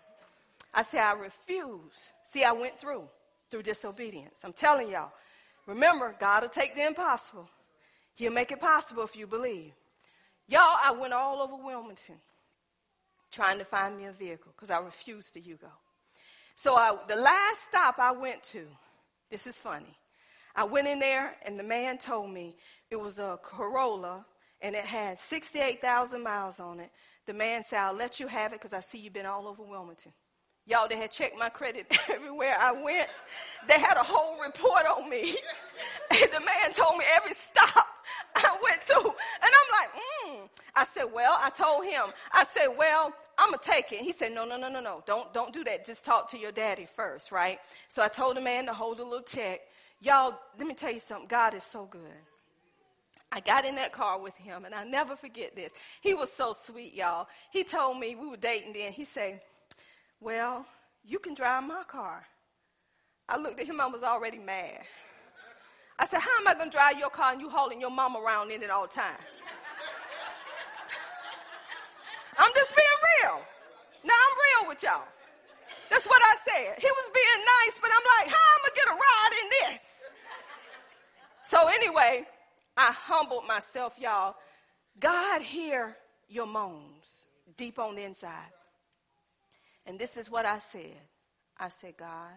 I 0.74 0.82
said, 0.82 1.00
I 1.00 1.12
refuse. 1.12 2.10
See, 2.24 2.44
I 2.44 2.52
went 2.52 2.78
through, 2.78 3.04
through 3.50 3.62
disobedience. 3.62 4.40
I'm 4.44 4.52
telling 4.52 4.90
y'all. 4.90 5.12
Remember, 5.66 6.14
God 6.18 6.42
will 6.42 6.50
take 6.50 6.74
the 6.74 6.86
impossible. 6.86 7.48
He'll 8.16 8.32
make 8.32 8.52
it 8.52 8.60
possible 8.60 9.04
if 9.04 9.16
you 9.16 9.26
believe. 9.26 9.72
Y'all, 10.48 10.76
I 10.82 10.90
went 10.90 11.14
all 11.14 11.40
over 11.40 11.56
Wilmington 11.56 12.16
trying 13.32 13.58
to 13.58 13.64
find 13.64 13.96
me 13.96 14.04
a 14.04 14.12
vehicle 14.12 14.52
because 14.54 14.70
I 14.70 14.78
refused 14.78 15.34
to 15.34 15.40
Yugo. 15.40 15.70
So 16.54 16.76
I, 16.76 16.96
the 17.08 17.16
last 17.16 17.62
stop 17.68 17.98
I 17.98 18.12
went 18.12 18.42
to, 18.44 18.66
this 19.30 19.46
is 19.46 19.56
funny. 19.56 19.96
I 20.54 20.64
went 20.64 20.86
in 20.86 20.98
there 20.98 21.34
and 21.44 21.58
the 21.58 21.64
man 21.64 21.96
told 21.96 22.30
me 22.30 22.56
it 22.90 23.00
was 23.00 23.18
a 23.18 23.38
Corolla 23.42 24.26
and 24.60 24.76
it 24.76 24.84
had 24.84 25.18
68,000 25.18 26.22
miles 26.22 26.60
on 26.60 26.78
it. 26.78 26.90
The 27.26 27.32
man 27.32 27.64
said, 27.64 27.80
I'll 27.80 27.94
let 27.94 28.20
you 28.20 28.26
have 28.26 28.52
it 28.52 28.60
because 28.60 28.74
I 28.74 28.80
see 28.80 28.98
you've 28.98 29.14
been 29.14 29.26
all 29.26 29.48
over 29.48 29.62
Wilmington. 29.62 30.12
Y'all, 30.66 30.86
they 30.86 30.96
had 30.96 31.10
checked 31.10 31.36
my 31.36 31.48
credit 31.48 31.86
everywhere 32.08 32.54
I 32.60 32.70
went. 32.70 33.08
They 33.66 33.80
had 33.80 33.96
a 33.96 34.02
whole 34.02 34.40
report 34.40 34.86
on 34.86 35.08
me. 35.08 35.36
and 36.10 36.32
the 36.32 36.40
man 36.40 36.72
told 36.72 36.98
me 36.98 37.04
every 37.16 37.34
stop 37.34 37.86
I 38.36 38.56
went 38.62 38.82
to. 38.86 38.96
And 38.96 39.04
I'm 39.42 39.70
like, 39.80 39.90
mm. 39.92 40.48
I 40.74 40.86
said, 40.86 41.06
well, 41.12 41.38
I 41.40 41.50
told 41.50 41.84
him, 41.84 42.04
I 42.32 42.44
said, 42.44 42.68
well, 42.76 43.12
I'm 43.42 43.50
gonna 43.50 43.60
take 43.60 43.90
it. 43.90 43.98
He 43.98 44.12
said, 44.12 44.32
no, 44.32 44.44
no, 44.44 44.56
no, 44.56 44.68
no, 44.68 44.80
no. 44.80 45.02
Don't, 45.04 45.34
don't 45.34 45.52
do 45.52 45.64
that. 45.64 45.84
Just 45.84 46.04
talk 46.04 46.30
to 46.30 46.38
your 46.38 46.52
daddy 46.52 46.86
first, 46.86 47.32
right? 47.32 47.58
So 47.88 48.00
I 48.00 48.06
told 48.06 48.36
the 48.36 48.40
man 48.40 48.66
to 48.66 48.72
hold 48.72 49.00
a 49.00 49.02
little 49.02 49.20
check. 49.20 49.62
Y'all, 50.00 50.38
let 50.56 50.68
me 50.68 50.74
tell 50.74 50.92
you 50.92 51.00
something. 51.00 51.26
God 51.26 51.54
is 51.54 51.64
so 51.64 51.86
good. 51.86 52.00
I 53.32 53.40
got 53.40 53.64
in 53.64 53.74
that 53.76 53.92
car 53.92 54.20
with 54.20 54.36
him, 54.36 54.64
and 54.64 54.74
I 54.74 54.84
never 54.84 55.16
forget 55.16 55.56
this. 55.56 55.72
He 56.02 56.14
was 56.14 56.30
so 56.30 56.52
sweet, 56.52 56.94
y'all. 56.94 57.26
He 57.50 57.64
told 57.64 57.98
me 57.98 58.14
we 58.14 58.28
were 58.28 58.36
dating 58.36 58.74
then. 58.74 58.92
He 58.92 59.04
said, 59.04 59.40
"Well, 60.20 60.64
you 61.04 61.18
can 61.18 61.34
drive 61.34 61.64
my 61.64 61.82
car." 61.82 62.24
I 63.28 63.38
looked 63.38 63.58
at 63.58 63.66
him. 63.66 63.80
I 63.80 63.86
was 63.86 64.04
already 64.04 64.38
mad. 64.38 64.82
I 65.98 66.06
said, 66.06 66.20
"How 66.20 66.38
am 66.40 66.46
I 66.46 66.62
to 66.62 66.70
drive 66.70 66.98
your 66.98 67.10
car 67.10 67.32
and 67.32 67.40
you 67.40 67.48
hauling 67.48 67.80
your 67.80 67.90
mom 67.90 68.16
around 68.16 68.52
in 68.52 68.62
it 68.62 68.70
all 68.70 68.86
the 68.86 68.92
time?" 68.92 69.18
I'm 72.38 72.52
just 72.54 72.74
being 72.74 73.00
real. 73.22 73.42
Now 74.04 74.14
I'm 74.14 74.36
real 74.46 74.68
with 74.68 74.82
y'all. 74.82 75.04
That's 75.90 76.06
what 76.06 76.22
I 76.22 76.36
said. 76.44 76.78
He 76.78 76.86
was 76.86 77.10
being 77.14 77.44
nice, 77.44 77.78
but 77.80 77.90
I'm 77.92 78.06
like, 78.18 78.34
how 78.34 78.46
am 78.54 78.60
I 78.64 78.68
gonna 78.68 78.76
get 78.76 78.88
a 78.88 78.96
ride 78.96 79.34
in 79.42 79.48
this? 79.50 80.10
So 81.44 81.68
anyway, 81.68 82.26
I 82.76 82.92
humbled 82.92 83.46
myself, 83.46 83.94
y'all. 83.98 84.36
God 84.98 85.42
hear 85.42 85.96
your 86.28 86.46
moans 86.46 87.26
deep 87.56 87.78
on 87.78 87.94
the 87.94 88.02
inside. 88.02 88.52
And 89.84 89.98
this 89.98 90.16
is 90.16 90.30
what 90.30 90.46
I 90.46 90.58
said. 90.58 91.00
I 91.58 91.68
said, 91.68 91.96
God, 91.98 92.32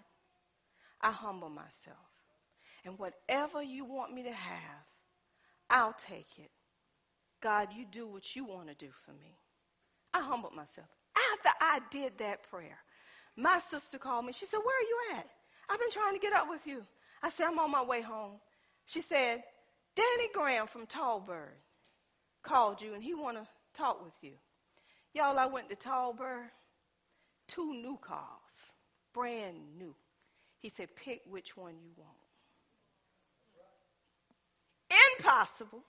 I 1.01 1.11
humble 1.11 1.49
myself. 1.49 1.97
And 2.83 2.99
whatever 2.99 3.63
you 3.63 3.85
want 3.85 4.13
me 4.13 4.23
to 4.23 4.31
have, 4.31 4.83
I'll 5.69 5.95
take 5.97 6.27
it. 6.37 6.51
God, 7.41 7.69
you 7.75 7.85
do 7.89 8.07
what 8.07 8.35
you 8.35 8.45
want 8.45 8.67
to 8.67 8.75
do 8.75 8.91
for 9.05 9.11
me. 9.11 9.37
I 10.15 10.21
humbled 10.21 10.55
myself. 10.55 10.87
After 11.33 11.49
I 11.59 11.79
did 11.91 12.17
that 12.19 12.49
prayer, 12.49 12.77
my 13.35 13.59
sister 13.59 13.97
called 13.97 14.25
me. 14.25 14.31
She 14.31 14.45
said, 14.45 14.59
Where 14.63 14.77
are 14.77 14.81
you 14.81 15.17
at? 15.17 15.27
I've 15.69 15.79
been 15.79 15.91
trying 15.91 16.13
to 16.13 16.19
get 16.19 16.31
up 16.31 16.49
with 16.49 16.65
you. 16.65 16.85
I 17.21 17.29
said, 17.29 17.47
I'm 17.47 17.59
on 17.59 17.69
my 17.69 17.83
way 17.83 18.01
home. 18.01 18.39
She 18.85 19.01
said, 19.01 19.43
Danny 19.93 20.29
Graham 20.33 20.67
from 20.67 20.85
Tallbird 20.85 21.57
called 22.43 22.81
you 22.81 22.93
and 22.93 23.03
he 23.03 23.13
want 23.13 23.37
to 23.37 23.47
talk 23.73 24.03
with 24.03 24.13
you. 24.21 24.33
Y'all, 25.13 25.37
I 25.37 25.47
went 25.47 25.69
to 25.69 25.75
Tallbird, 25.75 26.49
two 27.47 27.73
new 27.73 27.97
cars, 28.01 28.71
brand 29.13 29.57
new. 29.77 29.95
He 30.59 30.69
said, 30.69 30.89
pick 30.95 31.21
which 31.29 31.57
one 31.57 31.73
you 31.83 31.91
want. 31.97 32.17
Impossible 35.17 35.83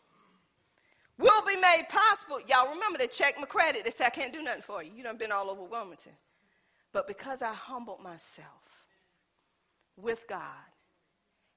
will 1.18 1.42
be 1.46 1.56
made 1.56 1.86
possible. 1.88 2.40
Y'all 2.46 2.70
remember 2.70 2.98
they 2.98 3.06
checked 3.06 3.40
my 3.40 3.46
credit. 3.46 3.84
They 3.84 3.90
said, 3.90 4.06
I 4.06 4.10
can't 4.10 4.32
do 4.32 4.42
nothing 4.42 4.62
for 4.62 4.82
you. 4.82 4.92
You 4.94 5.02
done 5.02 5.16
been 5.16 5.32
all 5.32 5.50
over 5.50 5.62
Wilmington. 5.62 6.12
But 6.92 7.06
because 7.06 7.42
I 7.42 7.52
humbled 7.52 8.02
myself 8.02 8.84
with 9.96 10.24
God, 10.28 10.40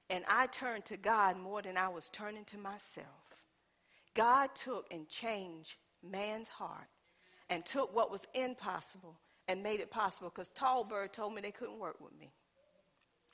and 0.08 0.24
I 0.28 0.46
turned 0.48 0.84
to 0.86 0.96
God 0.96 1.38
more 1.38 1.62
than 1.62 1.76
I 1.76 1.88
was 1.88 2.08
turning 2.08 2.44
to 2.46 2.58
myself, 2.58 3.06
God 4.14 4.50
took 4.54 4.86
and 4.90 5.08
changed 5.08 5.76
man's 6.02 6.48
heart 6.48 6.88
and 7.48 7.64
took 7.64 7.94
what 7.94 8.10
was 8.10 8.26
impossible 8.34 9.18
and 9.46 9.62
made 9.62 9.80
it 9.80 9.90
possible 9.90 10.30
because 10.34 10.50
Tallbird 10.50 11.12
told 11.12 11.34
me 11.34 11.40
they 11.40 11.52
couldn't 11.52 11.78
work 11.78 12.00
with 12.00 12.12
me. 12.18 12.32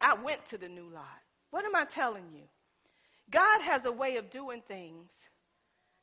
I 0.01 0.14
went 0.14 0.45
to 0.47 0.59
the 0.59 0.68
new 0.68 0.89
lot. 0.93 1.05
What 1.51 1.64
am 1.64 1.74
I 1.74 1.85
telling 1.85 2.27
you? 2.33 2.43
God 3.31 3.62
has 3.62 3.87
a 3.87 3.93
way 3.93 4.16
of 4.16 4.31
doing 4.31 4.62
things 4.68 5.29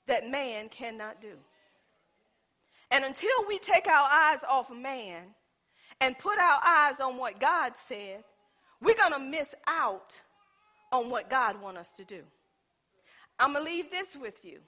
that 0.08 0.30
man 0.30 0.70
cannot 0.70 1.22
do. 1.22 1.34
And 2.92 3.04
until 3.06 3.48
we 3.48 3.58
take 3.58 3.88
our 3.88 4.08
eyes 4.12 4.44
off 4.48 4.70
man 4.72 5.24
and 6.00 6.18
put 6.18 6.38
our 6.38 6.60
eyes 6.64 7.00
on 7.00 7.18
what 7.18 7.40
God 7.40 7.74
said, 7.76 8.24
we're 8.82 8.96
going 8.96 9.14
to 9.14 9.20
miss 9.20 9.56
out 9.68 10.20
on 10.92 11.10
what 11.10 11.30
God 11.30 11.62
wants 11.62 11.80
us 11.80 11.94
to 11.94 12.06
do. 12.06 12.22
I'm 13.40 13.54
going 13.54 13.66
to 13.66 13.72
leave 13.72 13.90
this 13.90 14.16
with 14.16 14.46
you. 14.46 14.60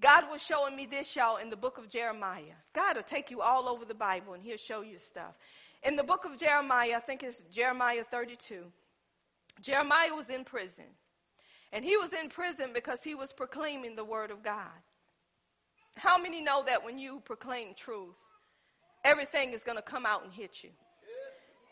God 0.00 0.24
was 0.30 0.42
showing 0.42 0.74
me 0.74 0.86
this, 0.86 1.14
y'all, 1.14 1.36
in 1.36 1.50
the 1.50 1.56
book 1.56 1.78
of 1.78 1.88
Jeremiah. 1.88 2.56
God 2.74 2.96
will 2.96 3.04
take 3.04 3.30
you 3.30 3.40
all 3.40 3.68
over 3.68 3.84
the 3.84 3.94
Bible 3.94 4.32
and 4.32 4.42
he'll 4.42 4.56
show 4.56 4.82
you 4.82 4.98
stuff. 4.98 5.38
In 5.84 5.94
the 5.94 6.02
book 6.02 6.24
of 6.24 6.38
Jeremiah, 6.38 6.94
I 6.96 7.00
think 7.00 7.22
it's 7.22 7.42
Jeremiah 7.52 8.02
32, 8.02 8.64
Jeremiah 9.60 10.14
was 10.14 10.30
in 10.30 10.44
prison. 10.44 10.86
And 11.72 11.84
he 11.84 11.96
was 11.96 12.12
in 12.12 12.28
prison 12.28 12.70
because 12.74 13.02
he 13.02 13.14
was 13.14 13.32
proclaiming 13.32 13.96
the 13.96 14.04
word 14.04 14.30
of 14.30 14.42
God. 14.42 14.68
How 15.96 16.18
many 16.18 16.42
know 16.42 16.62
that 16.66 16.84
when 16.84 16.98
you 16.98 17.20
proclaim 17.24 17.74
truth, 17.74 18.16
everything 19.04 19.52
is 19.52 19.62
going 19.62 19.76
to 19.76 19.82
come 19.82 20.06
out 20.06 20.24
and 20.24 20.32
hit 20.32 20.62
you? 20.62 20.70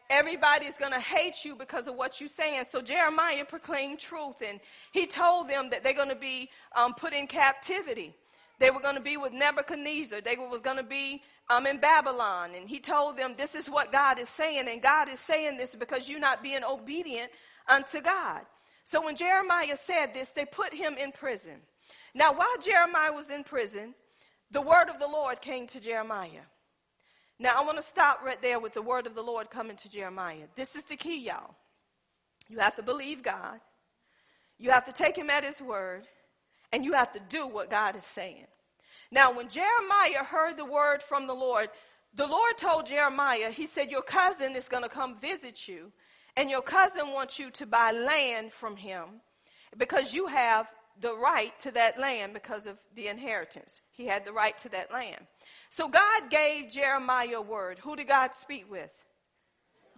Everybody's 0.08 0.76
going 0.76 0.92
to 0.92 0.98
hate 0.98 1.44
you 1.44 1.54
because 1.54 1.86
of 1.86 1.94
what 1.94 2.20
you're 2.20 2.28
saying. 2.28 2.64
So 2.64 2.80
Jeremiah 2.82 3.44
proclaimed 3.44 4.00
truth, 4.00 4.42
and 4.44 4.58
he 4.90 5.06
told 5.06 5.48
them 5.48 5.70
that 5.70 5.84
they're 5.84 5.94
going 5.94 6.08
to 6.08 6.16
be 6.16 6.50
um, 6.74 6.94
put 6.94 7.12
in 7.12 7.28
captivity. 7.28 8.14
They 8.58 8.70
were 8.70 8.80
going 8.80 8.96
to 8.96 9.00
be 9.00 9.16
with 9.16 9.32
Nebuchadnezzar. 9.32 10.20
They 10.20 10.36
was 10.36 10.60
going 10.60 10.76
to 10.78 10.82
be 10.82 11.22
um, 11.48 11.66
in 11.66 11.78
Babylon. 11.78 12.50
And 12.56 12.68
he 12.68 12.80
told 12.80 13.16
them, 13.16 13.34
this 13.38 13.54
is 13.54 13.70
what 13.70 13.92
God 13.92 14.18
is 14.18 14.28
saying. 14.28 14.68
And 14.68 14.82
God 14.82 15.08
is 15.08 15.20
saying 15.20 15.56
this 15.56 15.74
because 15.74 16.08
you're 16.08 16.20
not 16.20 16.42
being 16.42 16.64
obedient 16.64 17.30
unto 17.68 18.00
God. 18.00 18.42
So 18.84 19.04
when 19.04 19.16
Jeremiah 19.16 19.76
said 19.76 20.14
this, 20.14 20.30
they 20.30 20.44
put 20.44 20.74
him 20.74 20.96
in 20.98 21.12
prison. 21.12 21.60
Now, 22.14 22.32
while 22.32 22.58
Jeremiah 22.60 23.12
was 23.12 23.30
in 23.30 23.44
prison, 23.44 23.94
the 24.50 24.60
word 24.60 24.88
of 24.88 24.98
the 24.98 25.06
Lord 25.06 25.40
came 25.40 25.66
to 25.68 25.80
Jeremiah. 25.80 26.42
Now, 27.38 27.54
I 27.56 27.64
want 27.64 27.76
to 27.78 27.82
stop 27.82 28.22
right 28.22 28.40
there 28.42 28.58
with 28.58 28.74
the 28.74 28.82
word 28.82 29.06
of 29.06 29.14
the 29.14 29.22
Lord 29.22 29.50
coming 29.50 29.76
to 29.76 29.90
Jeremiah. 29.90 30.46
This 30.56 30.74
is 30.74 30.84
the 30.84 30.96
key, 30.96 31.24
y'all. 31.24 31.54
You 32.48 32.58
have 32.58 32.74
to 32.76 32.82
believe 32.82 33.22
God, 33.22 33.60
you 34.58 34.70
have 34.70 34.84
to 34.86 34.92
take 34.92 35.16
him 35.16 35.30
at 35.30 35.44
his 35.44 35.62
word, 35.62 36.06
and 36.72 36.84
you 36.84 36.92
have 36.92 37.12
to 37.12 37.20
do 37.28 37.46
what 37.46 37.70
God 37.70 37.96
is 37.96 38.04
saying. 38.04 38.46
Now, 39.12 39.32
when 39.32 39.48
Jeremiah 39.48 40.24
heard 40.24 40.56
the 40.56 40.64
word 40.64 41.02
from 41.02 41.26
the 41.26 41.34
Lord, 41.34 41.70
the 42.14 42.26
Lord 42.26 42.58
told 42.58 42.86
Jeremiah, 42.86 43.50
He 43.50 43.66
said, 43.66 43.90
Your 43.90 44.02
cousin 44.02 44.56
is 44.56 44.68
going 44.68 44.82
to 44.82 44.88
come 44.88 45.18
visit 45.18 45.68
you, 45.68 45.92
and 46.36 46.50
your 46.50 46.62
cousin 46.62 47.12
wants 47.12 47.38
you 47.38 47.50
to 47.50 47.66
buy 47.66 47.92
land 47.92 48.52
from 48.52 48.76
him 48.76 49.20
because 49.76 50.14
you 50.14 50.26
have 50.26 50.68
the 51.00 51.16
right 51.16 51.58
to 51.60 51.70
that 51.72 51.98
land 51.98 52.34
because 52.34 52.66
of 52.66 52.78
the 52.94 53.08
inheritance. 53.08 53.80
He 53.90 54.06
had 54.06 54.24
the 54.24 54.32
right 54.32 54.56
to 54.58 54.68
that 54.70 54.92
land. 54.92 55.26
So 55.70 55.88
God 55.88 56.30
gave 56.30 56.68
Jeremiah 56.68 57.36
a 57.36 57.42
word. 57.42 57.78
Who 57.80 57.96
did 57.96 58.08
God 58.08 58.34
speak 58.34 58.70
with? 58.70 58.90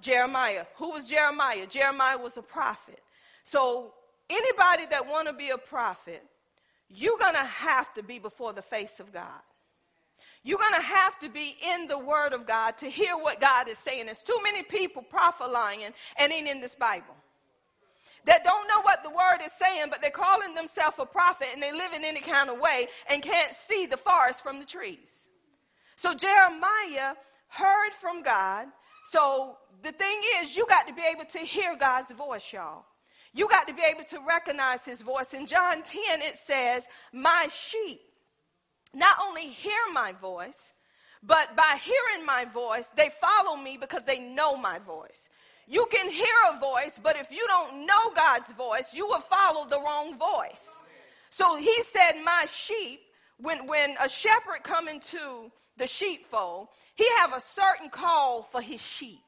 Jeremiah. 0.00 0.66
Who 0.76 0.90
was 0.90 1.08
Jeremiah? 1.08 1.66
Jeremiah 1.66 2.18
was 2.18 2.36
a 2.36 2.42
prophet. 2.42 3.00
So 3.44 3.94
anybody 4.28 4.86
that 4.90 5.08
want 5.08 5.28
to 5.28 5.34
be 5.34 5.50
a 5.50 5.58
prophet, 5.58 6.22
you're 6.88 7.18
going 7.18 7.34
to 7.34 7.44
have 7.44 7.92
to 7.94 8.02
be 8.02 8.18
before 8.18 8.52
the 8.52 8.62
face 8.62 9.00
of 9.00 9.12
God. 9.12 9.40
You're 10.44 10.58
going 10.58 10.74
to 10.74 10.86
have 10.86 11.18
to 11.20 11.28
be 11.28 11.56
in 11.74 11.86
the 11.86 11.98
Word 11.98 12.32
of 12.32 12.46
God 12.46 12.78
to 12.78 12.90
hear 12.90 13.16
what 13.16 13.40
God 13.40 13.68
is 13.68 13.78
saying. 13.78 14.06
There's 14.06 14.22
too 14.22 14.38
many 14.42 14.62
people 14.62 15.02
prophesying 15.02 15.92
and 16.16 16.32
ain't 16.32 16.48
in 16.48 16.60
this 16.60 16.74
Bible 16.74 17.14
that 18.24 18.44
don't 18.44 18.68
know 18.68 18.80
what 18.82 19.02
the 19.02 19.10
Word 19.10 19.44
is 19.44 19.52
saying, 19.52 19.86
but 19.90 20.00
they're 20.00 20.10
calling 20.10 20.54
themselves 20.54 20.96
a 20.98 21.06
prophet 21.06 21.48
and 21.52 21.62
they 21.62 21.72
live 21.72 21.92
in 21.92 22.04
any 22.04 22.20
kind 22.20 22.50
of 22.50 22.58
way 22.58 22.88
and 23.08 23.22
can't 23.22 23.54
see 23.54 23.86
the 23.86 23.96
forest 23.96 24.42
from 24.42 24.58
the 24.58 24.64
trees. 24.64 25.28
So 25.96 26.14
Jeremiah 26.14 27.14
heard 27.48 27.92
from 28.00 28.22
God. 28.22 28.66
So 29.10 29.56
the 29.82 29.92
thing 29.92 30.20
is, 30.40 30.56
you 30.56 30.66
got 30.68 30.86
to 30.86 30.94
be 30.94 31.02
able 31.02 31.24
to 31.30 31.38
hear 31.38 31.76
God's 31.76 32.12
voice, 32.12 32.52
y'all. 32.52 32.84
You 33.34 33.48
got 33.48 33.66
to 33.68 33.74
be 33.74 33.82
able 33.82 34.04
to 34.04 34.18
recognize 34.26 34.84
his 34.84 35.00
voice. 35.00 35.34
In 35.34 35.46
John 35.46 35.82
10, 35.82 36.22
it 36.22 36.36
says, 36.36 36.84
My 37.12 37.48
sheep 37.52 38.00
not 38.94 39.16
only 39.26 39.48
hear 39.48 39.72
my 39.92 40.12
voice, 40.12 40.72
but 41.22 41.56
by 41.56 41.78
hearing 41.82 42.26
my 42.26 42.44
voice, 42.46 42.88
they 42.96 43.10
follow 43.20 43.56
me 43.56 43.76
because 43.76 44.02
they 44.04 44.18
know 44.18 44.56
my 44.56 44.78
voice. 44.80 45.28
You 45.68 45.86
can 45.90 46.10
hear 46.10 46.26
a 46.52 46.58
voice, 46.58 47.00
but 47.02 47.16
if 47.16 47.30
you 47.30 47.46
don't 47.46 47.86
know 47.86 48.10
God's 48.14 48.52
voice, 48.52 48.92
you 48.92 49.06
will 49.06 49.20
follow 49.20 49.68
the 49.68 49.80
wrong 49.80 50.18
voice. 50.18 50.68
So 51.30 51.56
he 51.56 51.82
said, 51.84 52.22
My 52.24 52.46
sheep, 52.52 53.00
when, 53.38 53.66
when 53.66 53.96
a 54.00 54.08
shepherd 54.08 54.62
come 54.64 54.88
into 54.88 55.50
the 55.76 55.86
sheepfold, 55.86 56.68
he 56.94 57.06
have 57.18 57.32
a 57.32 57.40
certain 57.40 57.88
call 57.88 58.42
for 58.42 58.60
his 58.60 58.80
sheep. 58.80 59.20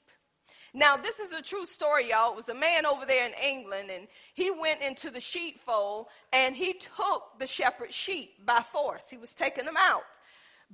Now, 0.77 0.97
this 0.97 1.21
is 1.21 1.31
a 1.31 1.41
true 1.41 1.67
story, 1.67 2.11
y'all. 2.11 2.33
It 2.33 2.37
was 2.37 2.49
a 2.49 2.55
man 2.55 2.85
over 2.85 3.07
there 3.07 3.27
in 3.27 3.33
England, 3.41 3.91
and 3.93 4.09
he 4.35 4.51
went 4.51 4.83
into 4.83 5.09
the 5.09 5.21
sheepfold 5.21 6.07
and 6.33 6.57
he 6.57 6.73
took 6.73 7.39
the 7.39 7.47
shepherd's 7.47 7.95
sheep 7.95 8.45
by 8.45 8.61
force. 8.61 9.09
He 9.09 9.17
was 9.17 9.33
taking 9.33 9.67
them 9.67 9.77
out. 9.79 10.03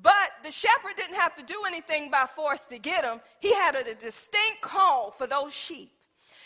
But 0.01 0.31
the 0.43 0.51
shepherd 0.51 0.97
didn't 0.97 1.17
have 1.17 1.37
to 1.37 1.43
do 1.43 1.65
anything 1.67 2.11
by 2.11 2.25
force 2.35 2.63
to 2.71 2.79
get 2.79 3.03
them, 3.03 3.21
he 3.41 3.55
had 3.55 3.75
a, 3.75 3.91
a 3.91 3.95
distinct 3.95 4.63
call 4.63 5.11
for 5.11 5.27
those 5.27 5.53
sheep. 5.53 5.91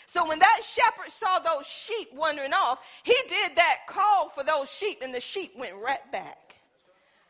So 0.05 0.27
when 0.27 0.39
that 0.39 0.61
shepherd 0.63 1.11
saw 1.11 1.39
those 1.39 1.65
sheep 1.65 2.09
wandering 2.13 2.53
off, 2.53 2.79
he 3.03 3.15
did 3.29 3.55
that 3.55 3.79
call 3.87 4.29
for 4.29 4.43
those 4.43 4.69
sheep, 4.69 4.99
and 5.01 5.13
the 5.13 5.21
sheep 5.21 5.53
went 5.57 5.75
right 5.75 6.11
back. 6.11 6.55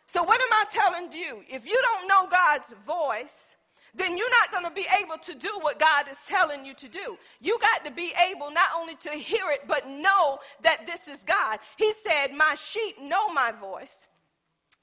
So, 0.08 0.24
what 0.24 0.40
am 0.40 0.48
I 0.52 0.66
telling 0.70 1.14
you? 1.14 1.44
If 1.48 1.66
you 1.66 1.80
don't 1.82 2.08
know 2.08 2.28
God's 2.30 2.74
voice, 2.86 3.56
then 3.96 4.18
you're 4.18 4.30
not 4.30 4.52
going 4.52 4.66
to 4.66 4.72
be 4.72 4.86
able 5.02 5.18
to 5.18 5.36
do 5.36 5.52
what 5.62 5.80
God 5.80 6.06
is 6.12 6.20
telling 6.28 6.66
you 6.66 6.74
to 6.76 6.89
do. 6.89 7.18
You 7.41 7.58
got 7.60 7.86
to 7.86 7.91
be 7.91 8.12
able 8.30 8.52
not 8.52 8.70
only 8.78 8.96
to 8.96 9.12
hear 9.12 9.52
it, 9.52 9.62
but 9.68 9.88
know 9.88 10.39
that 10.64 10.86
this 10.86 11.08
is 11.08 11.24
God. 11.24 11.60
He 11.78 11.93
said, 12.04 12.34
My 12.34 12.56
sheep 12.56 13.02
know 13.02 13.30
my 13.30 13.52
voice. 13.52 14.08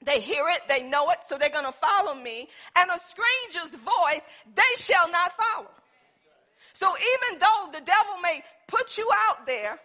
They 0.05 0.21
hear 0.21 0.49
it, 0.49 0.63
they 0.67 0.83
know 0.83 1.11
it, 1.11 1.19
so 1.25 1.39
they're 1.39 1.51
going 1.51 1.67
to 1.67 1.73
follow 1.73 2.15
me. 2.15 2.49
And 2.77 2.91
a 2.91 2.99
stranger's 2.99 3.79
voice 3.79 4.23
they 4.55 4.83
shall 4.83 5.11
not 5.11 5.33
follow. 5.33 5.71
So 6.73 6.89
even 6.89 7.39
though 7.39 7.71
the 7.73 7.85
devil 7.85 8.19
may 8.23 8.43
put 8.67 8.99
you 8.99 9.09
out 9.29 9.47
there, 9.47 9.79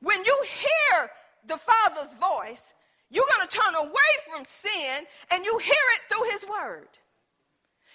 when 0.00 0.24
you 0.24 0.44
hear 0.58 1.10
the 1.46 1.58
Father's 1.58 2.14
voice, 2.14 2.72
you're 3.10 3.26
going 3.36 3.46
to 3.46 3.56
turn 3.56 3.74
away 3.74 4.12
from 4.28 4.44
sin 4.44 5.04
and 5.30 5.44
you 5.44 5.58
hear 5.58 5.74
it 5.94 6.12
through 6.12 6.30
His 6.30 6.44
Word. 6.48 6.88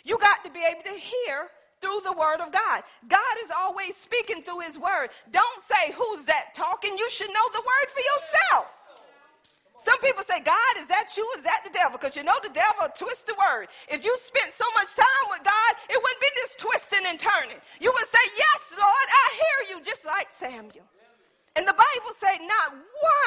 You 0.08 0.18
got 0.18 0.42
to 0.46 0.50
be 0.50 0.64
able 0.64 0.84
to 0.84 0.96
hear 0.96 1.52
through 1.82 2.00
the 2.08 2.14
word 2.14 2.40
of 2.40 2.52
God. 2.52 2.82
God 3.08 3.36
is 3.44 3.52
always 3.52 3.96
speaking 3.98 4.42
through 4.42 4.62
his 4.62 4.80
word. 4.80 5.10
Don't 5.32 5.62
say, 5.62 5.92
Who's 5.92 6.26
that 6.26 6.56
talking? 6.56 6.98
You 6.98 7.10
should 7.10 7.28
know 7.28 7.48
the 7.52 7.60
word 7.60 7.88
for 7.92 8.00
yourself. 8.00 8.72
Some 9.78 10.00
people 10.00 10.24
say, 10.24 10.40
God, 10.40 10.74
is 10.80 10.88
that 10.88 11.14
you? 11.18 11.28
Is 11.38 11.44
that 11.44 11.62
the 11.64 11.70
devil? 11.70 12.00
Because 12.00 12.16
you 12.16 12.24
know 12.24 12.40
the 12.42 12.50
devil 12.50 12.88
twists 12.98 13.24
the 13.24 13.36
word. 13.36 13.68
If 13.88 14.04
you 14.04 14.18
spent 14.20 14.52
so 14.52 14.66
much 14.74 14.96
time 14.96 15.26
with 15.30 15.44
God, 15.44 15.72
it 15.88 16.02
wouldn't 16.02 16.22
be 16.22 16.32
this 16.36 16.56
twisting 16.56 17.06
and 17.06 17.20
turning. 17.20 17.60
You 17.80 17.92
would 17.94 18.08
say, 18.08 18.26
Yes, 18.32 18.62
Lord, 18.80 19.08
I 19.12 19.26
hear 19.36 19.76
you, 19.76 19.84
just 19.84 20.06
like 20.06 20.32
Samuel. 20.32 20.88
And 21.58 21.68
the 21.68 21.76
Bible 21.76 22.16
said 22.16 22.40
not 22.48 22.80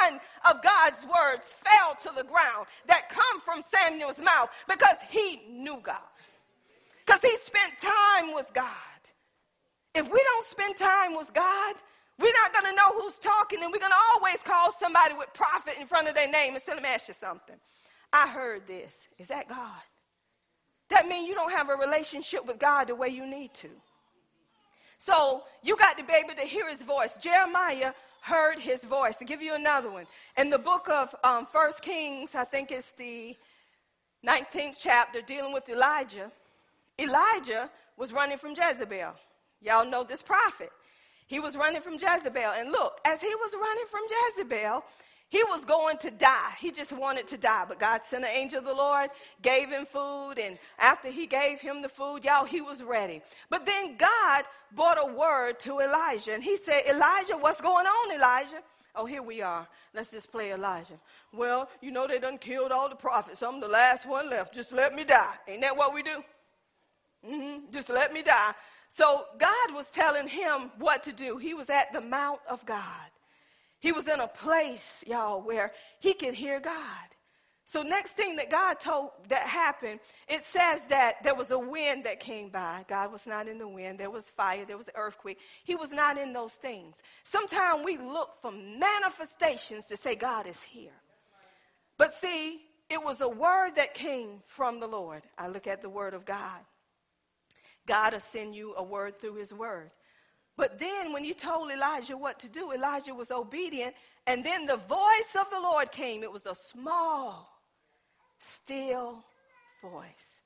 one 0.08 0.20
of 0.48 0.62
God's 0.62 1.04
words 1.04 1.54
fell 1.60 1.94
to 2.08 2.16
the 2.16 2.24
ground 2.24 2.66
that 2.86 3.10
come 3.10 3.40
from 3.42 3.60
Samuel's 3.60 4.22
mouth 4.22 4.48
because 4.66 4.96
he 5.10 5.42
knew 5.50 5.78
God 5.82 5.98
because 7.10 7.22
he 7.22 7.36
spent 7.38 7.72
time 7.78 8.34
with 8.34 8.52
God. 8.54 8.66
If 9.94 10.10
we 10.10 10.22
don't 10.22 10.46
spend 10.46 10.76
time 10.76 11.16
with 11.16 11.32
God, 11.34 11.74
we're 12.18 12.32
not 12.44 12.52
going 12.52 12.72
to 12.72 12.76
know 12.76 13.00
who's 13.00 13.18
talking, 13.18 13.62
and 13.62 13.72
we're 13.72 13.80
going 13.80 13.90
to 13.90 13.96
always 14.14 14.42
call 14.42 14.70
somebody 14.70 15.14
with 15.14 15.32
prophet 15.34 15.74
in 15.80 15.86
front 15.86 16.08
of 16.08 16.14
their 16.14 16.30
name 16.30 16.54
and 16.54 16.62
Let 16.68 16.82
me 16.82 16.88
ask 16.88 17.08
you 17.08 17.14
something. 17.14 17.56
I 18.12 18.28
heard 18.28 18.66
this. 18.66 19.08
Is 19.18 19.28
that 19.28 19.48
God? 19.48 19.82
That 20.90 21.08
means 21.08 21.28
you 21.28 21.34
don't 21.34 21.52
have 21.52 21.68
a 21.68 21.74
relationship 21.74 22.46
with 22.46 22.58
God 22.58 22.88
the 22.88 22.94
way 22.94 23.08
you 23.08 23.26
need 23.26 23.54
to. 23.54 23.70
So 24.98 25.42
you 25.62 25.76
got 25.76 25.98
to 25.98 26.04
be 26.04 26.12
able 26.12 26.34
to 26.34 26.46
hear 26.46 26.68
his 26.68 26.82
voice. 26.82 27.16
Jeremiah 27.16 27.92
heard 28.22 28.58
his 28.58 28.84
voice. 28.84 29.16
To 29.18 29.24
give 29.24 29.40
you 29.40 29.54
another 29.54 29.90
one, 29.90 30.06
in 30.36 30.50
the 30.50 30.58
book 30.58 30.88
of 30.88 31.14
um, 31.24 31.46
First 31.46 31.82
Kings, 31.82 32.34
I 32.34 32.44
think 32.44 32.70
it's 32.70 32.92
the 32.92 33.36
19th 34.26 34.76
chapter, 34.78 35.22
dealing 35.22 35.52
with 35.52 35.68
Elijah. 35.68 36.30
Elijah 37.00 37.70
was 37.96 38.12
running 38.12 38.38
from 38.38 38.54
Jezebel. 38.54 39.14
Y'all 39.62 39.88
know 39.88 40.04
this 40.04 40.22
prophet. 40.22 40.70
He 41.26 41.38
was 41.38 41.56
running 41.56 41.80
from 41.80 41.94
Jezebel. 41.94 42.52
And 42.56 42.72
look, 42.72 42.98
as 43.04 43.20
he 43.20 43.34
was 43.34 43.54
running 43.54 43.84
from 43.90 44.00
Jezebel, 44.10 44.84
he 45.28 45.44
was 45.44 45.64
going 45.64 45.96
to 45.98 46.10
die. 46.10 46.54
He 46.58 46.72
just 46.72 46.92
wanted 46.92 47.28
to 47.28 47.36
die. 47.36 47.64
But 47.68 47.78
God 47.78 48.00
sent 48.04 48.24
an 48.24 48.30
angel 48.30 48.58
of 48.58 48.64
the 48.64 48.74
Lord, 48.74 49.10
gave 49.42 49.68
him 49.70 49.86
food. 49.86 50.40
And 50.40 50.58
after 50.78 51.08
he 51.08 51.26
gave 51.28 51.60
him 51.60 51.82
the 51.82 51.88
food, 51.88 52.24
y'all, 52.24 52.44
he 52.44 52.60
was 52.60 52.82
ready. 52.82 53.22
But 53.48 53.64
then 53.64 53.96
God 53.96 54.44
brought 54.74 54.98
a 55.00 55.12
word 55.12 55.60
to 55.60 55.78
Elijah. 55.78 56.34
And 56.34 56.42
he 56.42 56.56
said, 56.56 56.82
Elijah, 56.90 57.36
what's 57.36 57.60
going 57.60 57.86
on, 57.86 58.16
Elijah? 58.16 58.60
Oh, 58.96 59.06
here 59.06 59.22
we 59.22 59.40
are. 59.40 59.68
Let's 59.94 60.10
just 60.10 60.32
play 60.32 60.52
Elijah. 60.52 60.98
Well, 61.32 61.68
you 61.80 61.92
know 61.92 62.08
they 62.08 62.18
done 62.18 62.38
killed 62.38 62.72
all 62.72 62.88
the 62.88 62.96
prophets. 62.96 63.40
I'm 63.40 63.60
the 63.60 63.68
last 63.68 64.06
one 64.06 64.28
left. 64.28 64.52
Just 64.52 64.72
let 64.72 64.94
me 64.94 65.04
die. 65.04 65.34
Ain't 65.46 65.60
that 65.60 65.76
what 65.76 65.94
we 65.94 66.02
do? 66.02 66.24
Mm-hmm. 67.26 67.70
Just 67.72 67.88
let 67.88 68.12
me 68.12 68.22
die. 68.22 68.52
So 68.88 69.24
God 69.38 69.74
was 69.74 69.90
telling 69.90 70.26
him 70.26 70.70
what 70.78 71.04
to 71.04 71.12
do. 71.12 71.36
He 71.36 71.54
was 71.54 71.70
at 71.70 71.92
the 71.92 72.00
Mount 72.00 72.40
of 72.48 72.64
God. 72.66 73.10
He 73.78 73.92
was 73.92 74.08
in 74.08 74.20
a 74.20 74.26
place, 74.26 75.04
y'all, 75.06 75.40
where 75.40 75.72
he 76.00 76.12
could 76.12 76.34
hear 76.34 76.60
God. 76.60 76.74
So 77.64 77.82
next 77.82 78.12
thing 78.12 78.34
that 78.36 78.50
God 78.50 78.80
told 78.80 79.10
that 79.28 79.42
happened, 79.42 80.00
it 80.28 80.42
says 80.42 80.80
that 80.88 81.22
there 81.22 81.36
was 81.36 81.52
a 81.52 81.58
wind 81.58 82.02
that 82.02 82.18
came 82.18 82.48
by. 82.48 82.84
God 82.88 83.12
was 83.12 83.28
not 83.28 83.46
in 83.46 83.58
the 83.58 83.68
wind. 83.68 84.00
There 84.00 84.10
was 84.10 84.28
fire. 84.28 84.64
There 84.66 84.76
was 84.76 84.88
an 84.88 84.94
earthquake. 84.96 85.38
He 85.62 85.76
was 85.76 85.92
not 85.92 86.18
in 86.18 86.32
those 86.32 86.54
things. 86.54 87.00
Sometimes 87.22 87.84
we 87.84 87.96
look 87.96 88.30
for 88.42 88.50
manifestations 88.50 89.86
to 89.86 89.96
say 89.96 90.16
God 90.16 90.48
is 90.48 90.60
here. 90.60 90.90
But 91.96 92.12
see, 92.12 92.60
it 92.88 93.02
was 93.04 93.20
a 93.20 93.28
word 93.28 93.76
that 93.76 93.94
came 93.94 94.42
from 94.46 94.80
the 94.80 94.88
Lord. 94.88 95.22
I 95.38 95.46
look 95.46 95.68
at 95.68 95.80
the 95.80 95.88
word 95.88 96.12
of 96.12 96.24
God. 96.24 96.58
God 97.86 98.12
will 98.12 98.20
send 98.20 98.54
you 98.54 98.74
a 98.76 98.82
word 98.82 99.20
through 99.20 99.34
his 99.34 99.52
word. 99.52 99.90
But 100.56 100.78
then 100.78 101.12
when 101.12 101.24
you 101.24 101.32
told 101.32 101.70
Elijah 101.70 102.16
what 102.16 102.40
to 102.40 102.48
do, 102.48 102.72
Elijah 102.72 103.14
was 103.14 103.30
obedient. 103.30 103.94
And 104.26 104.44
then 104.44 104.66
the 104.66 104.76
voice 104.76 105.36
of 105.38 105.48
the 105.50 105.60
Lord 105.60 105.90
came. 105.90 106.22
It 106.22 106.32
was 106.32 106.46
a 106.46 106.54
small, 106.54 107.48
still 108.38 109.24
voice. 109.80 110.42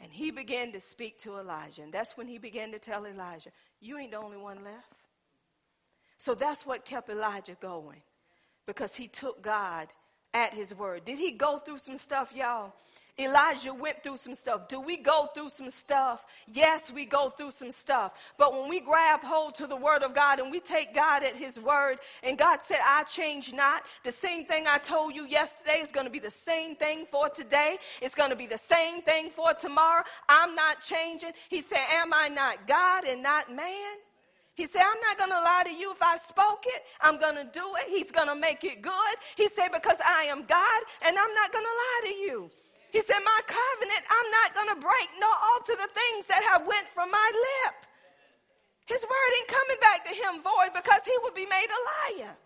And 0.00 0.10
he 0.10 0.30
began 0.30 0.72
to 0.72 0.80
speak 0.80 1.18
to 1.20 1.38
Elijah. 1.38 1.82
And 1.82 1.92
that's 1.92 2.16
when 2.16 2.26
he 2.26 2.38
began 2.38 2.72
to 2.72 2.78
tell 2.78 3.06
Elijah, 3.06 3.50
You 3.80 3.98
ain't 3.98 4.12
the 4.12 4.18
only 4.18 4.38
one 4.38 4.64
left. 4.64 4.94
So 6.18 6.34
that's 6.34 6.64
what 6.64 6.84
kept 6.84 7.10
Elijah 7.10 7.56
going 7.60 8.00
because 8.66 8.94
he 8.94 9.08
took 9.08 9.42
God 9.42 9.88
at 10.32 10.54
his 10.54 10.74
word. 10.74 11.04
Did 11.04 11.18
he 11.18 11.32
go 11.32 11.58
through 11.58 11.78
some 11.78 11.98
stuff, 11.98 12.32
y'all? 12.34 12.72
Elijah 13.18 13.74
went 13.74 14.02
through 14.02 14.16
some 14.16 14.34
stuff. 14.34 14.68
Do 14.68 14.80
we 14.80 14.96
go 14.96 15.28
through 15.34 15.50
some 15.50 15.68
stuff? 15.68 16.24
Yes, 16.50 16.90
we 16.90 17.04
go 17.04 17.28
through 17.30 17.50
some 17.50 17.70
stuff. 17.70 18.12
But 18.38 18.52
when 18.54 18.70
we 18.70 18.80
grab 18.80 19.20
hold 19.22 19.54
to 19.56 19.66
the 19.66 19.76
word 19.76 20.02
of 20.02 20.14
God 20.14 20.38
and 20.40 20.50
we 20.50 20.60
take 20.60 20.94
God 20.94 21.22
at 21.22 21.36
his 21.36 21.60
word, 21.60 21.98
and 22.22 22.38
God 22.38 22.60
said, 22.64 22.78
I 22.84 23.04
change 23.04 23.52
not. 23.52 23.82
The 24.02 24.12
same 24.12 24.46
thing 24.46 24.64
I 24.66 24.78
told 24.78 25.14
you 25.14 25.26
yesterday 25.26 25.80
is 25.80 25.92
going 25.92 26.06
to 26.06 26.10
be 26.12 26.18
the 26.20 26.30
same 26.30 26.74
thing 26.74 27.04
for 27.10 27.28
today. 27.28 27.76
It's 28.00 28.14
going 28.14 28.30
to 28.30 28.36
be 28.36 28.46
the 28.46 28.58
same 28.58 29.02
thing 29.02 29.28
for 29.30 29.52
tomorrow. 29.54 30.04
I'm 30.28 30.54
not 30.54 30.80
changing. 30.80 31.32
He 31.50 31.60
said, 31.60 31.84
Am 31.90 32.14
I 32.14 32.28
not 32.28 32.66
God 32.66 33.04
and 33.04 33.22
not 33.22 33.54
man? 33.54 33.96
He 34.54 34.66
said, 34.66 34.82
I'm 34.82 35.00
not 35.00 35.18
going 35.18 35.30
to 35.30 35.38
lie 35.38 35.62
to 35.64 35.72
you. 35.72 35.92
If 35.92 36.02
I 36.02 36.18
spoke 36.18 36.64
it, 36.66 36.82
I'm 37.00 37.18
going 37.18 37.36
to 37.36 37.44
do 37.44 37.72
it. 37.76 37.88
He's 37.88 38.10
going 38.10 38.28
to 38.28 38.34
make 38.34 38.64
it 38.64 38.82
good. 38.82 39.14
He 39.36 39.48
said, 39.48 39.68
because 39.72 39.96
I 40.04 40.24
am 40.24 40.44
God 40.44 40.82
and 41.06 41.16
I'm 41.18 41.34
not 41.34 41.52
going 41.52 41.64
to 41.64 41.70
lie 41.70 42.00
to 42.04 42.14
you. 42.14 42.50
He 42.92 43.00
said, 43.00 43.18
My 43.24 43.40
covenant, 43.48 44.04
I'm 44.04 44.30
not 44.30 44.54
going 44.54 44.68
to 44.68 44.80
break 44.86 45.08
nor 45.18 45.32
alter 45.32 45.74
the 45.80 45.88
things 45.88 46.26
that 46.28 46.44
have 46.52 46.66
went 46.66 46.86
from 46.88 47.10
my 47.10 47.30
lip. 47.32 47.74
His 48.84 49.00
word 49.00 49.32
ain't 49.40 49.48
coming 49.48 49.80
back 49.80 50.04
to 50.04 50.14
him 50.14 50.42
void 50.42 50.76
because 50.76 51.00
he 51.04 51.16
would 51.22 51.34
be 51.34 51.46
made 51.46 51.66
a 51.66 52.20
liar. 52.20 52.36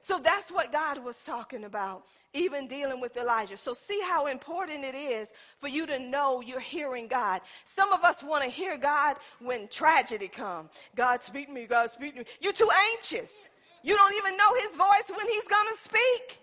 So 0.00 0.18
that's 0.18 0.50
what 0.50 0.70
God 0.72 1.04
was 1.04 1.24
talking 1.24 1.64
about, 1.64 2.04
even 2.32 2.68
dealing 2.68 3.00
with 3.00 3.16
Elijah. 3.16 3.56
So 3.56 3.74
see 3.74 4.00
how 4.06 4.28
important 4.28 4.84
it 4.84 4.94
is 4.94 5.32
for 5.58 5.68
you 5.68 5.86
to 5.86 5.98
know 5.98 6.40
you're 6.40 6.60
hearing 6.60 7.08
God. 7.08 7.40
Some 7.64 7.92
of 7.92 8.04
us 8.04 8.22
want 8.22 8.44
to 8.44 8.50
hear 8.50 8.78
God 8.78 9.16
when 9.40 9.66
tragedy 9.68 10.28
comes. 10.28 10.70
God 10.94 11.22
speak 11.22 11.48
to 11.48 11.52
me, 11.52 11.66
God 11.66 11.90
speak 11.90 12.12
to 12.14 12.20
me. 12.20 12.26
You're 12.40 12.52
too 12.52 12.70
anxious. 12.92 13.48
You 13.82 13.96
don't 13.96 14.14
even 14.14 14.36
know 14.36 14.54
his 14.60 14.76
voice 14.76 15.10
when 15.14 15.26
he's 15.26 15.48
going 15.48 15.66
to 15.74 15.82
speak 15.82 16.38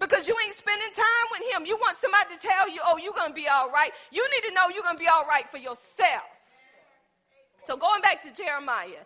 because 0.00 0.28
you 0.28 0.36
ain't 0.46 0.54
spending 0.54 0.90
time 0.94 1.26
with 1.32 1.52
him. 1.52 1.66
You 1.66 1.76
want 1.76 1.98
somebody 1.98 2.36
to 2.36 2.40
tell 2.40 2.68
you, 2.68 2.80
oh, 2.84 2.98
you're 2.98 3.14
going 3.14 3.30
to 3.30 3.34
be 3.34 3.48
all 3.48 3.70
right. 3.70 3.90
You 4.12 4.26
need 4.30 4.48
to 4.48 4.54
know 4.54 4.68
you're 4.72 4.82
going 4.82 4.96
to 4.96 5.02
be 5.02 5.08
all 5.08 5.24
right 5.26 5.48
for 5.50 5.58
yourself. 5.58 6.24
So 7.64 7.76
going 7.76 8.00
back 8.00 8.22
to 8.22 8.32
Jeremiah, 8.32 9.04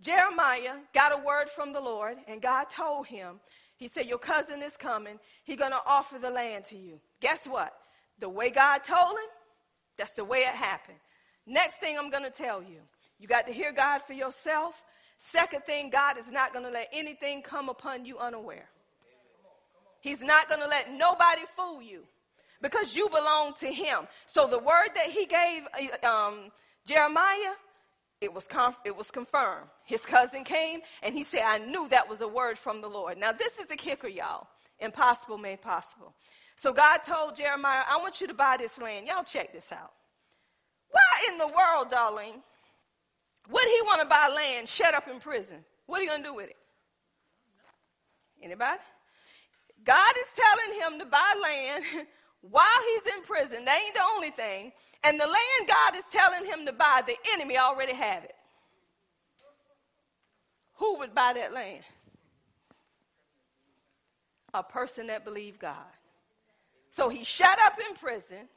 Jeremiah 0.00 0.74
got 0.92 1.12
a 1.12 1.22
word 1.22 1.48
from 1.48 1.72
the 1.72 1.80
Lord, 1.80 2.16
and 2.28 2.40
God 2.40 2.68
told 2.68 3.06
him, 3.06 3.40
He 3.76 3.88
said, 3.88 4.06
Your 4.06 4.18
cousin 4.18 4.62
is 4.62 4.76
coming. 4.76 5.18
He's 5.44 5.56
going 5.56 5.72
to 5.72 5.80
offer 5.86 6.18
the 6.18 6.30
land 6.30 6.64
to 6.66 6.76
you. 6.76 7.00
Guess 7.20 7.46
what? 7.46 7.72
The 8.20 8.28
way 8.28 8.50
God 8.50 8.84
told 8.84 9.12
him, 9.12 9.28
that's 9.96 10.14
the 10.14 10.24
way 10.24 10.40
it 10.40 10.54
happened. 10.54 10.98
Next 11.46 11.78
thing 11.78 11.98
I'm 11.98 12.10
going 12.10 12.22
to 12.22 12.30
tell 12.30 12.62
you, 12.62 12.80
you 13.18 13.26
got 13.26 13.46
to 13.46 13.52
hear 13.52 13.72
God 13.72 14.02
for 14.02 14.12
yourself. 14.12 14.82
Second 15.18 15.64
thing, 15.64 15.90
God 15.90 16.18
is 16.18 16.30
not 16.30 16.52
going 16.52 16.64
to 16.64 16.70
let 16.70 16.88
anything 16.92 17.42
come 17.42 17.68
upon 17.68 18.04
you 18.04 18.18
unaware. 18.18 18.68
He's 20.04 20.20
not 20.20 20.50
going 20.50 20.60
to 20.60 20.68
let 20.68 20.92
nobody 20.92 21.40
fool 21.56 21.80
you 21.80 22.02
because 22.60 22.94
you 22.94 23.08
belong 23.08 23.54
to 23.54 23.72
him. 23.72 24.00
So 24.26 24.46
the 24.46 24.58
word 24.58 24.90
that 24.94 25.06
he 25.06 25.24
gave 25.24 25.62
um, 26.04 26.52
Jeremiah, 26.84 27.54
it 28.20 28.30
was, 28.34 28.46
it 28.84 28.94
was 28.94 29.10
confirmed. 29.10 29.66
His 29.82 30.04
cousin 30.04 30.44
came 30.44 30.80
and 31.02 31.14
he 31.14 31.24
said, 31.24 31.40
I 31.46 31.56
knew 31.56 31.88
that 31.88 32.06
was 32.06 32.20
a 32.20 32.28
word 32.28 32.58
from 32.58 32.82
the 32.82 32.86
Lord. 32.86 33.16
Now, 33.16 33.32
this 33.32 33.58
is 33.58 33.70
a 33.70 33.76
kicker, 33.76 34.06
y'all. 34.06 34.46
Impossible 34.78 35.38
made 35.38 35.62
possible. 35.62 36.12
So 36.56 36.74
God 36.74 36.98
told 36.98 37.36
Jeremiah, 37.36 37.84
I 37.88 37.96
want 37.96 38.20
you 38.20 38.26
to 38.26 38.34
buy 38.34 38.56
this 38.58 38.78
land. 38.78 39.06
Y'all 39.06 39.24
check 39.24 39.54
this 39.54 39.72
out. 39.72 39.92
Why 40.90 41.32
in 41.32 41.38
the 41.38 41.46
world, 41.46 41.88
darling, 41.88 42.42
would 43.50 43.64
he 43.64 43.80
want 43.86 44.02
to 44.02 44.06
buy 44.06 44.30
land, 44.36 44.68
shut 44.68 44.92
up 44.92 45.08
in 45.08 45.18
prison? 45.18 45.64
What 45.86 46.00
are 46.00 46.02
you 46.02 46.10
going 46.10 46.22
to 46.22 46.28
do 46.28 46.34
with 46.34 46.50
it? 46.50 46.56
Anybody? 48.42 48.80
God 49.84 50.14
is 50.20 50.32
telling 50.36 50.80
him 50.80 50.98
to 51.00 51.06
buy 51.06 51.34
land 51.42 51.84
while 52.40 52.64
he's 52.94 53.14
in 53.14 53.22
prison. 53.22 53.64
That 53.64 53.80
ain't 53.84 53.94
the 53.94 54.02
only 54.16 54.30
thing. 54.30 54.72
And 55.04 55.20
the 55.20 55.26
land 55.26 55.68
God 55.68 55.96
is 55.96 56.04
telling 56.10 56.46
him 56.46 56.66
to 56.66 56.72
buy, 56.72 57.02
the 57.06 57.16
enemy 57.34 57.58
already 57.58 57.94
have 57.94 58.24
it. 58.24 58.34
Who 60.76 60.98
would 60.98 61.14
buy 61.14 61.34
that 61.34 61.52
land? 61.52 61.82
A 64.54 64.62
person 64.62 65.08
that 65.08 65.24
believed 65.24 65.60
God. 65.60 65.76
So 66.90 67.08
he 67.08 67.24
shut 67.24 67.58
up 67.64 67.78
in 67.78 67.96
prison. 67.96 68.48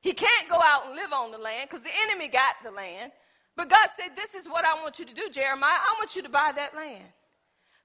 He 0.00 0.12
can't 0.12 0.48
go 0.48 0.60
out 0.62 0.86
and 0.86 0.94
live 0.94 1.12
on 1.12 1.30
the 1.32 1.38
land 1.38 1.68
because 1.68 1.82
the 1.82 1.90
enemy 2.08 2.28
got 2.28 2.56
the 2.64 2.70
land. 2.70 3.12
But 3.56 3.70
God 3.70 3.88
said, 3.98 4.14
This 4.14 4.34
is 4.34 4.48
what 4.48 4.64
I 4.64 4.74
want 4.82 4.98
you 4.98 5.04
to 5.04 5.14
do, 5.14 5.28
Jeremiah. 5.30 5.78
I 5.80 5.96
want 5.98 6.14
you 6.16 6.22
to 6.22 6.28
buy 6.28 6.52
that 6.54 6.74
land. 6.76 7.04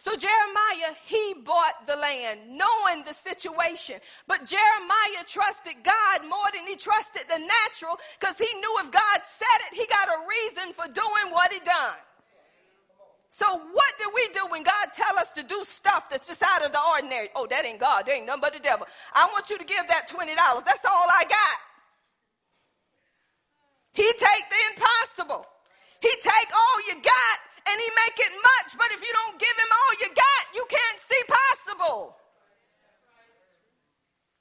So 0.01 0.15
Jeremiah, 0.15 0.97
he 1.05 1.35
bought 1.45 1.85
the 1.85 1.95
land 1.95 2.39
knowing 2.49 3.05
the 3.05 3.13
situation. 3.13 4.01
But 4.25 4.49
Jeremiah 4.49 5.23
trusted 5.27 5.75
God 5.83 6.25
more 6.27 6.49
than 6.51 6.65
he 6.65 6.75
trusted 6.75 7.29
the 7.29 7.37
natural 7.37 7.99
because 8.19 8.39
he 8.39 8.51
knew 8.57 8.75
if 8.79 8.89
God 8.89 9.21
said 9.29 9.59
it, 9.69 9.77
he 9.77 9.85
got 9.85 10.09
a 10.09 10.25
reason 10.25 10.73
for 10.73 10.91
doing 10.91 11.29
what 11.29 11.53
he 11.53 11.59
done. 11.59 12.01
So 13.29 13.45
what 13.45 13.93
do 13.99 14.09
we 14.15 14.27
do 14.33 14.41
when 14.49 14.63
God 14.63 14.87
tell 14.91 15.19
us 15.19 15.33
to 15.33 15.43
do 15.43 15.61
stuff 15.65 16.09
that's 16.09 16.27
just 16.27 16.41
out 16.41 16.65
of 16.65 16.71
the 16.71 16.81
ordinary? 16.81 17.29
Oh, 17.35 17.45
that 17.45 17.63
ain't 17.63 17.79
God. 17.79 18.07
That 18.07 18.15
ain't 18.15 18.25
nothing 18.25 18.41
but 18.41 18.53
the 18.53 18.59
devil. 18.59 18.87
I 19.13 19.27
want 19.27 19.51
you 19.51 19.59
to 19.59 19.63
give 19.63 19.87
that 19.87 20.09
$20. 20.09 20.35
That's 20.65 20.83
all 20.83 21.05
I 21.13 21.25
got. 21.29 21.57
He 23.93 24.11
take 24.17 24.49
the 24.49 24.61
impossible. 24.73 25.45
He 26.01 26.09
take 26.23 26.49
all 26.49 26.87
you 26.87 27.03
got 27.03 27.37
and 27.67 27.75
he 27.79 27.89
make 28.07 28.17
it 28.19 28.33
much, 28.33 28.77
but 28.77 28.87
if 28.91 29.01
you 29.01 29.11
don't 29.13 29.39
give 29.39 29.55
him 29.55 29.71
all 29.71 29.93
you 29.99 30.07
got, 30.13 30.43
you 30.55 30.65
can't 30.69 30.99
see 31.01 31.21
possible. 31.27 32.15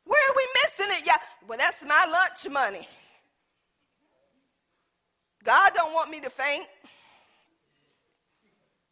Where 0.04 0.30
are 0.30 0.34
we 0.36 0.46
missing 0.64 0.96
it? 0.98 1.06
Yeah, 1.06 1.18
well, 1.46 1.58
that's 1.58 1.84
my 1.84 2.06
lunch 2.10 2.52
money. 2.52 2.88
God 5.44 5.72
don't 5.74 5.92
want 5.92 6.10
me 6.10 6.20
to 6.20 6.30
faint. 6.30 6.66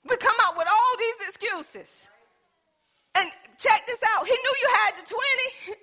We 0.09 0.16
come 0.16 0.37
up 0.47 0.57
with 0.57 0.68
all 0.68 0.97
these 0.99 1.29
excuses. 1.29 2.09
And 3.14 3.31
check 3.59 3.87
this 3.87 4.01
out. 4.14 4.26
He 4.26 4.33
knew 4.33 4.55
you 4.62 4.68
had 4.72 4.97
the 4.97 5.14
20. 5.66 5.79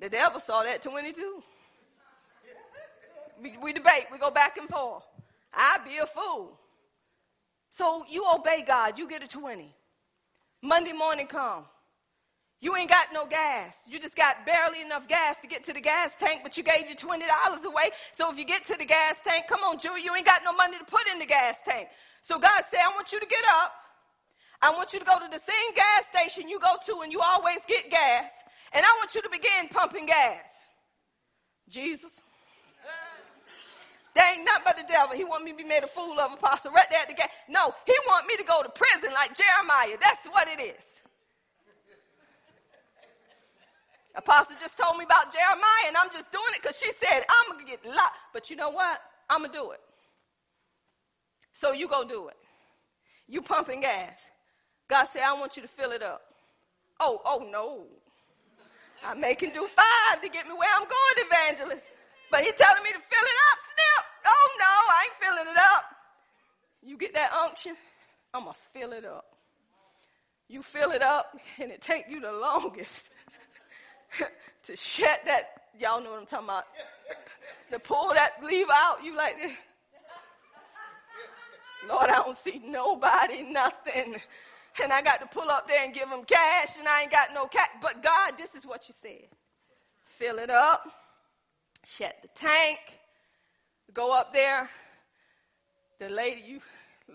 The 0.00 0.08
devil 0.08 0.40
saw 0.40 0.62
that 0.62 0.82
22. 0.82 1.42
We, 3.42 3.56
we 3.62 3.72
debate. 3.72 4.06
We 4.12 4.18
go 4.18 4.30
back 4.30 4.58
and 4.58 4.68
forth. 4.68 5.04
I'd 5.52 5.84
be 5.84 5.96
a 5.96 6.06
fool. 6.06 6.58
So 7.70 8.04
you 8.08 8.26
obey 8.34 8.64
God, 8.66 8.98
you 8.98 9.08
get 9.08 9.22
a 9.22 9.28
20. 9.28 9.74
Monday 10.62 10.92
morning 10.92 11.26
come. 11.26 11.64
You 12.60 12.76
ain't 12.76 12.90
got 12.90 13.06
no 13.14 13.24
gas. 13.26 13.80
You 13.88 13.98
just 13.98 14.16
got 14.16 14.44
barely 14.44 14.82
enough 14.82 15.08
gas 15.08 15.38
to 15.40 15.48
get 15.48 15.64
to 15.64 15.72
the 15.72 15.80
gas 15.80 16.16
tank, 16.18 16.40
but 16.42 16.58
you 16.58 16.62
gave 16.62 16.86
your 16.86 16.96
$20 16.96 17.20
away. 17.64 17.90
So 18.12 18.30
if 18.30 18.36
you 18.36 18.44
get 18.44 18.66
to 18.66 18.76
the 18.76 18.84
gas 18.84 19.22
tank, 19.24 19.46
come 19.48 19.60
on, 19.60 19.78
Julie, 19.78 20.02
you 20.02 20.14
ain't 20.14 20.26
got 20.26 20.42
no 20.44 20.52
money 20.52 20.76
to 20.76 20.84
put 20.84 21.06
in 21.10 21.18
the 21.18 21.24
gas 21.24 21.56
tank. 21.64 21.88
So 22.22 22.38
God 22.38 22.62
said, 22.70 22.80
I 22.84 22.88
want 22.94 23.12
you 23.12 23.20
to 23.20 23.26
get 23.26 23.42
up. 23.62 23.72
I 24.60 24.70
want 24.72 24.92
you 24.92 24.98
to 24.98 25.06
go 25.06 25.18
to 25.18 25.28
the 25.30 25.38
same 25.38 25.74
gas 25.74 26.04
station 26.12 26.50
you 26.50 26.60
go 26.60 26.74
to 26.84 27.00
and 27.00 27.10
you 27.10 27.22
always 27.22 27.64
get 27.66 27.90
gas. 27.90 28.30
And 28.72 28.84
I 28.84 28.88
want 29.00 29.14
you 29.14 29.22
to 29.22 29.30
begin 29.30 29.68
pumping 29.70 30.04
gas. 30.04 30.64
Jesus. 31.66 32.20
There 34.14 34.34
ain't 34.34 34.44
nothing 34.44 34.62
but 34.64 34.76
the 34.76 34.84
devil. 34.88 35.16
He 35.16 35.24
want 35.24 35.44
me 35.44 35.52
to 35.52 35.56
be 35.56 35.64
made 35.64 35.84
a 35.84 35.86
fool 35.86 36.18
of, 36.18 36.32
apostle, 36.32 36.72
right 36.72 36.86
there 36.90 37.00
at 37.00 37.08
the 37.08 37.14
gate. 37.14 37.30
No, 37.48 37.74
he 37.86 37.94
want 38.08 38.26
me 38.26 38.36
to 38.36 38.44
go 38.44 38.62
to 38.62 38.68
prison 38.68 39.12
like 39.14 39.36
Jeremiah. 39.36 39.96
That's 40.00 40.26
what 40.26 40.48
it 40.48 40.60
is. 40.60 40.84
Apostle 44.16 44.56
just 44.60 44.76
told 44.76 44.98
me 44.98 45.04
about 45.04 45.32
Jeremiah, 45.32 45.86
and 45.86 45.96
I'm 45.96 46.10
just 46.10 46.32
doing 46.32 46.52
it 46.54 46.62
because 46.62 46.76
she 46.76 46.90
said, 46.92 47.22
I'm 47.28 47.52
going 47.52 47.64
to 47.64 47.70
get 47.70 47.84
locked. 47.86 48.18
But 48.32 48.50
you 48.50 48.56
know 48.56 48.70
what? 48.70 49.00
I'm 49.28 49.40
going 49.40 49.52
to 49.52 49.56
do 49.56 49.70
it. 49.70 49.80
So 51.52 51.72
you 51.72 51.88
go 51.88 52.04
do 52.04 52.28
it. 52.28 52.36
You 53.28 53.42
pumping 53.42 53.80
gas. 53.80 54.26
God 54.88 55.04
said, 55.04 55.22
I 55.22 55.32
want 55.34 55.56
you 55.56 55.62
to 55.62 55.68
fill 55.68 55.92
it 55.92 56.02
up. 56.02 56.22
Oh, 56.98 57.20
oh 57.24 57.48
no. 57.50 57.84
I'm 59.04 59.20
making 59.20 59.50
do 59.50 59.66
five 59.68 60.20
to 60.20 60.28
get 60.28 60.46
me 60.46 60.54
where 60.54 60.68
I'm 60.74 60.82
going, 60.82 61.26
evangelist. 61.30 61.88
But 62.30 62.44
he 62.44 62.52
telling 62.52 62.82
me 62.82 62.90
to 62.90 62.98
fill 62.98 63.26
it 63.32 63.38
up, 63.52 63.58
snip. 63.60 64.04
Oh 64.26 64.48
no, 64.58 64.66
I 64.66 65.04
ain't 65.04 65.14
filling 65.14 65.52
it 65.52 65.58
up. 65.58 65.84
You 66.82 66.96
get 66.96 67.14
that 67.14 67.32
unction, 67.32 67.76
I'm 68.32 68.44
gonna 68.44 68.56
fill 68.72 68.92
it 68.92 69.04
up. 69.04 69.24
You 70.48 70.62
fill 70.62 70.90
it 70.90 71.02
up, 71.02 71.36
and 71.60 71.70
it 71.70 71.80
take 71.80 72.06
you 72.08 72.20
the 72.20 72.32
longest 72.32 73.10
to 74.64 74.76
shut 74.76 75.20
that. 75.26 75.62
Y'all 75.78 76.02
know 76.02 76.10
what 76.10 76.20
I'm 76.20 76.26
talking 76.26 76.46
about. 76.46 76.64
to 77.70 77.78
pull 77.78 78.12
that 78.14 78.32
leave 78.42 78.66
out, 78.72 79.04
you 79.04 79.16
like 79.16 79.36
this. 79.36 79.52
Lord, 81.88 82.10
I 82.10 82.16
don't 82.16 82.36
see 82.36 82.60
nobody, 82.64 83.42
nothing. 83.42 84.16
And 84.82 84.92
I 84.92 85.02
got 85.02 85.20
to 85.20 85.26
pull 85.26 85.50
up 85.50 85.68
there 85.68 85.84
and 85.84 85.92
give 85.92 86.08
them 86.08 86.24
cash, 86.24 86.78
and 86.78 86.86
I 86.86 87.02
ain't 87.02 87.10
got 87.10 87.34
no 87.34 87.46
cash. 87.46 87.68
But 87.80 88.02
God, 88.02 88.34
this 88.38 88.54
is 88.54 88.66
what 88.66 88.88
you 88.88 88.94
said 88.98 89.28
fill 90.04 90.38
it 90.38 90.50
up, 90.50 90.86
shut 91.84 92.16
the 92.22 92.28
tank, 92.34 92.78
go 93.92 94.12
up 94.16 94.32
there. 94.32 94.68
The 95.98 96.08
lady, 96.08 96.42
you 96.46 96.60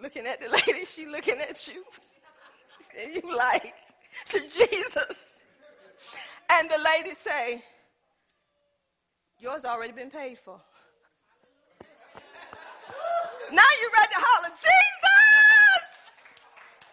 looking 0.01 0.27
at 0.27 0.39
the 0.39 0.49
lady, 0.67 0.85
she 0.85 1.05
looking 1.05 1.39
at 1.39 1.67
you. 1.67 1.83
and 3.01 3.15
you 3.15 3.35
like, 3.35 3.73
Jesus. 4.31 5.43
And 6.49 6.69
the 6.69 6.77
lady 6.83 7.13
say, 7.15 7.63
yours 9.39 9.65
already 9.65 9.93
been 9.93 10.11
paid 10.11 10.37
for. 10.37 10.59
now 13.51 13.69
you 13.81 13.91
ready 13.97 14.13
to 14.13 14.19
holler, 14.19 14.49
Jesus! 14.49 14.69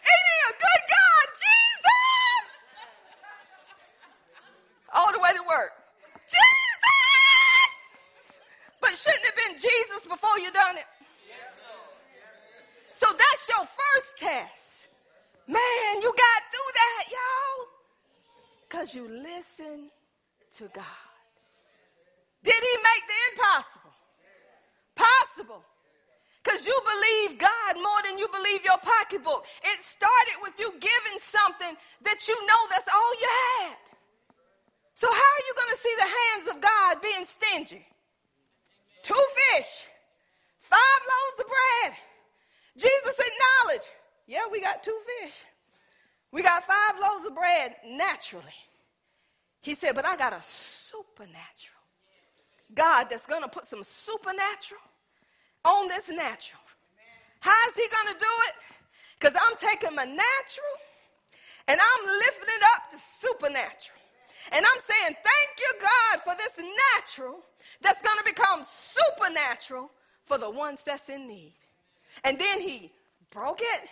Ain't 0.00 0.26
he 0.30 0.36
a 0.48 0.52
good 0.52 0.82
God? 0.88 1.26
Jesus! 1.44 2.48
All 4.94 5.12
the 5.12 5.18
way 5.18 5.32
to 5.34 5.42
work. 5.48 5.72
But 8.82 8.98
shouldn't 8.98 9.24
have 9.24 9.36
before 10.06 10.38
you 10.38 10.52
done 10.52 10.76
it? 10.76 10.86
So 12.94 13.06
that's 13.06 13.48
your 13.48 13.66
first 13.66 14.18
test. 14.18 14.86
Man, 15.46 15.92
you 16.00 16.10
got 16.12 16.40
through 16.52 16.72
that, 16.74 17.04
y'all. 17.10 17.66
Because 18.62 18.94
you 18.94 19.08
listen 19.08 19.90
to 20.54 20.64
God. 20.72 21.08
Did 22.42 22.54
he 22.54 22.74
make 22.78 23.04
the 23.06 23.18
impossible? 23.32 23.94
Possible. 24.94 25.62
Because 26.42 26.66
you 26.66 26.74
believe 26.84 27.38
God 27.38 27.74
more 27.76 28.02
than 28.06 28.18
you 28.18 28.28
believe 28.28 28.64
your 28.64 28.78
pocketbook. 28.78 29.46
It 29.62 29.78
started 29.82 30.42
with 30.42 30.54
you 30.58 30.72
giving 30.72 31.18
something 31.18 31.74
that 32.02 32.28
you 32.28 32.46
know 32.46 32.60
that's 32.70 32.88
all 32.88 33.12
you 33.20 33.28
had. 33.28 33.76
So, 34.94 35.06
how 35.06 35.14
are 35.14 35.44
you 35.46 35.54
going 35.56 35.74
to 35.74 35.80
see 35.80 35.94
the 35.98 36.10
hands 36.10 36.46
of 36.50 36.60
God 36.60 37.02
being 37.02 37.24
stingy? 37.26 37.86
two 39.02 39.24
fish, 39.54 39.86
five 40.62 41.00
loaves 41.12 41.40
of 41.40 41.46
bread. 41.46 41.98
Jesus 42.76 43.18
acknowledged, 43.18 43.88
yeah, 44.26 44.46
we 44.50 44.60
got 44.60 44.82
two 44.82 44.98
fish. 45.20 45.34
We 46.32 46.42
got 46.42 46.64
five 46.64 46.94
loaves 47.00 47.26
of 47.26 47.34
bread 47.34 47.76
naturally. 47.86 48.56
He 49.60 49.74
said, 49.74 49.94
but 49.94 50.06
I 50.06 50.16
got 50.16 50.32
a 50.32 50.40
supernatural 50.42 51.82
God 52.74 53.08
that's 53.10 53.26
going 53.26 53.42
to 53.42 53.48
put 53.48 53.66
some 53.66 53.84
supernatural 53.84 54.80
on 55.64 55.88
this 55.88 56.08
natural. 56.08 56.62
How 57.40 57.68
is 57.68 57.76
he 57.76 57.86
going 57.88 58.14
to 58.14 58.18
do 58.18 58.34
it? 58.48 58.54
Because 59.18 59.36
I'm 59.36 59.56
taking 59.56 59.94
my 59.94 60.04
natural 60.04 60.74
and 61.68 61.78
I'm 61.80 62.06
lifting 62.06 62.48
it 62.48 62.62
up 62.74 62.90
to 62.90 62.98
supernatural. 62.98 63.98
And 64.50 64.64
I'm 64.66 64.80
saying, 64.82 65.16
thank 65.22 65.50
you, 65.58 65.72
God, 65.80 66.22
for 66.24 66.34
this 66.36 66.64
natural 66.96 67.40
that's 67.80 68.02
going 68.02 68.18
to 68.18 68.24
become 68.24 68.62
supernatural 68.64 69.90
for 70.24 70.38
the 70.38 70.50
ones 70.50 70.82
that's 70.84 71.08
in 71.08 71.26
need. 71.26 71.54
And 72.24 72.38
then 72.38 72.60
he 72.60 72.92
broke 73.30 73.60
it. 73.60 73.88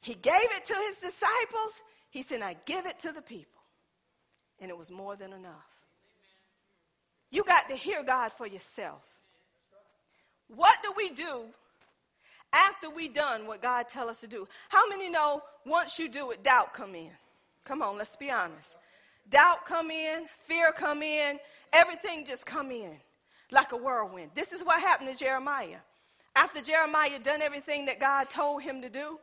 He 0.00 0.14
gave 0.14 0.32
it 0.34 0.64
to 0.66 0.74
his 0.74 0.96
disciples. 0.96 1.82
He 2.10 2.22
said, 2.22 2.42
I 2.42 2.56
give 2.64 2.86
it 2.86 3.00
to 3.00 3.12
the 3.12 3.22
people. 3.22 3.60
And 4.60 4.70
it 4.70 4.76
was 4.76 4.90
more 4.90 5.16
than 5.16 5.32
enough. 5.32 5.66
You 7.30 7.44
got 7.44 7.68
to 7.68 7.76
hear 7.76 8.02
God 8.02 8.32
for 8.32 8.46
yourself. 8.46 9.02
What 10.48 10.76
do 10.82 10.92
we 10.96 11.10
do 11.10 11.44
after 12.52 12.90
we 12.90 13.08
done 13.08 13.46
what 13.46 13.62
God 13.62 13.88
tell 13.88 14.08
us 14.08 14.20
to 14.20 14.26
do? 14.26 14.48
How 14.68 14.88
many 14.88 15.08
know 15.08 15.42
once 15.64 15.98
you 15.98 16.08
do 16.08 16.32
it, 16.32 16.42
doubt 16.42 16.74
come 16.74 16.94
in? 16.94 17.10
Come 17.64 17.82
on, 17.82 17.96
let's 17.96 18.16
be 18.16 18.30
honest. 18.30 18.76
Doubt 19.28 19.64
come 19.64 19.92
in, 19.92 20.26
fear 20.38 20.72
come 20.76 21.02
in, 21.02 21.38
everything 21.72 22.24
just 22.24 22.44
come 22.44 22.72
in 22.72 22.96
like 23.52 23.72
a 23.72 23.76
whirlwind. 23.76 24.30
This 24.34 24.52
is 24.52 24.62
what 24.62 24.80
happened 24.80 25.12
to 25.12 25.18
Jeremiah. 25.18 25.78
After 26.36 26.60
Jeremiah 26.60 27.18
done 27.18 27.42
everything 27.42 27.86
that 27.86 27.98
God 27.98 28.30
told 28.30 28.62
him 28.62 28.82
to 28.82 28.88
do, 28.88 29.18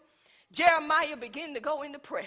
Jeremiah 0.51 1.17
began 1.17 1.53
to 1.53 1.59
go 1.59 1.83
into 1.83 1.99
prayer. 1.99 2.25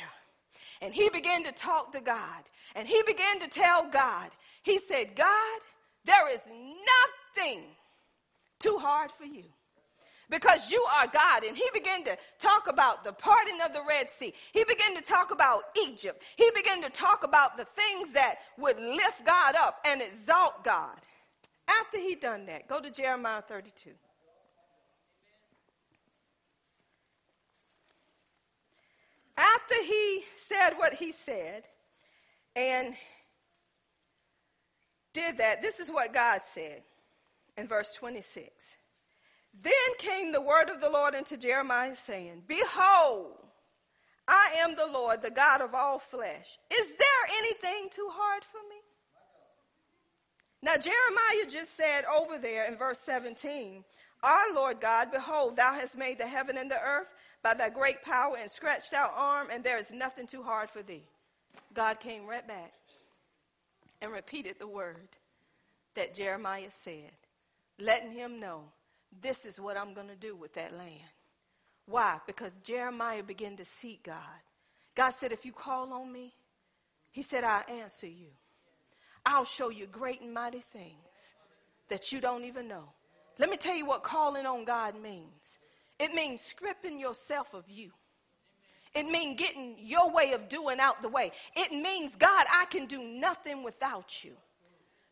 And 0.82 0.94
he 0.94 1.10
began 1.10 1.44
to 1.44 1.52
talk 1.52 1.92
to 1.92 2.00
God. 2.00 2.42
And 2.74 2.88
he 2.88 3.02
began 3.06 3.40
to 3.40 3.48
tell 3.48 3.88
God, 3.90 4.30
he 4.62 4.78
said, 4.78 5.14
God, 5.14 5.60
there 6.04 6.32
is 6.32 6.40
nothing 6.46 7.62
too 8.58 8.78
hard 8.80 9.10
for 9.10 9.24
you 9.24 9.44
because 10.30 10.70
you 10.70 10.84
are 10.96 11.06
God. 11.06 11.44
And 11.44 11.56
he 11.56 11.68
began 11.74 12.04
to 12.04 12.16
talk 12.38 12.68
about 12.68 13.04
the 13.04 13.12
parting 13.12 13.60
of 13.64 13.72
the 13.74 13.82
Red 13.86 14.10
Sea. 14.10 14.32
He 14.52 14.64
began 14.64 14.94
to 14.94 15.02
talk 15.02 15.32
about 15.32 15.64
Egypt. 15.86 16.22
He 16.36 16.50
began 16.54 16.80
to 16.82 16.90
talk 16.90 17.24
about 17.24 17.56
the 17.56 17.64
things 17.64 18.12
that 18.12 18.36
would 18.56 18.78
lift 18.78 19.26
God 19.26 19.56
up 19.56 19.80
and 19.84 20.00
exalt 20.00 20.64
God. 20.64 20.96
After 21.80 21.98
he 21.98 22.14
done 22.14 22.46
that, 22.46 22.68
go 22.68 22.80
to 22.80 22.90
Jeremiah 22.90 23.42
32. 23.42 23.90
After 29.36 29.82
he 29.82 30.24
said 30.46 30.70
what 30.76 30.94
he 30.94 31.12
said 31.12 31.64
and 32.56 32.94
did 35.12 35.38
that, 35.38 35.62
this 35.62 35.80
is 35.80 35.90
what 35.90 36.12
God 36.12 36.42
said 36.44 36.82
in 37.56 37.66
verse 37.66 37.94
26. 37.94 38.76
Then 39.62 39.72
came 39.98 40.32
the 40.32 40.40
word 40.40 40.68
of 40.68 40.80
the 40.80 40.90
Lord 40.90 41.14
unto 41.14 41.36
Jeremiah, 41.36 41.96
saying, 41.96 42.42
Behold, 42.46 43.36
I 44.28 44.54
am 44.58 44.76
the 44.76 44.86
Lord, 44.86 45.22
the 45.22 45.30
God 45.30 45.60
of 45.60 45.74
all 45.74 45.98
flesh. 45.98 46.58
Is 46.70 46.86
there 46.86 47.36
anything 47.38 47.88
too 47.90 48.08
hard 48.12 48.44
for 48.44 48.60
me? 48.68 48.79
Now, 50.62 50.76
Jeremiah 50.76 51.48
just 51.48 51.76
said 51.76 52.04
over 52.04 52.38
there 52.38 52.66
in 52.66 52.76
verse 52.76 52.98
17, 52.98 53.82
Our 54.22 54.54
Lord 54.54 54.80
God, 54.80 55.10
behold, 55.10 55.56
thou 55.56 55.72
hast 55.72 55.96
made 55.96 56.18
the 56.18 56.26
heaven 56.26 56.58
and 56.58 56.70
the 56.70 56.80
earth 56.80 57.10
by 57.42 57.54
thy 57.54 57.70
great 57.70 58.02
power 58.02 58.36
and 58.38 58.50
stretched 58.50 58.92
out 58.92 59.14
arm, 59.16 59.48
and 59.50 59.64
there 59.64 59.78
is 59.78 59.90
nothing 59.90 60.26
too 60.26 60.42
hard 60.42 60.68
for 60.70 60.82
thee. 60.82 61.04
God 61.72 62.00
came 62.00 62.26
right 62.26 62.46
back 62.46 62.74
and 64.02 64.12
repeated 64.12 64.56
the 64.58 64.66
word 64.66 65.08
that 65.94 66.14
Jeremiah 66.14 66.70
said, 66.70 67.10
letting 67.78 68.12
him 68.12 68.38
know 68.38 68.64
this 69.22 69.46
is 69.46 69.58
what 69.58 69.76
I'm 69.76 69.94
going 69.94 70.08
to 70.08 70.16
do 70.16 70.36
with 70.36 70.54
that 70.54 70.76
land. 70.76 71.10
Why? 71.86 72.18
Because 72.26 72.52
Jeremiah 72.62 73.22
began 73.22 73.56
to 73.56 73.64
seek 73.64 74.04
God. 74.04 74.16
God 74.94 75.14
said, 75.16 75.32
If 75.32 75.44
you 75.44 75.52
call 75.52 75.92
on 75.92 76.12
me, 76.12 76.34
he 77.10 77.22
said, 77.22 77.42
I'll 77.42 77.64
answer 77.68 78.06
you. 78.06 78.28
I'll 79.30 79.44
show 79.44 79.70
you 79.70 79.86
great 79.86 80.20
and 80.22 80.34
mighty 80.34 80.64
things 80.72 81.34
that 81.88 82.10
you 82.10 82.20
don't 82.20 82.44
even 82.44 82.66
know. 82.66 82.84
Let 83.38 83.48
me 83.48 83.56
tell 83.56 83.76
you 83.76 83.86
what 83.86 84.02
calling 84.02 84.44
on 84.44 84.64
God 84.64 85.00
means 85.00 85.58
it 86.00 86.12
means 86.14 86.40
stripping 86.40 86.98
yourself 86.98 87.54
of 87.54 87.64
you, 87.68 87.92
It 88.94 89.06
means 89.06 89.38
getting 89.38 89.76
your 89.78 90.10
way 90.10 90.32
of 90.32 90.48
doing 90.48 90.80
out 90.80 91.00
the 91.00 91.08
way. 91.08 91.30
It 91.54 91.72
means, 91.72 92.16
God, 92.16 92.46
I 92.50 92.64
can 92.66 92.86
do 92.86 93.02
nothing 93.02 93.62
without 93.62 94.24
you. 94.24 94.32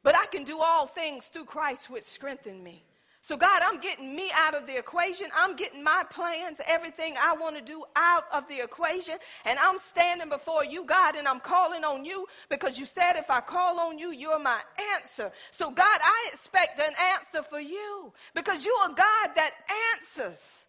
But 0.02 0.16
I 0.16 0.26
can 0.26 0.44
do 0.44 0.60
all 0.60 0.86
things 0.86 1.26
through 1.26 1.44
Christ 1.44 1.90
which 1.90 2.04
strengthen 2.04 2.62
me. 2.62 2.84
So, 3.28 3.36
God, 3.36 3.60
I'm 3.62 3.78
getting 3.78 4.16
me 4.16 4.30
out 4.34 4.54
of 4.54 4.66
the 4.66 4.78
equation. 4.78 5.26
I'm 5.36 5.54
getting 5.54 5.84
my 5.84 6.02
plans, 6.08 6.62
everything 6.66 7.14
I 7.20 7.34
want 7.34 7.56
to 7.56 7.60
do 7.60 7.84
out 7.94 8.24
of 8.32 8.48
the 8.48 8.62
equation. 8.62 9.16
And 9.44 9.58
I'm 9.58 9.78
standing 9.78 10.30
before 10.30 10.64
you, 10.64 10.86
God, 10.86 11.14
and 11.14 11.28
I'm 11.28 11.40
calling 11.40 11.84
on 11.84 12.06
you 12.06 12.26
because 12.48 12.78
you 12.78 12.86
said 12.86 13.16
if 13.16 13.28
I 13.28 13.42
call 13.42 13.80
on 13.80 13.98
you, 13.98 14.12
you're 14.12 14.38
my 14.38 14.60
answer. 14.96 15.30
So, 15.50 15.70
God, 15.70 16.00
I 16.02 16.30
expect 16.32 16.78
an 16.78 16.94
answer 17.18 17.42
for 17.42 17.60
you 17.60 18.14
because 18.34 18.64
you 18.64 18.72
are 18.82 18.88
God 18.88 19.34
that 19.34 19.50
answers. 19.94 20.64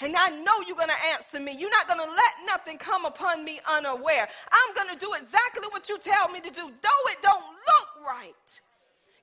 And 0.00 0.16
I 0.16 0.30
know 0.30 0.54
you're 0.66 0.74
going 0.74 0.88
to 0.88 1.06
answer 1.14 1.38
me. 1.38 1.56
You're 1.56 1.70
not 1.70 1.86
going 1.86 2.00
to 2.00 2.12
let 2.12 2.32
nothing 2.46 2.78
come 2.78 3.04
upon 3.04 3.44
me 3.44 3.60
unaware. 3.70 4.28
I'm 4.50 4.74
going 4.74 4.92
to 4.92 4.98
do 4.98 5.12
exactly 5.14 5.68
what 5.70 5.88
you 5.88 6.00
tell 6.00 6.28
me 6.30 6.40
to 6.40 6.50
do, 6.50 6.62
though 6.82 7.12
it 7.12 7.22
don't 7.22 7.44
look 7.44 8.08
right. 8.08 8.60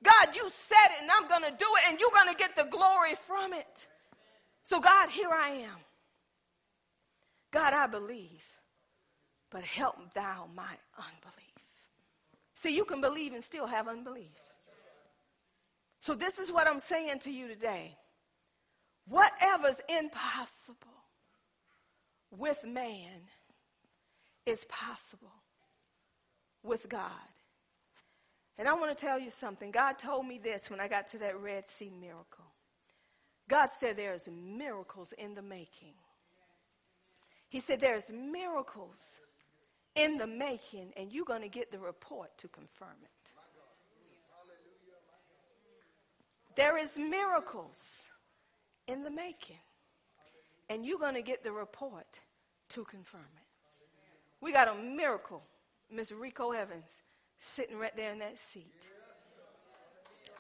God, 0.04 0.36
you 0.36 0.50
said 0.50 0.76
it 0.98 1.02
and 1.02 1.12
I'm 1.12 1.28
going 1.28 1.44
to 1.44 1.58
do 1.58 1.66
it 1.78 1.90
and 1.90 2.00
you're 2.00 2.12
going 2.12 2.34
to 2.34 2.38
get 2.38 2.56
the 2.56 2.64
glory 2.64 3.16
from 3.16 3.54
it. 3.54 3.88
So, 4.64 4.80
God, 4.80 5.10
here 5.10 5.30
I 5.30 5.50
am. 5.50 5.78
God, 7.52 7.74
I 7.74 7.88
believe, 7.88 8.44
but 9.50 9.64
help 9.64 10.14
thou 10.14 10.48
my 10.56 10.76
unbelief. 10.98 11.50
See, 12.56 12.76
you 12.76 12.86
can 12.86 13.02
believe 13.02 13.34
and 13.34 13.44
still 13.44 13.68
have 13.68 13.88
unbelief. 13.88 14.38
So, 16.00 16.14
this 16.14 16.40
is 16.40 16.52
what 16.52 16.68
I'm 16.68 16.80
saying 16.80 17.20
to 17.20 17.32
you 17.32 17.48
today. 17.48 17.98
Whatever's 19.08 19.82
impossible 19.90 20.78
with 22.32 22.64
man 22.64 23.22
is 24.46 24.66
possible 24.66 25.34
with 26.64 26.88
God. 26.88 27.29
And 28.60 28.68
I 28.68 28.74
want 28.74 28.96
to 28.96 29.06
tell 29.06 29.18
you 29.18 29.30
something. 29.30 29.72
God 29.72 29.98
told 29.98 30.28
me 30.28 30.38
this 30.38 30.70
when 30.70 30.82
I 30.82 30.90
got 30.90 31.08
to 31.10 31.18
that 31.20 31.40
Red 31.40 31.66
Sea 31.66 31.90
miracle. 31.90 32.44
God 33.48 33.70
said 33.70 33.96
there's 33.96 34.28
miracles 34.28 35.14
in 35.18 35.34
the 35.34 35.42
making. 35.42 35.94
He 37.48 37.62
said 37.62 37.80
there's 37.80 38.12
miracles 38.12 39.22
in 39.96 40.18
the 40.18 40.28
making, 40.28 40.92
and 40.98 41.10
you're 41.10 41.24
going 41.24 41.42
to 41.42 41.48
get 41.48 41.72
the 41.72 41.80
report 41.80 42.38
to 42.40 42.50
confirm 42.50 42.98
it. 43.02 43.32
There 46.58 46.78
is 46.78 47.00
miracles 47.00 48.10
in 48.88 49.04
the 49.04 49.10
making, 49.10 49.56
and 50.70 50.86
you're 50.86 51.00
going 51.00 51.16
to 51.16 51.22
get 51.22 51.46
the 51.46 51.52
report 51.54 52.20
to 52.70 52.84
confirm 52.84 53.22
it. 53.22 53.88
We 54.42 54.52
got 54.52 54.68
a 54.68 54.76
miracle, 54.76 55.44
Miss 55.90 56.12
Rico 56.12 56.52
Evans 56.52 57.02
sitting 57.40 57.78
right 57.78 57.96
there 57.96 58.12
in 58.12 58.20
that 58.20 58.38
seat. 58.40 58.74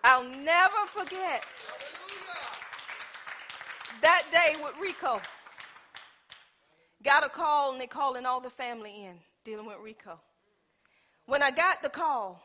I'll 0.03 0.23
never 0.23 0.85
forget 0.87 1.43
that 4.01 4.23
day 4.31 4.55
with 4.61 4.73
Rico. 4.81 5.21
Got 7.03 7.25
a 7.25 7.29
call 7.29 7.71
and 7.71 7.81
they 7.81 7.87
calling 7.87 8.25
all 8.25 8.39
the 8.41 8.49
family 8.49 9.05
in 9.05 9.15
dealing 9.43 9.65
with 9.65 9.77
Rico. 9.83 10.19
When 11.25 11.43
I 11.43 11.51
got 11.51 11.81
the 11.81 11.89
call, 11.89 12.41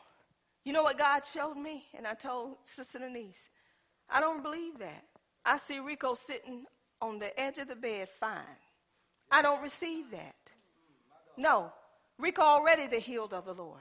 you 0.65 0.73
know 0.73 0.83
what 0.83 0.99
God 0.99 1.23
showed 1.25 1.57
me? 1.57 1.85
And 1.97 2.07
I 2.07 2.15
told 2.15 2.57
Sister 2.65 2.99
Denise, 2.99 3.49
I 4.09 4.21
don't 4.21 4.43
believe 4.43 4.79
that. 4.79 5.05
I 5.45 5.59
see 5.59 5.79
Rico 5.79 6.15
sitting 6.15 6.65
on 7.01 7.19
the 7.19 7.39
edge 7.39 7.59
of 7.59 7.69
the 7.69 7.77
bed 7.77 8.09
fine. 8.09 8.41
I 9.31 9.43
don't 9.43 9.63
receive 9.63 10.11
that. 10.13 10.37
No, 11.37 11.73
Rico 12.19 12.43
already 12.43 12.87
the 12.87 12.99
healed 12.99 13.35
of 13.35 13.45
the 13.45 13.55
Lord. 13.55 13.81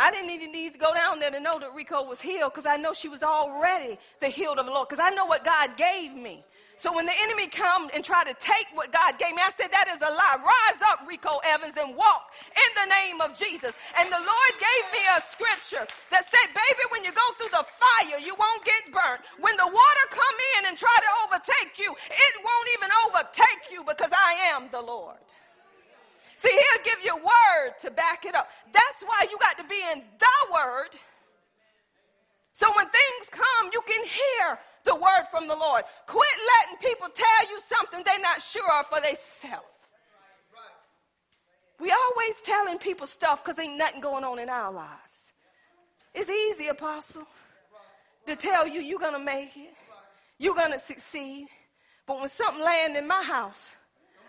I 0.00 0.10
didn't 0.10 0.30
even 0.30 0.50
need 0.50 0.72
to 0.72 0.78
go 0.78 0.94
down 0.94 1.20
there 1.20 1.30
to 1.30 1.40
know 1.40 1.58
that 1.60 1.74
Rico 1.74 2.02
was 2.02 2.22
healed 2.22 2.52
because 2.52 2.64
I 2.64 2.76
know 2.76 2.94
she 2.94 3.08
was 3.08 3.22
already 3.22 3.98
the 4.20 4.28
healed 4.28 4.58
of 4.58 4.64
the 4.64 4.72
Lord 4.72 4.88
because 4.88 5.02
I 5.02 5.10
know 5.10 5.26
what 5.26 5.44
God 5.44 5.76
gave 5.76 6.14
me. 6.14 6.42
So 6.80 6.88
when 6.96 7.04
the 7.04 7.12
enemy 7.28 7.46
come 7.46 7.92
and 7.92 8.00
try 8.00 8.24
to 8.24 8.32
take 8.40 8.64
what 8.72 8.88
God 8.90 9.20
gave 9.20 9.36
me, 9.36 9.44
I 9.44 9.52
said, 9.52 9.68
that 9.68 9.92
is 9.92 10.00
a 10.00 10.08
lie. 10.08 10.40
Rise 10.40 10.80
up, 10.88 11.04
Rico 11.04 11.36
Evans, 11.44 11.76
and 11.76 11.92
walk 11.92 12.32
in 12.56 12.70
the 12.80 12.88
name 12.88 13.20
of 13.20 13.36
Jesus. 13.36 13.76
And 14.00 14.08
the 14.08 14.16
Lord 14.16 14.52
gave 14.56 14.84
me 14.88 15.04
a 15.12 15.20
scripture 15.20 15.84
that 16.08 16.24
said, 16.24 16.48
baby, 16.56 16.84
when 16.88 17.04
you 17.04 17.12
go 17.12 17.28
through 17.36 17.52
the 17.52 17.68
fire, 17.76 18.16
you 18.24 18.32
won't 18.32 18.64
get 18.64 18.88
burnt. 18.96 19.20
When 19.44 19.52
the 19.60 19.68
water 19.68 20.04
come 20.08 20.36
in 20.56 20.72
and 20.72 20.74
try 20.80 20.96
to 20.96 21.10
overtake 21.28 21.76
you, 21.76 21.92
it 21.92 22.34
won't 22.40 22.68
even 22.72 22.88
overtake 23.04 23.68
you 23.68 23.84
because 23.84 24.16
I 24.16 24.56
am 24.56 24.72
the 24.72 24.80
Lord. 24.80 25.20
See, 26.40 26.48
he'll 26.48 26.84
give 26.84 27.04
you 27.04 27.14
word 27.16 27.74
to 27.80 27.90
back 27.90 28.24
it 28.24 28.34
up. 28.34 28.48
That's 28.72 29.02
why 29.04 29.26
you 29.30 29.38
got 29.38 29.58
to 29.58 29.64
be 29.64 29.76
in 29.92 30.02
the 30.18 30.54
word. 30.54 30.88
So 32.54 32.66
when 32.74 32.86
things 32.86 33.28
come, 33.30 33.68
you 33.74 33.82
can 33.86 34.02
hear 34.04 34.58
the 34.84 34.94
word 34.94 35.24
from 35.30 35.48
the 35.48 35.54
Lord. 35.54 35.82
Quit 36.06 36.28
letting 36.56 36.88
people 36.88 37.08
tell 37.14 37.50
you 37.50 37.60
something 37.66 38.02
they're 38.06 38.20
not 38.20 38.40
sure 38.40 38.80
of 38.80 38.86
for 38.86 39.02
themselves. 39.02 39.66
We 41.78 41.90
always 41.92 42.40
telling 42.42 42.78
people 42.78 43.06
stuff 43.06 43.44
because 43.44 43.58
ain't 43.58 43.76
nothing 43.76 44.00
going 44.00 44.24
on 44.24 44.38
in 44.38 44.48
our 44.48 44.72
lives. 44.72 45.34
It's 46.14 46.30
easy, 46.30 46.68
apostle, 46.68 47.26
to 48.26 48.34
tell 48.34 48.66
you 48.66 48.80
you're 48.80 48.98
to 49.12 49.18
make 49.18 49.54
it. 49.58 49.74
You're 50.38 50.54
to 50.72 50.78
succeed. 50.78 51.48
But 52.06 52.18
when 52.18 52.30
something 52.30 52.64
land 52.64 52.96
in 52.96 53.06
my 53.06 53.22
house, 53.22 53.74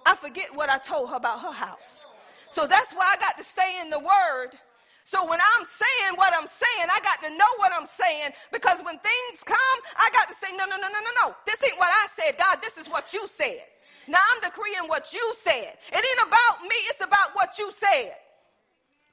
I 0.05 0.15
forget 0.15 0.55
what 0.55 0.69
I 0.69 0.77
told 0.77 1.09
her 1.09 1.15
about 1.15 1.41
her 1.41 1.51
house. 1.51 2.05
So 2.49 2.67
that's 2.67 2.93
why 2.93 3.15
I 3.15 3.19
got 3.19 3.37
to 3.37 3.43
stay 3.43 3.79
in 3.81 3.89
the 3.89 3.99
word. 3.99 4.51
So 5.03 5.23
when 5.27 5.39
I'm 5.39 5.65
saying 5.65 6.13
what 6.15 6.33
I'm 6.33 6.47
saying, 6.47 6.87
I 6.89 6.99
got 7.03 7.21
to 7.27 7.29
know 7.35 7.51
what 7.57 7.71
I'm 7.73 7.87
saying 7.87 8.31
because 8.51 8.79
when 8.83 8.97
things 8.99 9.43
come, 9.43 9.77
I 9.97 10.09
got 10.13 10.29
to 10.29 10.35
say, 10.35 10.55
no, 10.55 10.65
no, 10.65 10.77
no, 10.77 10.87
no, 10.87 10.99
no, 10.99 11.11
no. 11.25 11.35
This 11.45 11.63
ain't 11.63 11.77
what 11.77 11.89
I 11.89 12.07
said. 12.15 12.37
God, 12.37 12.59
this 12.61 12.77
is 12.77 12.87
what 12.87 13.13
you 13.13 13.27
said. 13.29 13.63
Now 14.07 14.19
I'm 14.33 14.41
decreeing 14.41 14.87
what 14.87 15.13
you 15.13 15.33
said. 15.39 15.77
It 15.91 15.97
ain't 15.97 16.27
about 16.27 16.63
me. 16.63 16.75
It's 16.89 17.01
about 17.01 17.33
what 17.33 17.57
you 17.57 17.71
said. 17.73 18.13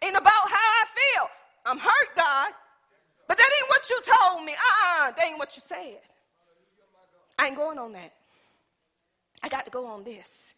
Ain't 0.03 0.17
about 0.17 0.49
how 0.49 0.57
I 0.57 0.85
feel. 0.95 1.29
I'm 1.67 1.79
hurt, 1.79 2.11
God. 2.17 2.53
But 3.27 3.37
that 3.37 3.51
ain't 3.61 3.69
what 3.69 3.91
you 3.91 4.01
told 4.03 4.45
me. 4.45 4.53
Uh-uh. 4.53 5.13
That 5.13 5.25
ain't 5.25 5.39
what 5.39 5.57
you 5.57 5.63
said. 5.65 6.01
I 7.39 7.49
ain't 7.49 7.57
going 7.57 7.79
on 7.79 7.93
that. 7.93 8.13
I 9.43 9.49
got 9.49 9.65
to 9.65 9.71
go 9.71 9.87
on 9.87 10.05
this. 10.05 10.55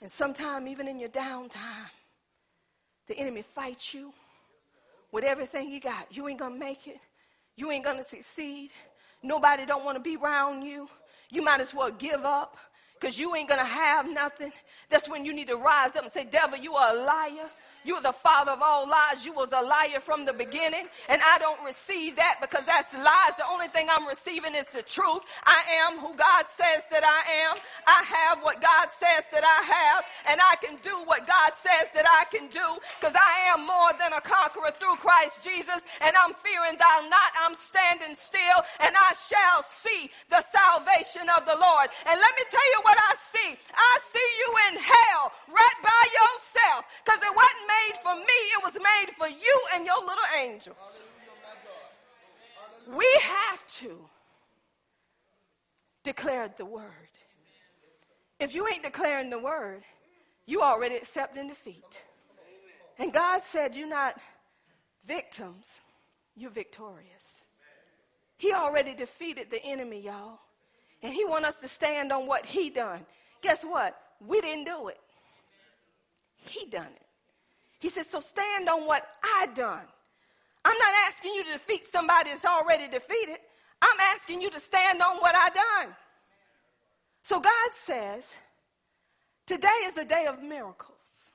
And 0.00 0.10
sometime, 0.10 0.68
even 0.68 0.86
in 0.86 0.98
your 0.98 1.08
downtime, 1.08 1.90
the 3.08 3.18
enemy 3.18 3.42
fights 3.42 3.94
you 3.94 4.12
with 5.10 5.24
everything 5.24 5.70
you 5.70 5.80
got. 5.80 6.06
You 6.14 6.28
ain't 6.28 6.38
gonna 6.38 6.56
make 6.56 6.86
it. 6.86 6.98
You 7.56 7.70
ain't 7.70 7.84
gonna 7.84 8.04
succeed. 8.04 8.70
Nobody 9.22 9.66
don't 9.66 9.84
want 9.84 9.96
to 9.96 10.02
be 10.02 10.16
around 10.16 10.62
you. 10.62 10.88
You 11.30 11.42
might 11.42 11.60
as 11.60 11.74
well 11.74 11.90
give 11.90 12.24
up 12.24 12.56
because 13.00 13.18
you 13.18 13.34
ain't 13.34 13.48
gonna 13.48 13.64
have 13.64 14.08
nothing. 14.08 14.52
That's 14.88 15.08
when 15.08 15.24
you 15.24 15.34
need 15.34 15.48
to 15.48 15.56
rise 15.56 15.96
up 15.96 16.04
and 16.04 16.12
say, 16.12 16.24
Devil, 16.24 16.58
you 16.58 16.74
are 16.74 16.94
a 16.94 17.04
liar. 17.04 17.48
You're 17.84 18.02
the 18.02 18.12
father 18.12 18.52
of 18.52 18.62
all 18.62 18.88
lies. 18.88 19.24
You 19.24 19.32
was 19.32 19.52
a 19.52 19.62
liar 19.62 20.00
from 20.00 20.24
the 20.24 20.32
beginning. 20.32 20.86
And 21.08 21.20
I 21.24 21.38
don't 21.38 21.62
receive 21.64 22.16
that 22.16 22.38
because 22.40 22.64
that's 22.64 22.92
lies. 22.92 23.36
The 23.38 23.48
only 23.50 23.68
thing 23.68 23.88
I'm 23.90 24.06
receiving 24.06 24.54
is 24.54 24.68
the 24.70 24.82
truth. 24.82 25.22
I 25.44 25.62
am 25.86 25.98
who 25.98 26.14
God 26.14 26.44
says 26.48 26.82
that 26.90 27.04
I 27.04 27.48
am. 27.48 27.56
I 27.86 28.02
have 28.04 28.42
what 28.42 28.60
God 28.60 28.88
says 28.90 29.24
that 29.32 29.44
I 29.44 29.60
have. 29.64 30.04
And 30.28 30.40
I 30.40 30.56
can 30.56 30.76
do 30.82 30.94
what 31.06 31.26
God 31.26 31.54
says 31.54 31.88
that 31.94 32.06
I 32.06 32.24
can 32.34 32.48
do 32.48 32.66
because 32.98 33.14
I 33.14 33.54
am 33.54 33.66
more 33.66 33.92
than 33.98 34.12
a 34.12 34.20
conqueror 34.20 34.72
through 34.78 34.96
Christ 34.96 35.42
Jesus. 35.42 35.80
And 36.00 36.16
I'm 36.16 36.34
fearing 36.34 36.76
thou 36.78 37.06
not. 37.08 37.30
I'm 37.40 37.54
standing 37.54 38.14
still 38.14 38.58
and 38.80 38.94
I 38.94 39.14
shall 39.14 39.62
see 39.64 40.10
the 40.28 40.42
salvation 40.50 41.30
of 41.36 41.46
the 41.46 41.56
Lord. 41.56 41.88
And 42.06 42.16
let 42.18 42.32
me 42.36 42.44
tell 42.50 42.68
you 42.74 42.80
what 42.82 42.98
I 42.98 43.12
see. 43.16 43.50
I 43.74 43.92
see 44.12 44.28
you 44.42 44.50
in 44.70 44.74
hell 44.82 45.32
right 45.48 45.78
by 45.82 46.02
yourself 46.10 46.84
because 47.04 47.22
it 47.22 47.34
wasn't 47.34 47.67
made 47.68 47.98
for 48.02 48.14
me, 48.16 48.38
it 48.56 48.64
was 48.64 48.74
made 48.74 49.12
for 49.16 49.28
you 49.28 49.62
and 49.74 49.84
your 49.86 50.00
little 50.00 50.30
angels. 50.40 51.00
We 52.96 53.08
have 53.20 53.66
to 53.78 54.08
declare 56.04 56.50
the 56.56 56.64
word. 56.64 57.12
If 58.40 58.54
you 58.54 58.66
ain't 58.68 58.82
declaring 58.82 59.30
the 59.30 59.38
word, 59.38 59.82
you 60.46 60.62
already 60.62 60.96
accepting 60.96 61.48
defeat. 61.48 62.02
And 62.98 63.12
God 63.12 63.44
said, 63.44 63.76
You're 63.76 63.88
not 63.88 64.18
victims, 65.06 65.80
you're 66.36 66.50
victorious. 66.50 67.44
He 68.38 68.52
already 68.52 68.94
defeated 68.94 69.50
the 69.50 69.62
enemy, 69.64 70.00
y'all. 70.00 70.38
And 71.02 71.12
he 71.12 71.24
want 71.24 71.44
us 71.44 71.58
to 71.58 71.68
stand 71.68 72.12
on 72.12 72.26
what 72.26 72.46
he 72.46 72.70
done. 72.70 73.00
Guess 73.42 73.64
what? 73.64 74.00
We 74.24 74.40
didn't 74.40 74.64
do 74.64 74.88
it. 74.88 75.00
He 76.36 76.66
done 76.66 76.86
it. 76.94 77.07
He 77.78 77.88
says, 77.88 78.08
so 78.08 78.20
stand 78.20 78.68
on 78.68 78.86
what 78.86 79.06
I 79.22 79.46
done. 79.54 79.84
I'm 80.64 80.78
not 80.78 80.94
asking 81.08 81.34
you 81.34 81.44
to 81.44 81.52
defeat 81.52 81.86
somebody 81.86 82.30
that's 82.30 82.44
already 82.44 82.88
defeated. 82.88 83.36
I'm 83.80 84.00
asking 84.14 84.42
you 84.42 84.50
to 84.50 84.60
stand 84.60 85.00
on 85.00 85.16
what 85.18 85.34
I 85.34 85.50
done. 85.50 85.94
So 87.22 87.40
God 87.40 87.72
says 87.72 88.34
Today 89.48 89.68
is 89.86 89.96
a 89.96 90.04
day 90.04 90.26
of 90.26 90.42
miracles. 90.42 91.32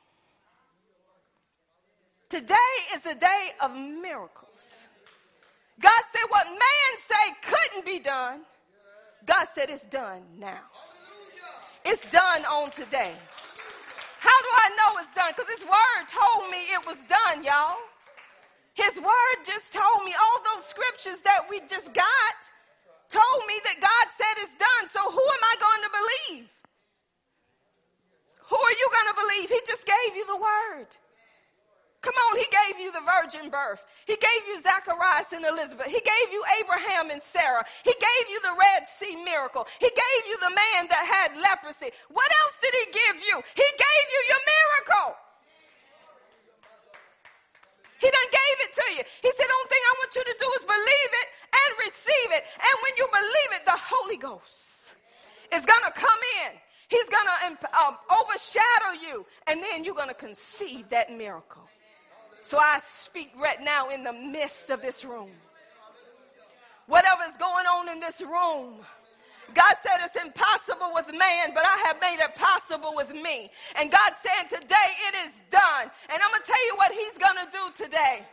Today 2.30 2.54
is 2.96 3.08
a 3.08 3.16
day 3.16 3.50
of 3.60 3.72
miracles. 3.74 4.84
God 5.82 6.02
said 6.12 6.22
what 6.30 6.46
man 6.46 6.92
say 7.00 7.34
couldn't 7.42 7.86
be 7.88 7.98
done, 7.98 8.42
God 9.26 9.48
said 9.56 9.72
it's 9.72 9.88
done 9.88 10.22
now. 10.38 10.62
It's 11.84 12.08
done 12.12 12.46
on 12.46 12.70
today. 12.70 13.16
How 14.24 14.40
do 14.40 14.52
I 14.56 14.68
know 14.80 14.90
it's 15.04 15.12
done? 15.12 15.36
Because 15.36 15.52
his 15.52 15.68
word 15.68 16.04
told 16.08 16.48
me 16.48 16.72
it 16.72 16.84
was 16.88 17.04
done, 17.12 17.44
y'all. 17.44 17.76
His 18.74 18.96
word 18.96 19.38
just 19.44 19.76
told 19.76 20.08
me 20.08 20.16
all 20.16 20.40
those 20.56 20.64
scriptures 20.64 21.20
that 21.28 21.46
we 21.52 21.60
just 21.68 21.92
got 21.92 22.38
told 23.12 23.42
me 23.46 23.54
that 23.68 23.84
God 23.84 24.06
said 24.16 24.34
it's 24.40 24.56
done. 24.56 24.88
So 24.88 25.04
who 25.12 25.22
am 25.22 25.44
I 25.44 25.56
going 25.60 25.84
to 25.84 25.92
believe? 25.92 26.48
Who 28.48 28.58
are 28.58 28.78
you 28.80 28.88
going 28.96 29.10
to 29.12 29.18
believe? 29.20 29.48
He 29.52 29.60
just 29.68 29.86
gave 29.86 30.16
you 30.16 30.26
the 30.26 30.40
word. 30.40 30.88
Come 32.04 32.20
on, 32.28 32.36
he 32.36 32.48
gave 32.52 32.84
you 32.84 32.92
the 32.92 33.00
virgin 33.00 33.48
birth. 33.48 33.80
He 34.04 34.20
gave 34.20 34.42
you 34.52 34.60
Zacharias 34.60 35.32
and 35.32 35.48
Elizabeth. 35.48 35.88
He 35.88 36.04
gave 36.04 36.28
you 36.36 36.44
Abraham 36.60 37.16
and 37.16 37.22
Sarah. 37.24 37.64
He 37.88 37.96
gave 37.96 38.26
you 38.28 38.44
the 38.44 38.52
Red 38.60 38.84
Sea 38.92 39.16
miracle. 39.24 39.64
He 39.80 39.88
gave 39.88 40.22
you 40.28 40.36
the 40.44 40.52
man 40.52 40.92
that 40.92 41.08
had 41.08 41.40
leprosy. 41.40 41.96
What 42.12 42.28
else 42.44 42.60
did 42.60 42.76
he 42.76 42.86
give 42.92 43.18
you? 43.24 43.40
He 43.56 43.64
gave 43.64 44.06
you 44.12 44.22
your 44.36 44.44
miracle. 44.44 45.16
He 48.04 48.12
done 48.12 48.30
gave 48.36 48.58
it 48.68 48.72
to 48.76 48.88
you. 49.00 49.04
He 49.24 49.32
said, 49.32 49.48
the 49.48 49.56
only 49.56 49.72
thing 49.72 49.80
I 49.80 49.94
want 50.04 50.12
you 50.12 50.24
to 50.28 50.36
do 50.36 50.48
is 50.60 50.64
believe 50.68 51.12
it 51.24 51.28
and 51.56 51.70
receive 51.88 52.30
it. 52.36 52.44
And 52.60 52.76
when 52.84 52.94
you 53.00 53.08
believe 53.08 53.52
it, 53.56 53.64
the 53.64 53.80
Holy 53.80 54.20
Ghost 54.20 54.92
is 55.56 55.64
going 55.64 55.88
to 55.88 55.94
come 55.96 56.22
in. 56.44 56.52
He's 56.92 57.08
going 57.08 57.32
to 57.32 57.64
um, 57.80 57.96
overshadow 58.12 59.00
you. 59.00 59.26
And 59.48 59.64
then 59.64 59.88
you're 59.88 59.96
going 59.96 60.12
to 60.12 60.20
conceive 60.20 60.90
that 60.90 61.16
miracle. 61.16 61.63
So 62.44 62.58
I 62.58 62.78
speak 62.84 63.32
right 63.40 63.64
now 63.64 63.90
in 63.90 64.04
the 64.04 64.12
midst 64.12 64.70
of 64.70 64.82
this 64.82 65.06
room. 65.06 65.32
Whatever 66.88 67.24
is 67.30 67.38
going 67.38 67.66
on 67.66 67.88
in 67.88 68.02
this 68.02 68.22
room, 68.22 68.84
God 69.56 69.76
said 69.82 70.04
it's 70.04 70.18
impossible 70.18 70.92
with 70.94 71.08
man, 71.08 71.54
but 71.54 71.64
I 71.64 71.84
have 71.88 72.02
made 72.02 72.20
it 72.20 72.36
possible 72.36 72.94
with 72.98 73.14
me. 73.14 73.50
And 73.80 73.90
God 73.90 74.12
said 74.20 74.50
today 74.50 74.90
it 75.08 75.16
is 75.26 75.40
done. 75.52 75.90
And 76.10 76.22
I'm 76.22 76.32
going 76.32 76.42
to 76.44 76.48
tell 76.48 76.66
you 76.68 76.76
what 76.76 76.92
he's 76.92 77.18
going 77.18 77.38
to 77.46 77.50
do 77.50 77.86
today. 77.86 78.26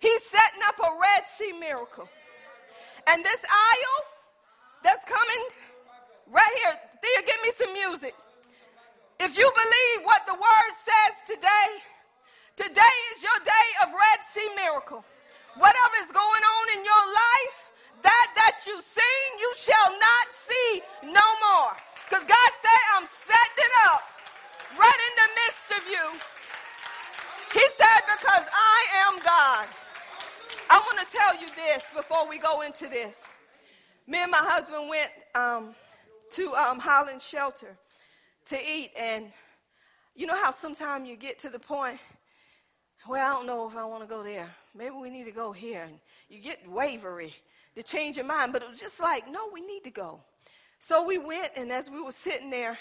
He's 0.00 0.24
setting 0.24 0.60
up 0.66 0.78
a 0.80 0.90
Red 1.00 1.22
Sea 1.28 1.52
miracle. 1.52 2.08
And 3.06 3.24
this 3.24 3.44
aisle 3.44 4.04
that's 4.82 5.04
coming 5.04 5.44
right 6.32 6.54
here, 6.64 6.74
Thea, 7.00 7.26
give 7.26 7.42
me 7.44 7.50
some 7.54 7.72
music. 7.72 8.14
If 9.20 9.38
you 9.38 9.50
believe 9.54 10.04
what 10.04 10.26
the 10.26 10.34
word 10.34 10.72
says 10.82 11.36
today, 11.36 11.82
Today 12.58 12.98
is 13.14 13.22
your 13.22 13.38
day 13.44 13.68
of 13.86 13.94
Red 13.94 14.18
Sea 14.26 14.48
miracle. 14.56 15.04
Whatever 15.54 15.94
is 16.02 16.10
going 16.10 16.42
on 16.42 16.66
in 16.76 16.84
your 16.84 17.04
life, 17.06 17.58
that 18.02 18.32
that 18.34 18.58
you've 18.66 18.82
seen, 18.82 19.28
you 19.38 19.54
shall 19.56 19.92
not 19.92 20.26
see 20.28 20.82
no 21.04 21.22
more. 21.38 21.70
Because 22.02 22.26
God 22.26 22.50
said, 22.58 22.82
I'm 22.98 23.06
setting 23.06 23.62
it 23.62 23.74
up 23.86 24.02
right 24.74 25.00
in 25.06 25.14
the 25.22 25.30
midst 25.38 25.68
of 25.70 25.82
you. 25.86 26.04
He 27.54 27.64
said, 27.78 28.02
because 28.10 28.46
I 28.50 28.78
am 29.06 29.22
God. 29.22 29.68
I 30.68 30.80
want 30.80 30.98
to 30.98 31.16
tell 31.16 31.40
you 31.40 31.54
this 31.54 31.84
before 31.94 32.28
we 32.28 32.38
go 32.38 32.62
into 32.62 32.88
this. 32.88 33.22
Me 34.08 34.18
and 34.20 34.32
my 34.32 34.42
husband 34.42 34.88
went 34.88 35.12
um, 35.36 35.76
to 36.32 36.52
um, 36.56 36.80
Highland 36.80 37.22
Shelter 37.22 37.78
to 38.46 38.58
eat, 38.60 38.90
and 38.98 39.30
you 40.16 40.26
know 40.26 40.34
how 40.34 40.50
sometimes 40.50 41.08
you 41.08 41.14
get 41.14 41.38
to 41.38 41.50
the 41.50 41.60
point 41.60 42.00
well, 43.06 43.24
I 43.24 43.34
don't 43.34 43.46
know 43.46 43.68
if 43.68 43.76
I 43.76 43.84
want 43.84 44.02
to 44.02 44.08
go 44.08 44.22
there. 44.22 44.48
Maybe 44.74 44.94
we 44.94 45.10
need 45.10 45.24
to 45.24 45.30
go 45.30 45.52
here. 45.52 45.82
And 45.82 45.98
you 46.28 46.40
get 46.40 46.68
wavery 46.68 47.34
to 47.76 47.82
change 47.82 48.16
your 48.16 48.24
mind. 48.24 48.52
But 48.52 48.62
it 48.62 48.70
was 48.70 48.80
just 48.80 49.00
like, 49.00 49.30
no, 49.30 49.48
we 49.52 49.60
need 49.60 49.84
to 49.84 49.90
go. 49.90 50.20
So 50.80 51.04
we 51.04 51.18
went, 51.18 51.52
and 51.56 51.72
as 51.72 51.90
we 51.90 52.00
were 52.00 52.12
sitting 52.12 52.50
there, 52.50 52.78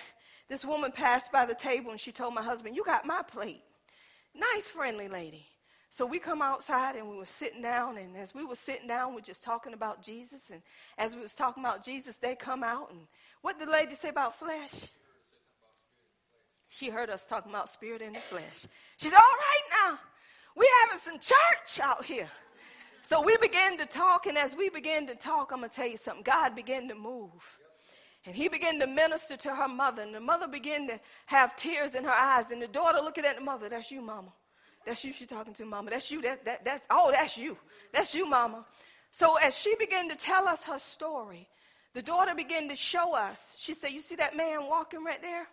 this 0.49 0.63
woman 0.63 0.91
passed 0.91 1.31
by 1.31 1.45
the 1.45 1.55
table 1.55 1.91
and 1.91 1.99
she 1.99 2.11
told 2.11 2.33
my 2.33 2.41
husband, 2.43 2.75
You 2.75 2.83
got 2.83 3.05
my 3.05 3.21
plate. 3.21 3.61
Nice, 4.33 4.69
friendly 4.69 5.07
lady. 5.07 5.45
So 5.89 6.05
we 6.05 6.19
come 6.19 6.41
outside 6.41 6.95
and 6.95 7.09
we 7.09 7.17
were 7.17 7.25
sitting 7.25 7.61
down, 7.61 7.97
and 7.97 8.15
as 8.17 8.35
we 8.35 8.45
were 8.45 8.55
sitting 8.55 8.87
down, 8.87 9.15
we're 9.15 9.21
just 9.21 9.41
talking 9.41 9.73
about 9.73 10.03
Jesus. 10.03 10.51
And 10.51 10.61
as 10.97 11.15
we 11.15 11.21
was 11.21 11.33
talking 11.33 11.63
about 11.63 11.83
Jesus, 11.83 12.17
they 12.17 12.35
come 12.35 12.63
out, 12.63 12.91
and 12.91 12.99
what 13.41 13.57
did 13.57 13.67
the 13.67 13.71
lady 13.71 13.95
say 13.95 14.09
about 14.09 14.37
flesh? 14.37 14.73
She 16.67 16.89
heard 16.89 17.09
us 17.09 17.25
talking 17.25 17.51
about 17.51 17.69
spirit 17.69 18.01
and 18.01 18.15
the 18.15 18.19
flesh. 18.19 18.67
She's 18.97 19.13
all 19.13 19.19
right 19.19 19.89
now. 19.91 19.99
we're 20.55 20.67
having 20.85 20.99
some 20.99 21.19
church 21.19 21.79
out 21.79 22.03
here. 22.03 22.29
So 23.03 23.21
we 23.21 23.37
began 23.37 23.77
to 23.77 23.85
talk, 23.85 24.25
and 24.25 24.37
as 24.37 24.55
we 24.55 24.69
began 24.69 25.07
to 25.07 25.15
talk, 25.15 25.51
I'm 25.51 25.59
gonna 25.59 25.69
tell 25.69 25.87
you 25.87 25.97
something. 25.97 26.23
God 26.23 26.55
began 26.55 26.87
to 26.89 26.95
move. 26.95 27.31
And 28.25 28.35
he 28.35 28.49
began 28.49 28.79
to 28.79 28.87
minister 28.87 29.37
to 29.37 29.55
her 29.55 29.67
mother, 29.67 30.01
and 30.01 30.13
the 30.13 30.19
mother 30.19 30.47
began 30.47 30.87
to 30.87 30.99
have 31.27 31.55
tears 31.55 31.95
in 31.95 32.03
her 32.03 32.11
eyes. 32.11 32.51
And 32.51 32.61
the 32.61 32.67
daughter 32.67 32.99
looking 32.99 33.23
at 33.23 33.37
the 33.37 33.41
mother, 33.41 33.69
that's 33.69 33.89
you, 33.91 34.01
mama. 34.01 34.33
That's 34.85 35.05
you 35.05 35.13
she's 35.13 35.27
talking 35.27 35.53
to, 35.53 35.65
mama. 35.65 35.91
That's 35.91 36.11
you. 36.11 36.21
That, 36.21 36.43
that, 36.43 36.65
that's, 36.65 36.85
oh, 36.89 37.11
that's 37.13 37.37
you. 37.37 37.57
That's 37.93 38.13
you, 38.13 38.27
mama. 38.27 38.65
So 39.11 39.35
as 39.35 39.57
she 39.57 39.75
began 39.75 40.09
to 40.09 40.15
tell 40.15 40.47
us 40.47 40.63
her 40.65 40.79
story, 40.79 41.47
the 41.93 42.01
daughter 42.01 42.35
began 42.35 42.67
to 42.69 42.75
show 42.75 43.15
us. 43.15 43.55
She 43.57 43.73
said, 43.73 43.91
You 43.91 44.01
see 44.01 44.15
that 44.15 44.35
man 44.35 44.67
walking 44.67 45.03
right 45.03 45.21
there? 45.21 45.47